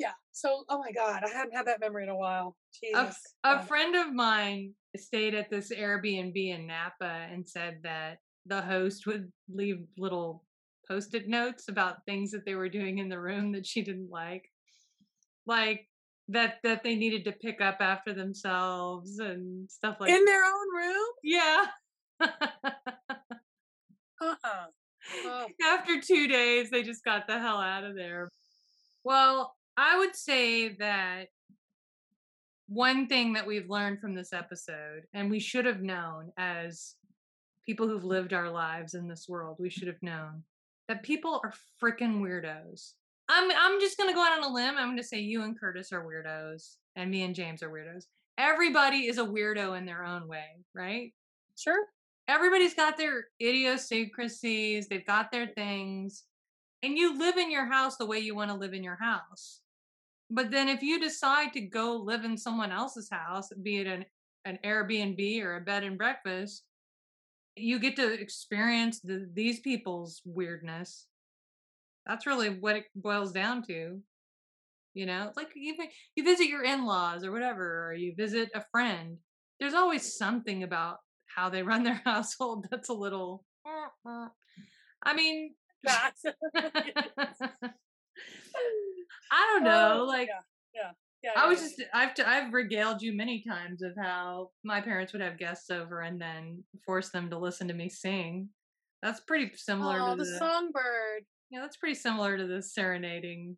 Yeah. 0.00 0.12
So, 0.32 0.64
oh 0.70 0.78
my 0.78 0.92
god, 0.92 1.22
I 1.24 1.28
hadn't 1.28 1.54
had 1.54 1.66
that 1.66 1.78
memory 1.78 2.04
in 2.04 2.08
a 2.08 2.16
while. 2.16 2.56
a, 2.82 2.86
Jesus. 2.86 3.16
a 3.44 3.56
God. 3.56 3.68
friend 3.68 3.94
of 3.94 4.14
mine 4.14 4.72
stayed 4.96 5.34
at 5.34 5.50
this 5.50 5.70
Airbnb 5.70 6.34
in 6.34 6.66
Napa 6.66 7.26
and 7.30 7.46
said 7.46 7.80
that 7.82 8.18
the 8.46 8.62
host 8.62 9.06
would 9.06 9.30
leave 9.52 9.84
little 9.98 10.42
post-it 10.88 11.28
notes 11.28 11.68
about 11.68 12.04
things 12.06 12.30
that 12.30 12.46
they 12.46 12.54
were 12.54 12.70
doing 12.70 12.98
in 12.98 13.10
the 13.10 13.20
room 13.20 13.52
that 13.52 13.66
she 13.66 13.82
didn't 13.82 14.10
like. 14.10 14.44
Like 15.46 15.86
that 16.28 16.56
that 16.64 16.82
they 16.82 16.94
needed 16.94 17.24
to 17.24 17.32
pick 17.32 17.60
up 17.60 17.78
after 17.80 18.14
themselves 18.14 19.18
and 19.18 19.70
stuff 19.70 19.96
like 20.00 20.10
in 20.10 20.24
their 20.24 20.44
own 20.44 20.74
room. 20.74 21.06
Yeah. 21.22 21.66
Uh 22.20 22.28
uh 24.22 24.66
Oh. 25.24 25.46
After 25.64 26.00
two 26.00 26.28
days, 26.28 26.70
they 26.70 26.82
just 26.82 27.04
got 27.04 27.26
the 27.26 27.38
hell 27.38 27.58
out 27.58 27.84
of 27.84 27.96
there. 27.96 28.28
Well, 29.02 29.54
I 29.80 29.96
would 29.96 30.14
say 30.14 30.74
that 30.74 31.28
one 32.68 33.06
thing 33.06 33.32
that 33.32 33.46
we've 33.46 33.70
learned 33.70 33.98
from 33.98 34.14
this 34.14 34.34
episode, 34.34 35.04
and 35.14 35.30
we 35.30 35.40
should 35.40 35.64
have 35.64 35.80
known 35.80 36.32
as 36.36 36.96
people 37.64 37.88
who've 37.88 38.04
lived 38.04 38.34
our 38.34 38.50
lives 38.50 38.92
in 38.92 39.08
this 39.08 39.26
world, 39.26 39.56
we 39.58 39.70
should 39.70 39.88
have 39.88 40.02
known 40.02 40.42
that 40.88 41.02
people 41.02 41.40
are 41.42 41.54
freaking 41.82 42.20
weirdos. 42.20 42.92
I'm 43.30 43.50
I'm 43.56 43.80
just 43.80 43.96
gonna 43.96 44.12
go 44.12 44.22
out 44.22 44.38
on 44.38 44.44
a 44.44 44.52
limb. 44.52 44.74
I'm 44.76 44.90
gonna 44.90 45.02
say 45.02 45.20
you 45.20 45.44
and 45.44 45.58
Curtis 45.58 45.92
are 45.92 46.04
weirdos, 46.04 46.76
and 46.96 47.10
me 47.10 47.22
and 47.22 47.34
James 47.34 47.62
are 47.62 47.70
weirdos. 47.70 48.04
Everybody 48.36 49.06
is 49.06 49.16
a 49.16 49.24
weirdo 49.24 49.78
in 49.78 49.86
their 49.86 50.04
own 50.04 50.28
way, 50.28 50.62
right? 50.74 51.14
Sure. 51.56 51.86
Everybody's 52.28 52.74
got 52.74 52.98
their 52.98 53.28
idiosyncrasies, 53.40 54.88
they've 54.88 55.06
got 55.06 55.32
their 55.32 55.46
things, 55.46 56.24
and 56.82 56.98
you 56.98 57.18
live 57.18 57.38
in 57.38 57.50
your 57.50 57.64
house 57.64 57.96
the 57.96 58.06
way 58.06 58.18
you 58.18 58.34
want 58.34 58.50
to 58.50 58.56
live 58.56 58.74
in 58.74 58.84
your 58.84 58.98
house. 59.00 59.59
But 60.30 60.50
then 60.50 60.68
if 60.68 60.82
you 60.82 61.00
decide 61.00 61.52
to 61.54 61.60
go 61.60 61.96
live 61.96 62.24
in 62.24 62.38
someone 62.38 62.70
else's 62.70 63.10
house, 63.10 63.48
be 63.62 63.78
it 63.78 63.86
an, 63.86 64.04
an 64.44 64.58
Airbnb 64.64 65.42
or 65.42 65.56
a 65.56 65.60
bed 65.60 65.82
and 65.82 65.98
breakfast, 65.98 66.62
you 67.56 67.78
get 67.78 67.96
to 67.96 68.12
experience 68.12 69.00
the, 69.00 69.28
these 69.34 69.60
people's 69.60 70.22
weirdness. 70.24 71.06
That's 72.06 72.26
really 72.26 72.48
what 72.48 72.76
it 72.76 72.84
boils 72.94 73.32
down 73.32 73.62
to. 73.64 74.00
You 74.94 75.06
know, 75.06 75.26
it's 75.28 75.36
like 75.36 75.50
even 75.56 75.86
you 76.16 76.24
visit 76.24 76.46
your 76.46 76.64
in-laws 76.64 77.24
or 77.24 77.32
whatever, 77.32 77.88
or 77.88 77.94
you 77.94 78.14
visit 78.16 78.50
a 78.54 78.64
friend. 78.72 79.18
There's 79.58 79.74
always 79.74 80.16
something 80.16 80.62
about 80.62 80.98
how 81.26 81.48
they 81.48 81.62
run 81.62 81.84
their 81.84 82.00
household 82.04 82.66
that's 82.70 82.88
a 82.88 82.94
little. 82.94 83.44
I 85.02 85.14
mean, 85.14 85.54
I 89.30 89.58
don't 89.58 89.66
oh, 89.66 89.70
know. 89.98 90.04
Like 90.04 90.28
yeah. 90.28 90.90
Yeah. 91.22 91.30
I 91.36 91.42
yeah, 91.42 91.48
was 91.48 91.60
yeah. 91.60 91.66
just 91.66 91.82
I've 91.92 92.26
I've 92.26 92.52
regaled 92.52 93.02
you 93.02 93.12
many 93.12 93.44
times 93.46 93.82
of 93.82 93.92
how 94.00 94.50
my 94.64 94.80
parents 94.80 95.12
would 95.12 95.22
have 95.22 95.38
guests 95.38 95.70
over 95.70 96.00
and 96.00 96.20
then 96.20 96.64
force 96.84 97.10
them 97.10 97.28
to 97.30 97.38
listen 97.38 97.68
to 97.68 97.74
me 97.74 97.88
sing. 97.88 98.48
That's 99.02 99.20
pretty 99.20 99.50
similar 99.54 99.98
Oh, 100.00 100.10
to 100.10 100.16
the 100.16 100.30
the, 100.30 100.38
songbird. 100.38 101.24
yeah. 101.50 101.60
That's 101.60 101.76
pretty 101.76 101.94
similar 101.94 102.36
to 102.36 102.46
the 102.46 102.62
serenading 102.62 103.56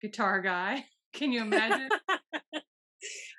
guitar 0.00 0.40
guy. 0.40 0.84
Can 1.12 1.32
you 1.32 1.42
imagine? 1.42 1.88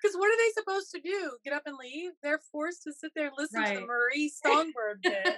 Because 0.02 0.18
what 0.18 0.28
are 0.28 0.38
they 0.38 0.52
supposed 0.56 0.92
to 0.92 1.00
do? 1.02 1.32
Get 1.44 1.54
up 1.54 1.64
and 1.68 1.76
leave? 1.78 2.12
They're 2.24 2.42
forced 2.52 2.82
to 2.84 2.94
sit 2.94 3.12
there 3.16 3.28
and 3.28 3.36
listen 3.38 3.64
to 3.64 3.80
the 3.82 3.86
Marie 3.86 4.32
Songbird 4.44 5.04
bit. 5.04 5.38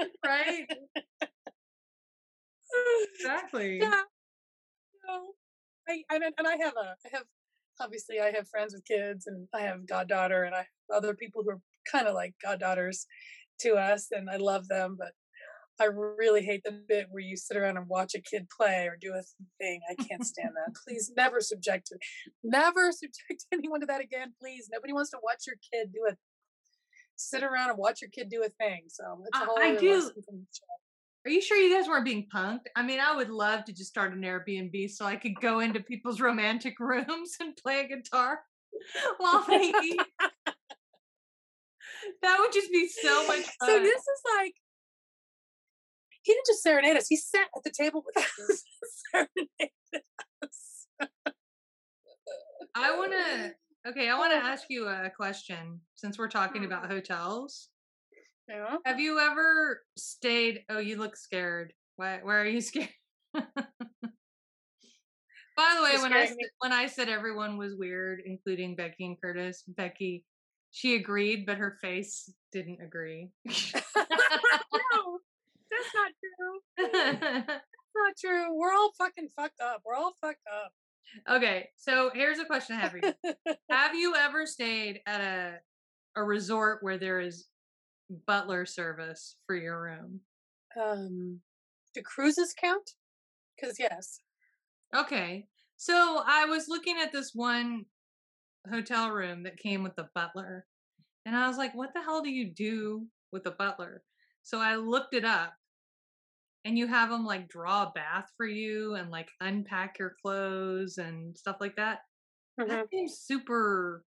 right? 0.24 0.66
Exactly. 3.14 3.78
yeah. 3.80 4.00
No. 5.08 5.32
I, 5.88 6.02
I 6.10 6.18
mean, 6.18 6.32
and 6.38 6.46
I 6.46 6.56
have 6.56 6.74
a, 6.76 6.94
I 7.06 7.08
have, 7.16 7.24
obviously 7.80 8.20
I 8.20 8.30
have 8.32 8.48
friends 8.48 8.74
with 8.74 8.84
kids 8.84 9.26
and 9.26 9.48
I 9.54 9.60
have 9.62 9.86
goddaughter 9.86 10.42
and 10.44 10.54
I 10.54 10.58
have 10.58 10.66
other 10.94 11.14
people 11.14 11.42
who 11.42 11.50
are 11.52 11.60
kind 11.90 12.06
of 12.06 12.14
like 12.14 12.34
goddaughters 12.44 13.06
to 13.60 13.74
us 13.74 14.08
and 14.12 14.28
I 14.28 14.36
love 14.36 14.68
them, 14.68 14.96
but 14.98 15.12
I 15.80 15.84
really 15.84 16.42
hate 16.42 16.62
the 16.64 16.72
bit 16.88 17.06
where 17.10 17.22
you 17.22 17.36
sit 17.36 17.56
around 17.56 17.76
and 17.76 17.86
watch 17.88 18.14
a 18.14 18.20
kid 18.20 18.48
play 18.54 18.86
or 18.86 18.98
do 19.00 19.12
a 19.14 19.22
thing. 19.60 19.80
I 19.88 19.94
can't 19.94 20.24
stand 20.26 20.50
that. 20.56 20.74
Please 20.86 21.12
never 21.16 21.40
subject 21.40 21.86
to, 21.86 21.98
never 22.42 22.90
subject 22.92 23.46
anyone 23.52 23.80
to 23.80 23.86
that 23.86 24.00
again. 24.02 24.32
Please. 24.40 24.68
Nobody 24.72 24.92
wants 24.92 25.10
to 25.12 25.18
watch 25.22 25.44
your 25.46 25.56
kid 25.72 25.92
do 25.92 26.00
a, 26.10 26.16
sit 27.16 27.42
around 27.42 27.70
and 27.70 27.78
watch 27.78 28.02
your 28.02 28.10
kid 28.10 28.28
do 28.28 28.42
a 28.44 28.48
thing. 28.48 28.84
So 28.88 29.22
it's 29.26 29.38
a 29.38 29.42
I- 29.42 29.46
whole 29.46 29.58
I 29.58 29.70
other 29.70 29.80
do- 29.80 30.10
lesson 31.28 31.48
from 31.48 31.48
the 31.48 31.48
show. 31.48 31.58
Are 31.58 31.58
you 31.58 31.58
sure 31.58 31.58
you 31.58 31.74
guys 31.74 31.88
weren't 31.88 32.04
being 32.04 32.26
punked? 32.34 32.66
I 32.76 32.82
mean, 32.82 33.00
I 33.00 33.14
would 33.14 33.30
love 33.30 33.64
to 33.64 33.72
just 33.72 33.90
start 33.90 34.12
an 34.14 34.22
Airbnb 34.22 34.90
so 34.90 35.04
I 35.04 35.16
could 35.16 35.34
go 35.40 35.60
into 35.60 35.80
people's 35.80 36.20
romantic 36.20 36.78
rooms 36.80 37.36
and 37.40 37.56
play 37.56 37.80
a 37.80 37.88
guitar 37.88 38.40
while 39.18 39.44
they 39.46 39.72
eat. 39.82 40.00
That 42.22 42.36
would 42.38 42.52
just 42.52 42.70
be 42.70 42.88
so 42.88 43.26
much 43.26 43.40
fun. 43.60 43.68
So 43.68 43.78
this 43.80 44.00
is 44.00 44.22
like 44.38 44.54
he 46.22 46.32
didn't 46.32 46.46
just 46.46 46.62
serenade 46.62 46.96
us. 46.96 47.08
He 47.08 47.16
sat 47.16 47.48
at 47.56 47.64
the 47.64 47.70
table 47.70 48.04
with 48.04 48.16
us, 48.24 48.64
serenaded 49.10 49.72
us. 50.42 50.86
I 52.74 52.96
want 52.96 53.12
to. 53.12 53.54
Okay, 53.88 54.10
I 54.10 54.18
want 54.18 54.32
to 54.32 54.36
ask 54.36 54.66
you 54.68 54.86
a 54.86 55.10
question 55.16 55.80
since 55.94 56.18
we're 56.18 56.28
talking 56.28 56.62
mm. 56.62 56.66
about 56.66 56.90
hotels. 56.90 57.70
Yeah. 58.48 58.76
Have 58.84 58.98
you 58.98 59.18
ever 59.18 59.82
stayed? 59.96 60.64
Oh, 60.70 60.78
you 60.78 60.96
look 60.96 61.16
scared. 61.16 61.72
Why? 61.96 62.20
Why 62.22 62.36
are 62.36 62.46
you 62.46 62.60
scared? 62.70 62.88
By 63.34 63.42
the 65.76 65.82
way, 65.82 65.98
when 66.00 66.12
I 66.12 66.30
me. 66.30 66.46
when 66.60 66.72
I 66.72 66.86
said 66.86 67.08
everyone 67.08 67.58
was 67.58 67.74
weird, 67.74 68.20
including 68.24 68.76
Becky 68.76 69.04
and 69.04 69.20
Curtis, 69.20 69.64
Becky, 69.66 70.24
she 70.70 70.94
agreed, 70.94 71.46
but 71.46 71.58
her 71.58 71.76
face 71.82 72.32
didn't 72.52 72.80
agree. 72.80 73.30
no, 73.44 73.52
that's 75.70 75.94
not 75.94 76.12
true. 76.22 76.60
That's 76.78 77.64
not 77.96 78.16
true. 78.18 78.54
We're 78.56 78.72
all 78.72 78.92
fucking 78.96 79.28
fucked 79.34 79.60
up. 79.60 79.82
We're 79.84 79.96
all 79.96 80.14
fucked 80.20 80.46
up. 80.46 80.72
okay, 81.36 81.70
so 81.76 82.10
here's 82.14 82.38
a 82.38 82.44
question 82.44 82.76
I 82.76 82.80
have 82.80 82.92
for 82.92 82.98
you. 82.98 83.12
Have 83.70 83.96
you 83.96 84.14
ever 84.14 84.46
stayed 84.46 85.00
at 85.06 85.20
a 85.20 85.58
a 86.16 86.22
resort 86.22 86.82
where 86.82 86.98
there 86.98 87.20
is 87.20 87.46
butler 88.26 88.66
service 88.66 89.36
for 89.46 89.56
your 89.56 89.80
room? 89.82 90.20
um, 90.80 91.40
do 91.94 92.02
cruises 92.02 92.54
count? 92.60 92.90
Because 93.56 93.78
yes. 93.78 94.20
Okay. 94.94 95.46
So 95.76 96.22
I 96.26 96.44
was 96.44 96.68
looking 96.68 96.96
at 97.00 97.12
this 97.12 97.34
one 97.34 97.86
hotel 98.70 99.10
room 99.10 99.42
that 99.44 99.58
came 99.58 99.82
with 99.82 99.96
the 99.96 100.08
butler. 100.14 100.66
And 101.26 101.36
I 101.36 101.48
was 101.48 101.58
like, 101.58 101.74
what 101.74 101.92
the 101.94 102.02
hell 102.02 102.22
do 102.22 102.30
you 102.30 102.50
do 102.52 103.06
with 103.32 103.46
a 103.46 103.50
butler? 103.52 104.02
So 104.42 104.60
I 104.60 104.76
looked 104.76 105.14
it 105.14 105.24
up. 105.24 105.54
And 106.64 106.76
you 106.76 106.86
have 106.86 107.08
them 107.10 107.24
like 107.24 107.48
draw 107.48 107.84
a 107.84 107.92
bath 107.94 108.30
for 108.36 108.46
you 108.46 108.94
and 108.94 109.10
like 109.10 109.30
unpack 109.40 109.98
your 109.98 110.14
clothes 110.20 110.98
and 110.98 111.36
stuff 111.36 111.56
like 111.60 111.76
that. 111.76 112.00
Mhm. 112.60 112.68
That 112.68 112.90
seems 112.90 113.18
super 113.18 114.04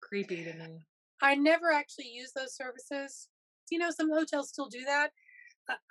creepy 0.00 0.44
to 0.44 0.54
me. 0.54 0.86
I 1.20 1.34
never 1.34 1.72
actually 1.72 2.08
use 2.08 2.32
those 2.32 2.54
services. 2.54 3.28
You 3.70 3.78
know, 3.78 3.90
some 3.90 4.10
hotels 4.10 4.50
still 4.50 4.68
do 4.68 4.84
that. 4.84 5.10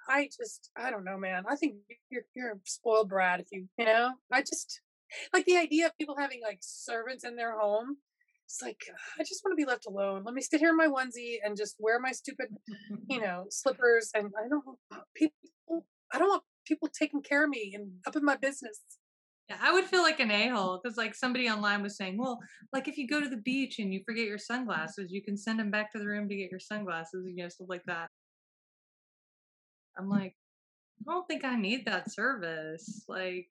I, 0.10 0.30
just, 0.36 0.72
I 0.76 0.90
don't 0.90 1.04
know, 1.06 1.18
man. 1.18 1.44
I 1.48 1.56
think 1.56 1.76
you're 2.10 2.24
you're 2.36 2.54
a 2.54 2.60
spoiled 2.64 3.10
brat 3.10 3.40
if 3.40 3.48
you, 3.52 3.68
you 3.78 3.86
know. 3.86 4.12
I 4.32 4.42
just 4.42 4.82
like 5.34 5.46
the 5.46 5.58
idea 5.58 5.86
of 5.88 5.98
people 5.98 6.16
having 6.18 6.42
like 6.42 6.60
servants 6.62 7.24
in 7.24 7.36
their 7.36 7.58
home. 7.60 7.98
It's 8.46 8.62
like 8.62 8.82
I 9.20 9.24
just 9.24 9.44
want 9.44 9.58
to 9.58 9.64
be 9.64 9.70
left 9.70 9.86
alone. 9.86 10.24
Let 10.26 10.34
me 10.34 10.42
sit 10.42 10.60
here 10.60 10.70
in 10.70 10.78
my 10.78 10.88
onesie 10.88 11.38
and 11.44 11.58
just 11.58 11.76
wear 11.80 12.00
my 12.00 12.12
stupid, 12.12 12.48
you 13.10 13.20
know, 13.22 13.46
slippers. 13.50 14.12
And 14.16 14.32
I 14.38 14.48
don't 14.48 14.64
people. 15.16 15.36
I 16.14 16.20
don't 16.20 16.30
want 16.30 16.44
people 16.66 16.88
taking 16.88 17.22
care 17.22 17.44
of 17.44 17.50
me 17.50 17.74
and 17.76 17.92
up 18.08 18.16
in 18.16 18.24
my 18.24 18.38
business. 18.38 18.82
Yeah, 19.50 19.58
I 19.62 19.72
would 19.72 19.86
feel 19.86 20.02
like 20.02 20.20
an 20.20 20.30
a-hole 20.32 20.80
because 20.84 20.98
like 20.98 21.16
somebody 21.16 21.50
online 21.50 21.82
was 21.82 21.96
saying, 21.96 22.18
well, 22.18 22.40
like 22.74 22.88
if 22.88 22.98
you 22.98 23.08
go 23.08 23.22
to 23.22 23.30
the 23.30 23.38
beach 23.38 23.80
and 23.80 23.94
you 23.94 24.02
forget 24.06 24.26
your 24.26 24.38
sunglasses, 24.38 25.12
you 25.12 25.24
can 25.24 25.38
send 25.38 25.60
them 25.60 25.72
back 25.72 25.92
to 25.94 26.00
the 26.00 26.06
room 26.08 26.28
to 26.28 26.36
get 26.36 26.52
your 26.52 26.60
sunglasses, 26.60 27.26
you 27.28 27.36
know, 27.44 27.50
stuff 27.50 27.70
like 27.70 27.84
that. 27.86 28.10
I'm 29.98 30.10
like, 30.10 30.36
I 31.08 31.12
don't 31.12 31.28
think 31.28 31.44
I 31.46 31.56
need 31.56 31.86
that 31.86 32.12
service. 32.12 33.04
Like, 33.08 33.50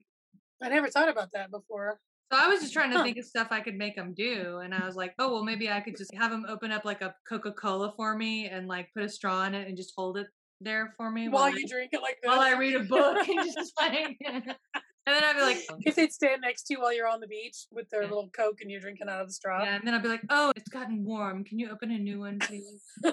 I 0.63 0.69
never 0.69 0.89
thought 0.89 1.09
about 1.09 1.33
that 1.33 1.51
before. 1.51 2.01
so 2.33 2.39
I 2.39 2.49
was 2.49 2.61
just 2.61 2.73
trying 2.73 2.91
to 2.91 2.97
Huh. 2.97 3.05
think 3.05 3.19
of 3.19 3.25
stuff 3.25 3.49
I 3.51 3.61
could 3.61 3.77
make 3.77 3.97
them 3.97 4.13
do, 4.15 4.59
and 4.59 4.75
I 4.75 4.85
was 4.87 4.97
like, 4.97 5.15
oh 5.19 5.33
well, 5.33 5.45
maybe 5.45 5.71
I 5.71 5.81
could 5.81 5.97
just 5.97 6.15
have 6.15 6.31
them 6.31 6.45
open 6.49 6.73
up 6.73 6.85
like 6.85 7.03
a 7.03 7.15
Coca-Cola 7.29 7.93
for 7.97 8.17
me 8.17 8.49
and 8.49 8.69
like 8.69 8.89
put 8.95 9.05
a 9.05 9.09
straw 9.09 9.45
in 9.45 9.55
it 9.55 9.69
and 9.69 9.77
just 9.77 9.93
hold 9.97 10.19
it 10.19 10.27
there 10.61 10.95
for 10.97 11.11
me 11.11 11.29
While 11.29 11.45
I, 11.45 11.51
you 11.51 11.69
drink 11.69 11.91
it 11.93 12.03
like 12.03 12.19
this. 12.23 12.31
while 12.31 12.41
I 12.41 12.53
read 12.53 12.75
a 12.75 12.81
book 12.81 13.29
and 13.29 13.43
just 13.43 13.73
like, 13.81 14.19
and 15.07 15.15
then 15.15 15.25
I'd 15.25 15.37
be 15.37 15.43
like, 15.43 15.65
oh. 15.71 15.77
if 15.85 15.95
they'd 15.95 16.13
stand 16.13 16.41
next 16.43 16.65
to 16.65 16.75
you 16.75 16.81
while 16.81 16.93
you're 16.93 17.07
on 17.09 17.21
the 17.21 17.29
beach 17.29 17.67
with 17.71 17.89
their 17.91 18.03
Yeah. 18.03 18.09
little 18.09 18.29
Coke 18.31 18.61
and 18.61 18.71
you're 18.71 18.81
drinking 18.81 19.09
out 19.09 19.21
of 19.21 19.29
the 19.29 19.33
straw. 19.33 19.63
Yeah, 19.63 19.77
and 19.77 19.87
then 19.87 19.95
I'd 19.95 20.03
be 20.03 20.09
like, 20.09 20.25
"Oh, 20.31 20.53
it's 20.57 20.69
gotten 20.69 21.05
warm. 21.05 21.45
Can 21.45 21.59
you 21.59 21.71
open 21.71 21.91
a 21.93 21.99
new 21.99 22.21
one, 22.21 22.41
please?" 22.41 22.83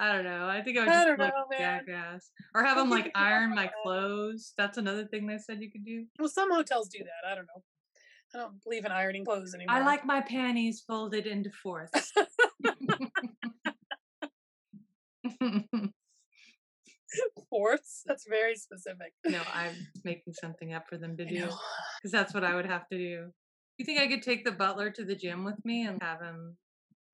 I 0.00 0.12
don't 0.12 0.24
know. 0.24 0.46
I 0.46 0.62
think 0.62 0.78
I 0.78 0.82
would 0.82 0.90
I 0.90 0.92
just 0.92 1.06
don't 1.06 1.18
look 1.18 1.34
know, 1.34 1.46
jackass, 1.58 2.30
or 2.54 2.62
have 2.62 2.76
them 2.76 2.88
like 2.88 3.06
if 3.06 3.06
you 3.06 3.12
have 3.16 3.26
iron 3.26 3.54
my 3.54 3.68
clothes. 3.82 4.52
That's 4.56 4.78
another 4.78 5.06
thing 5.06 5.26
they 5.26 5.38
said 5.38 5.60
you 5.60 5.72
could 5.72 5.84
do. 5.84 6.06
Well, 6.18 6.28
some 6.28 6.52
hotels 6.52 6.88
do 6.88 7.00
that. 7.00 7.28
I 7.28 7.34
don't 7.34 7.46
know. 7.46 7.62
I 8.34 8.38
don't 8.38 8.62
believe 8.62 8.84
in 8.84 8.92
ironing 8.92 9.24
clothes 9.24 9.54
anymore. 9.54 9.74
I 9.74 9.84
like 9.84 10.04
my 10.04 10.20
panties 10.20 10.84
folded 10.86 11.26
into 11.26 11.50
fourths. 11.50 12.12
fourths. 17.50 18.02
That's 18.06 18.26
very 18.28 18.56
specific. 18.56 19.12
no, 19.26 19.40
I'm 19.54 19.74
making 20.04 20.34
something 20.34 20.72
up 20.74 20.84
for 20.88 20.96
them 20.98 21.16
to 21.16 21.24
do 21.24 21.46
because 22.00 22.12
that's 22.12 22.34
what 22.34 22.44
I 22.44 22.54
would 22.54 22.66
have 22.66 22.88
to 22.88 22.98
do. 22.98 23.30
You 23.78 23.84
think 23.84 24.00
I 24.00 24.08
could 24.08 24.22
take 24.22 24.44
the 24.44 24.52
butler 24.52 24.90
to 24.90 25.04
the 25.04 25.14
gym 25.14 25.44
with 25.44 25.64
me 25.64 25.86
and 25.86 26.02
have 26.02 26.20
him 26.20 26.56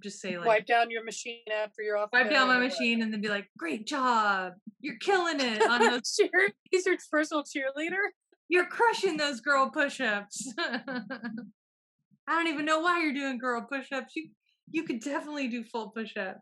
just 0.02 0.20
say 0.20 0.36
like 0.36 0.46
Wipe 0.46 0.66
down 0.66 0.90
your 0.90 1.04
machine 1.04 1.40
after 1.62 1.82
you're 1.82 1.96
off. 1.96 2.10
wipe 2.12 2.28
down 2.30 2.48
my 2.48 2.58
machine 2.58 3.02
and 3.02 3.12
then 3.12 3.20
be 3.20 3.28
like, 3.28 3.46
"Great 3.58 3.86
job, 3.86 4.52
you're 4.80 4.98
killing 4.98 5.40
it 5.40 5.62
on 5.62 5.80
those. 5.90 6.14
Cheer. 6.14 6.50
He's 6.70 6.84
your 6.86 6.96
personal 7.10 7.42
cheerleader. 7.44 8.10
You're 8.48 8.66
crushing 8.66 9.16
those 9.16 9.40
girl 9.40 9.70
push-ups." 9.70 10.52
I 10.58 11.00
don't 12.28 12.48
even 12.48 12.64
know 12.64 12.80
why 12.80 13.02
you're 13.02 13.12
doing 13.14 13.38
girl 13.38 13.66
push-ups. 13.70 14.14
You 14.16 14.28
you 14.70 14.82
could 14.84 15.00
definitely 15.00 15.48
do 15.48 15.62
full 15.64 15.90
push-ups. 15.90 16.40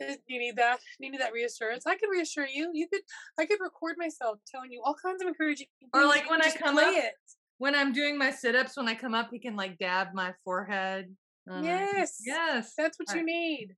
Uh, 0.00 0.14
You 0.26 0.38
need 0.38 0.56
that. 0.56 0.78
You 0.98 1.10
need 1.10 1.20
that 1.20 1.32
reassurance. 1.32 1.86
I 1.86 1.96
can 1.96 2.08
reassure 2.10 2.46
you. 2.46 2.70
You 2.72 2.88
could. 2.88 3.00
I 3.38 3.46
could 3.46 3.60
record 3.60 3.96
myself 3.98 4.38
telling 4.50 4.70
you 4.72 4.82
all 4.84 4.94
kinds 4.94 5.22
of 5.22 5.28
encouraging. 5.28 5.66
Or, 5.94 6.06
like, 6.06 6.28
when 6.30 6.42
I 6.42 6.50
come 6.50 6.78
up, 6.78 6.84
it. 6.94 7.12
When 7.58 7.74
I'm 7.74 7.92
doing 7.92 8.16
my 8.16 8.30
sit-ups, 8.30 8.76
when 8.76 8.86
I 8.88 8.94
come 8.94 9.14
up, 9.14 9.30
he 9.32 9.38
can 9.40 9.56
like 9.56 9.78
dab 9.78 10.08
my 10.14 10.32
forehead. 10.44 11.14
Uh, 11.50 11.60
Yes. 11.62 12.20
Yes. 12.24 12.72
That's 12.78 12.98
what 12.98 13.08
you 13.14 13.20
Alright. 13.20 13.26
need. 13.26 13.68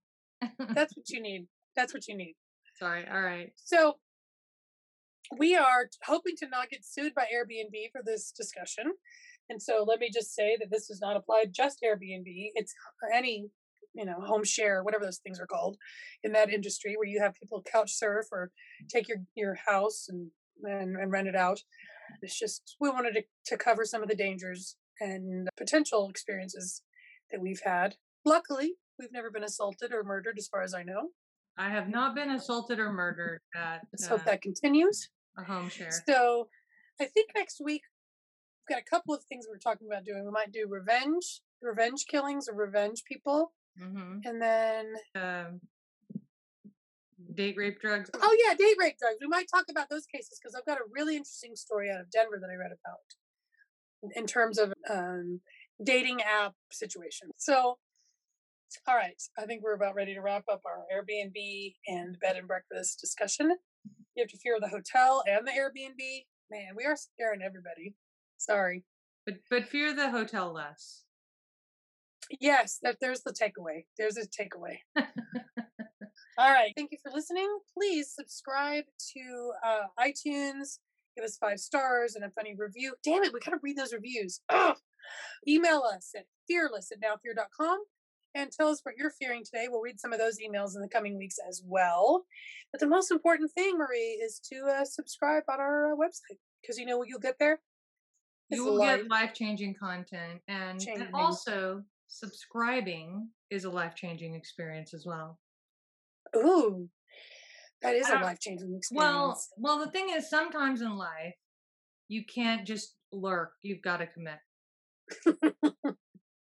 That's 0.75 0.95
what 0.97 1.09
you 1.09 1.23
need. 1.23 1.47
That's 1.77 1.95
what 1.95 2.07
you 2.09 2.17
need. 2.17 2.35
Sorry. 2.79 3.07
All 3.11 3.23
right. 3.23 3.53
So 3.57 3.97
we 5.39 5.57
are 5.57 5.89
hoping 6.05 6.35
to 6.39 6.49
not 6.49 6.69
get 6.71 6.85
sued 6.85 7.15
by 7.15 7.27
Airbnb 7.35 7.93
for 7.93 8.03
this 8.05 8.33
discussion. 8.33 8.93
And 9.49 9.63
so 9.63 9.85
let 9.87 9.99
me 10.01 10.11
just 10.13 10.35
say 10.35 10.57
that 10.61 10.71
this 10.71 10.89
does 10.89 11.01
not 11.01 11.17
apply 11.17 11.47
just 11.51 11.81
Airbnb. 11.83 12.25
It's 12.55 12.75
any, 13.15 13.49
you 14.01 14.07
know, 14.07 14.19
home 14.19 14.45
share, 14.45 14.83
whatever 14.83 15.05
those 15.05 15.19
things 15.19 15.39
are 15.39 15.47
called 15.47 15.77
in 16.25 16.33
that 16.33 16.51
industry 16.51 16.95
where 16.97 17.07
you 17.07 17.21
have 17.21 17.35
people 17.35 17.63
couch 17.71 17.93
surf 17.93 18.25
or 18.33 18.51
take 18.89 19.09
your, 19.09 19.19
your 19.37 19.59
house 19.67 20.07
and, 20.09 20.31
and, 20.63 20.97
and 20.97 21.13
rent 21.13 21.29
it 21.29 21.37
out. 21.37 21.61
It's 22.23 22.39
just, 22.39 22.77
we 22.81 22.89
wanted 22.89 23.13
to, 23.13 23.23
to 23.47 23.57
cover 23.59 23.85
some 23.85 24.03
of 24.03 24.09
the 24.09 24.17
dangers 24.17 24.77
and 25.01 25.49
potential 25.59 26.09
experiences 26.09 26.83
that 27.31 27.43
we've 27.43 27.61
had. 27.63 27.97
Luckily, 28.25 28.73
we've 28.99 29.13
never 29.13 29.31
been 29.31 29.45
assaulted 29.45 29.93
or 29.93 30.03
murdered 30.03 30.37
as 30.39 30.49
far 30.49 30.63
as 30.63 30.73
I 30.73 30.83
know. 30.83 31.11
I 31.59 31.69
have 31.69 31.91
not 31.91 32.15
been 32.15 32.31
assaulted 32.31 32.79
or 32.79 32.91
murdered 32.91 33.41
at 33.55 33.83
Let's 33.93 34.07
uh, 34.07 34.17
hope 34.17 34.25
that 34.25 34.41
continues. 34.41 35.11
a 35.37 35.45
home 35.45 35.69
share. 35.69 35.91
So 36.09 36.49
I 36.99 37.05
think 37.05 37.33
next 37.37 37.61
week 37.63 37.83
we've 38.67 38.77
got 38.77 38.83
a 38.83 38.91
couple 38.91 39.15
of 39.15 39.23
things 39.25 39.45
we're 39.47 39.59
talking 39.59 39.89
about 39.93 40.07
doing. 40.07 40.25
We 40.25 40.31
might 40.31 40.53
do 40.53 40.67
revenge, 40.71 41.43
revenge 41.61 42.07
killings 42.11 42.49
or 42.49 42.57
revenge 42.57 43.03
people. 43.07 43.53
Hmm 43.79 44.19
And 44.25 44.41
then 44.43 44.95
Um, 45.15 45.61
date 47.35 47.57
rape 47.57 47.81
drugs. 47.81 48.11
oh 48.15 48.37
yeah, 48.47 48.55
date 48.55 48.77
rape 48.79 48.97
drugs. 48.99 49.19
We 49.21 49.27
might 49.29 49.47
talk 49.53 49.67
about 49.71 49.89
those 49.91 50.07
cases 50.07 50.39
because 50.41 50.55
I've 50.55 50.67
got 50.67 50.79
a 50.79 50.85
really 50.91 51.17
interesting 51.17 51.57
story 51.57 51.91
out 51.91 52.01
of 52.01 52.11
Denver 52.11 52.39
that 52.41 52.51
I 52.51 52.55
read 52.55 52.73
about 52.73 53.01
in- 54.03 54.13
in 54.17 54.27
terms 54.27 54.59
of 54.59 54.73
um, 54.89 55.41
dating 55.83 56.23
app 56.23 56.55
situation. 56.71 57.31
So 57.37 57.79
all 58.87 58.95
right, 58.95 59.21
I 59.37 59.47
think 59.47 59.63
we're 59.65 59.75
about 59.75 59.97
ready 59.97 60.15
to 60.15 60.21
wrap 60.21 60.45
up 60.49 60.63
our 60.65 60.85
Airbnb 60.95 61.75
and 61.89 62.17
bed 62.21 62.37
and 62.37 62.47
breakfast 62.47 63.01
discussion. 63.01 63.51
You 64.15 64.23
have 64.23 64.29
to 64.29 64.39
fear 64.39 64.59
the 64.61 64.69
hotel 64.69 65.25
and 65.27 65.45
the 65.47 65.51
Airbnb. 65.51 66.25
Man, 66.51 66.75
we 66.77 66.85
are 66.85 66.95
scaring 66.97 67.43
everybody. 67.43 67.95
Sorry. 68.39 68.85
But 69.27 69.37
but 69.51 69.67
fear 69.69 69.93
the 69.93 70.11
hotel 70.11 70.53
less. 70.53 71.03
Yes, 72.39 72.79
that 72.83 72.99
there's 73.01 73.23
the 73.23 73.33
takeaway. 73.33 73.85
There's 73.99 74.17
a 74.17 74.27
takeaway. 74.27 74.79
All 76.39 76.51
right. 76.51 76.73
Thank 76.77 76.93
you 76.93 76.99
for 77.03 77.11
listening. 77.13 77.49
Please 77.77 78.13
subscribe 78.15 78.85
to 79.15 79.53
uh, 79.65 79.83
iTunes. 79.99 80.79
Give 81.17 81.25
us 81.25 81.37
five 81.37 81.59
stars 81.59 82.15
and 82.15 82.25
a 82.25 82.31
funny 82.31 82.55
review. 82.57 82.95
Damn 83.03 83.25
it, 83.25 83.33
we 83.33 83.41
gotta 83.41 83.59
read 83.63 83.77
those 83.77 83.93
reviews. 83.93 84.41
Ugh. 84.49 84.77
Email 85.49 85.83
us 85.83 86.13
at 86.17 86.25
fearless 86.47 86.93
at 86.93 87.01
nowfear.com 87.01 87.83
and 88.35 88.51
tell 88.53 88.69
us 88.69 88.81
what 88.85 88.95
you're 88.97 89.11
fearing 89.11 89.43
today. 89.45 89.67
We'll 89.69 89.81
read 89.81 90.01
some 90.01 90.13
of 90.13 90.19
those 90.19 90.39
emails 90.39 90.77
in 90.77 90.83
the 90.83 90.89
coming 90.89 91.19
weeks 91.19 91.37
as 91.49 91.63
well. 91.67 92.25
But 92.73 92.81
the 92.81 92.87
most 92.87 93.11
important 93.11 93.51
thing, 93.53 93.77
Marie, 93.77 94.21
is 94.23 94.41
to 94.53 94.67
uh, 94.67 94.85
subscribe 94.85 95.43
on 95.49 95.61
our 95.61 95.93
uh, 95.93 95.97
website 95.97 96.39
because 96.63 96.79
you 96.79 96.87
know 96.87 96.99
what 96.99 97.09
you'll 97.09 97.19
get 97.19 97.37
there? 97.39 97.61
You 98.51 98.65
will 98.65 98.79
life. 98.79 99.03
get 99.03 99.11
life 99.11 99.35
changing 99.35 99.75
content, 99.75 100.41
and, 100.49 100.85
and 100.89 101.09
also 101.15 101.85
subscribing 102.11 103.29
is 103.51 103.65
a 103.65 103.71
life 103.71 103.95
changing 103.95 104.35
experience 104.35 104.93
as 104.93 105.07
well. 105.07 105.39
Ooh, 106.37 106.89
that 107.83 107.95
is 107.95 108.09
a 108.09 108.15
life 108.15 108.39
changing 108.41 108.75
experience. 108.77 108.91
Well, 108.93 109.41
well, 109.57 109.85
the 109.85 109.91
thing 109.91 110.09
is, 110.11 110.29
sometimes 110.29 110.83
in 110.83 110.97
life, 110.97 111.35
you 112.09 112.25
can't 112.33 112.67
just 112.67 112.95
lurk. 113.13 113.53
You've 113.63 113.83
got 113.83 113.99
to 113.99 114.07
commit. 114.07 114.39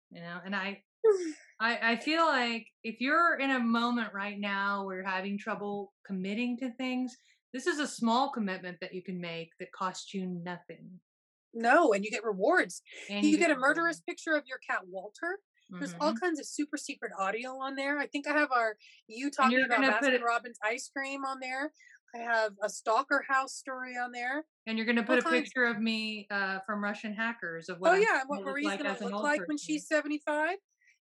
You 0.10 0.24
know, 0.24 0.40
and 0.46 0.56
I, 0.56 0.82
I, 1.60 1.92
I 1.92 1.96
feel 1.98 2.26
like 2.26 2.66
if 2.84 3.00
you're 3.00 3.38
in 3.38 3.52
a 3.52 3.60
moment 3.60 4.14
right 4.14 4.40
now 4.40 4.86
where 4.86 4.98
you're 4.98 5.06
having 5.06 5.38
trouble 5.38 5.94
committing 6.06 6.58
to 6.58 6.72
things, 6.72 7.16
this 7.54 7.68
is 7.68 7.80
a 7.80 7.88
small 7.88 8.32
commitment 8.32 8.78
that 8.82 8.94
you 8.94 9.04
can 9.04 9.20
make 9.20 9.50
that 9.60 9.72
costs 9.72 10.14
you 10.14 10.26
nothing. 10.44 10.90
no, 11.54 11.94
and 11.94 12.04
you 12.04 12.12
get 12.12 12.24
rewards. 12.24 12.82
And 13.10 13.26
you, 13.26 13.38
get 13.38 13.52
a 13.52 13.56
murderous 13.56 14.00
picture 14.00 14.36
of 14.36 14.44
your 14.48 14.60
cat 14.68 14.82
Walter. 14.88 15.40
There's 15.70 15.94
all 16.00 16.14
Mhm. 16.14 16.20
kinds 16.20 16.40
of 16.40 16.46
super 16.46 16.78
secret 16.78 17.12
audio 17.18 17.58
on 17.60 17.76
there. 17.76 17.98
I 18.00 18.08
think 18.08 18.26
I 18.28 18.32
have 18.38 18.52
our 18.52 18.78
you 19.08 19.30
talking 19.30 19.62
about 19.64 19.80
Baskin 20.02 20.14
it- 20.14 20.22
Robbins 20.24 20.58
ice 20.64 20.90
cream 20.90 21.26
on 21.26 21.40
there. 21.40 21.74
I 22.16 22.20
have 22.20 22.54
a 22.64 22.70
stalker 22.70 23.26
house 23.28 23.54
story 23.54 23.98
on 23.98 24.12
there. 24.14 24.46
And 24.66 24.78
you're 24.78 24.86
going 24.86 24.96
to 24.96 25.02
all 25.02 25.08
put 25.08 25.20
a 25.20 25.22
kinds. 25.24 25.44
picture 25.44 25.66
of 25.66 25.80
me 25.80 26.26
uh, 26.32 26.60
from 26.66 26.82
Russian 26.82 27.14
hackers 27.14 27.68
of 27.70 27.80
what 27.80 27.92
oh 27.92 27.96
I'm 27.96 28.02
yeah, 28.02 28.24
what 28.28 28.44
Marie's 28.44 28.66
like 28.66 28.82
gonna 28.82 28.98
look 29.02 29.24
like 29.24 29.46
when 29.48 29.58
she's 29.58 29.88
75. 29.88 30.58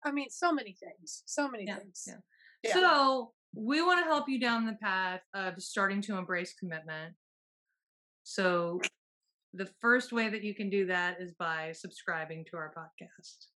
I 0.04 0.12
mean, 0.12 0.30
so 0.30 0.52
many 0.52 0.74
things. 0.74 1.24
So 1.28 1.48
many 1.50 1.66
Yeah, 1.66 1.78
things. 1.78 2.04
yeah. 2.08 2.18
Yeah. 2.64 2.74
So 2.74 3.34
we 3.54 3.82
want 3.84 4.00
to 4.00 4.06
help 4.06 4.28
you 4.28 4.40
down 4.40 4.66
the 4.66 4.76
path 4.82 5.22
of 5.36 5.62
starting 5.62 6.02
to 6.04 6.18
embrace 6.18 6.54
commitment. 6.56 7.16
So 8.24 8.82
the 9.54 9.68
first 9.82 10.12
way 10.12 10.30
that 10.30 10.44
you 10.44 10.54
can 10.56 10.70
do 10.70 10.88
that 10.88 11.22
is 11.22 11.34
by 11.36 11.72
subscribing 11.74 12.46
to 12.46 12.58
our 12.58 12.74
podcast. 12.74 13.48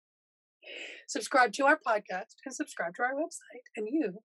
Subscribe 1.09 1.53
to 1.55 1.65
our 1.67 1.79
podcast 1.87 2.35
and 2.45 2.55
subscribe 2.55 2.95
to 2.97 3.03
our 3.03 3.15
website, 3.15 3.65
and 3.77 3.89
you 3.91 4.19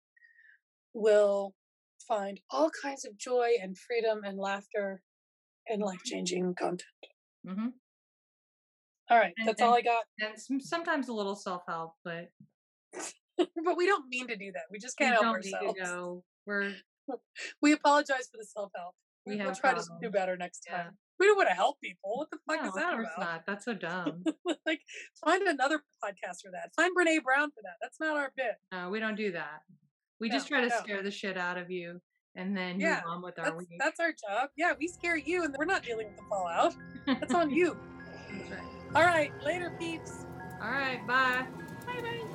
will 0.94 1.54
find 2.08 2.40
all 2.52 2.70
kinds 2.82 3.06
of 3.06 3.18
joy 3.18 3.52
and 3.62 3.78
freedom 3.78 4.22
and 4.24 4.38
laughter 4.38 5.02
and 5.68 5.82
life 5.82 6.02
changing 6.06 6.54
content. 6.56 6.84
hmm 7.48 7.68
All 9.10 9.18
right, 9.18 9.34
And- 9.38 9.48
that's 9.48 9.62
all 9.62 9.74
I 9.76 9.82
got. 9.82 10.04
And 10.20 10.64
sometimes 10.64 11.08
a 11.10 11.14
little 11.14 11.36
self 11.36 11.64
help, 11.68 11.94
but 12.04 12.30
but 13.38 13.76
we 13.78 13.86
don't 13.86 14.08
mean 14.10 14.28
to 14.28 14.36
do 14.38 14.52
that. 14.54 14.64
We 14.72 14.80
just 14.80 14.98
can't 14.98 15.12
help 15.14 15.26
don't 15.26 15.36
ourselves. 15.36 15.66
need 15.66 15.74
to 15.74 15.80
go. 15.86 16.24
We're 16.46 16.74
We 17.62 17.74
apologize 17.74 18.28
for 18.32 18.38
the 18.38 18.46
self 18.46 18.72
help. 18.76 18.94
We 19.26 19.36
We, 19.38 19.44
will 19.46 19.56
try 19.56 19.74
to 19.74 19.84
do 20.02 20.10
better 20.10 20.38
next 20.38 20.66
Yeah. 20.70 20.84
time. 20.84 20.98
We 21.20 21.28
don't 21.28 21.38
want 21.38 21.50
to 21.50 21.56
help 21.56 21.80
people. 21.82 22.18
What 22.18 22.30
the 22.30 22.38
fuck 22.48 22.62
no, 22.62 22.68
is 22.70 22.76
of 22.76 22.76
that 22.76 22.94
course 22.94 23.08
about? 23.16 23.26
not. 23.32 23.44
That's 23.48 23.66
so 23.66 23.74
dumb. 23.74 24.24
like, 24.66 24.82
find 25.24 25.42
another 25.44 25.82
podcast 26.04 26.42
for 26.44 26.52
that. 26.52 26.72
Find 26.76 26.92
Brene 26.96 27.24
Brown 27.24 27.50
for 27.52 27.62
that. 27.64 27.76
That's 27.82 28.00
not 28.00 28.18
our 28.18 28.32
bit. 28.36 28.56
no, 28.72 28.90
we 28.90 29.00
don't 29.00 29.16
do 29.16 29.32
that. 29.32 29.62
We 30.20 30.30
just 30.30 30.48
try 30.48 30.62
to 30.62 30.68
no. 30.70 30.76
scare 30.80 31.04
the 31.04 31.12
shit 31.12 31.38
out 31.38 31.58
of 31.58 31.70
you 31.70 32.00
and 32.36 32.56
then 32.56 32.80
Yeah, 32.80 33.02
move 33.06 33.14
on 33.16 33.22
with 33.22 33.40
our 33.40 33.46
That's, 33.46 33.58
week. 33.58 33.68
that's 33.80 34.00
our 34.00 34.12
job. 34.12 34.50
Yeah, 34.58 34.74
we 34.80 34.88
scare 34.88 35.18
you, 35.18 35.44
and 35.44 35.56
we're 35.58 35.66
not 35.66 35.84
dealing 35.84 36.08
with 36.08 36.18
the 36.18 36.24
fallout. 36.30 36.74
That's 37.06 37.34
on 37.34 37.50
you. 37.54 37.78
That's 38.32 38.52
right. 38.52 38.60
All 38.96 39.04
right, 39.04 39.32
later, 39.44 39.74
peeps. 39.80 40.26
All 40.62 40.72
right. 40.72 41.06
Bye. 41.08 41.46
Bye 41.86 42.02
bye. 42.02 42.35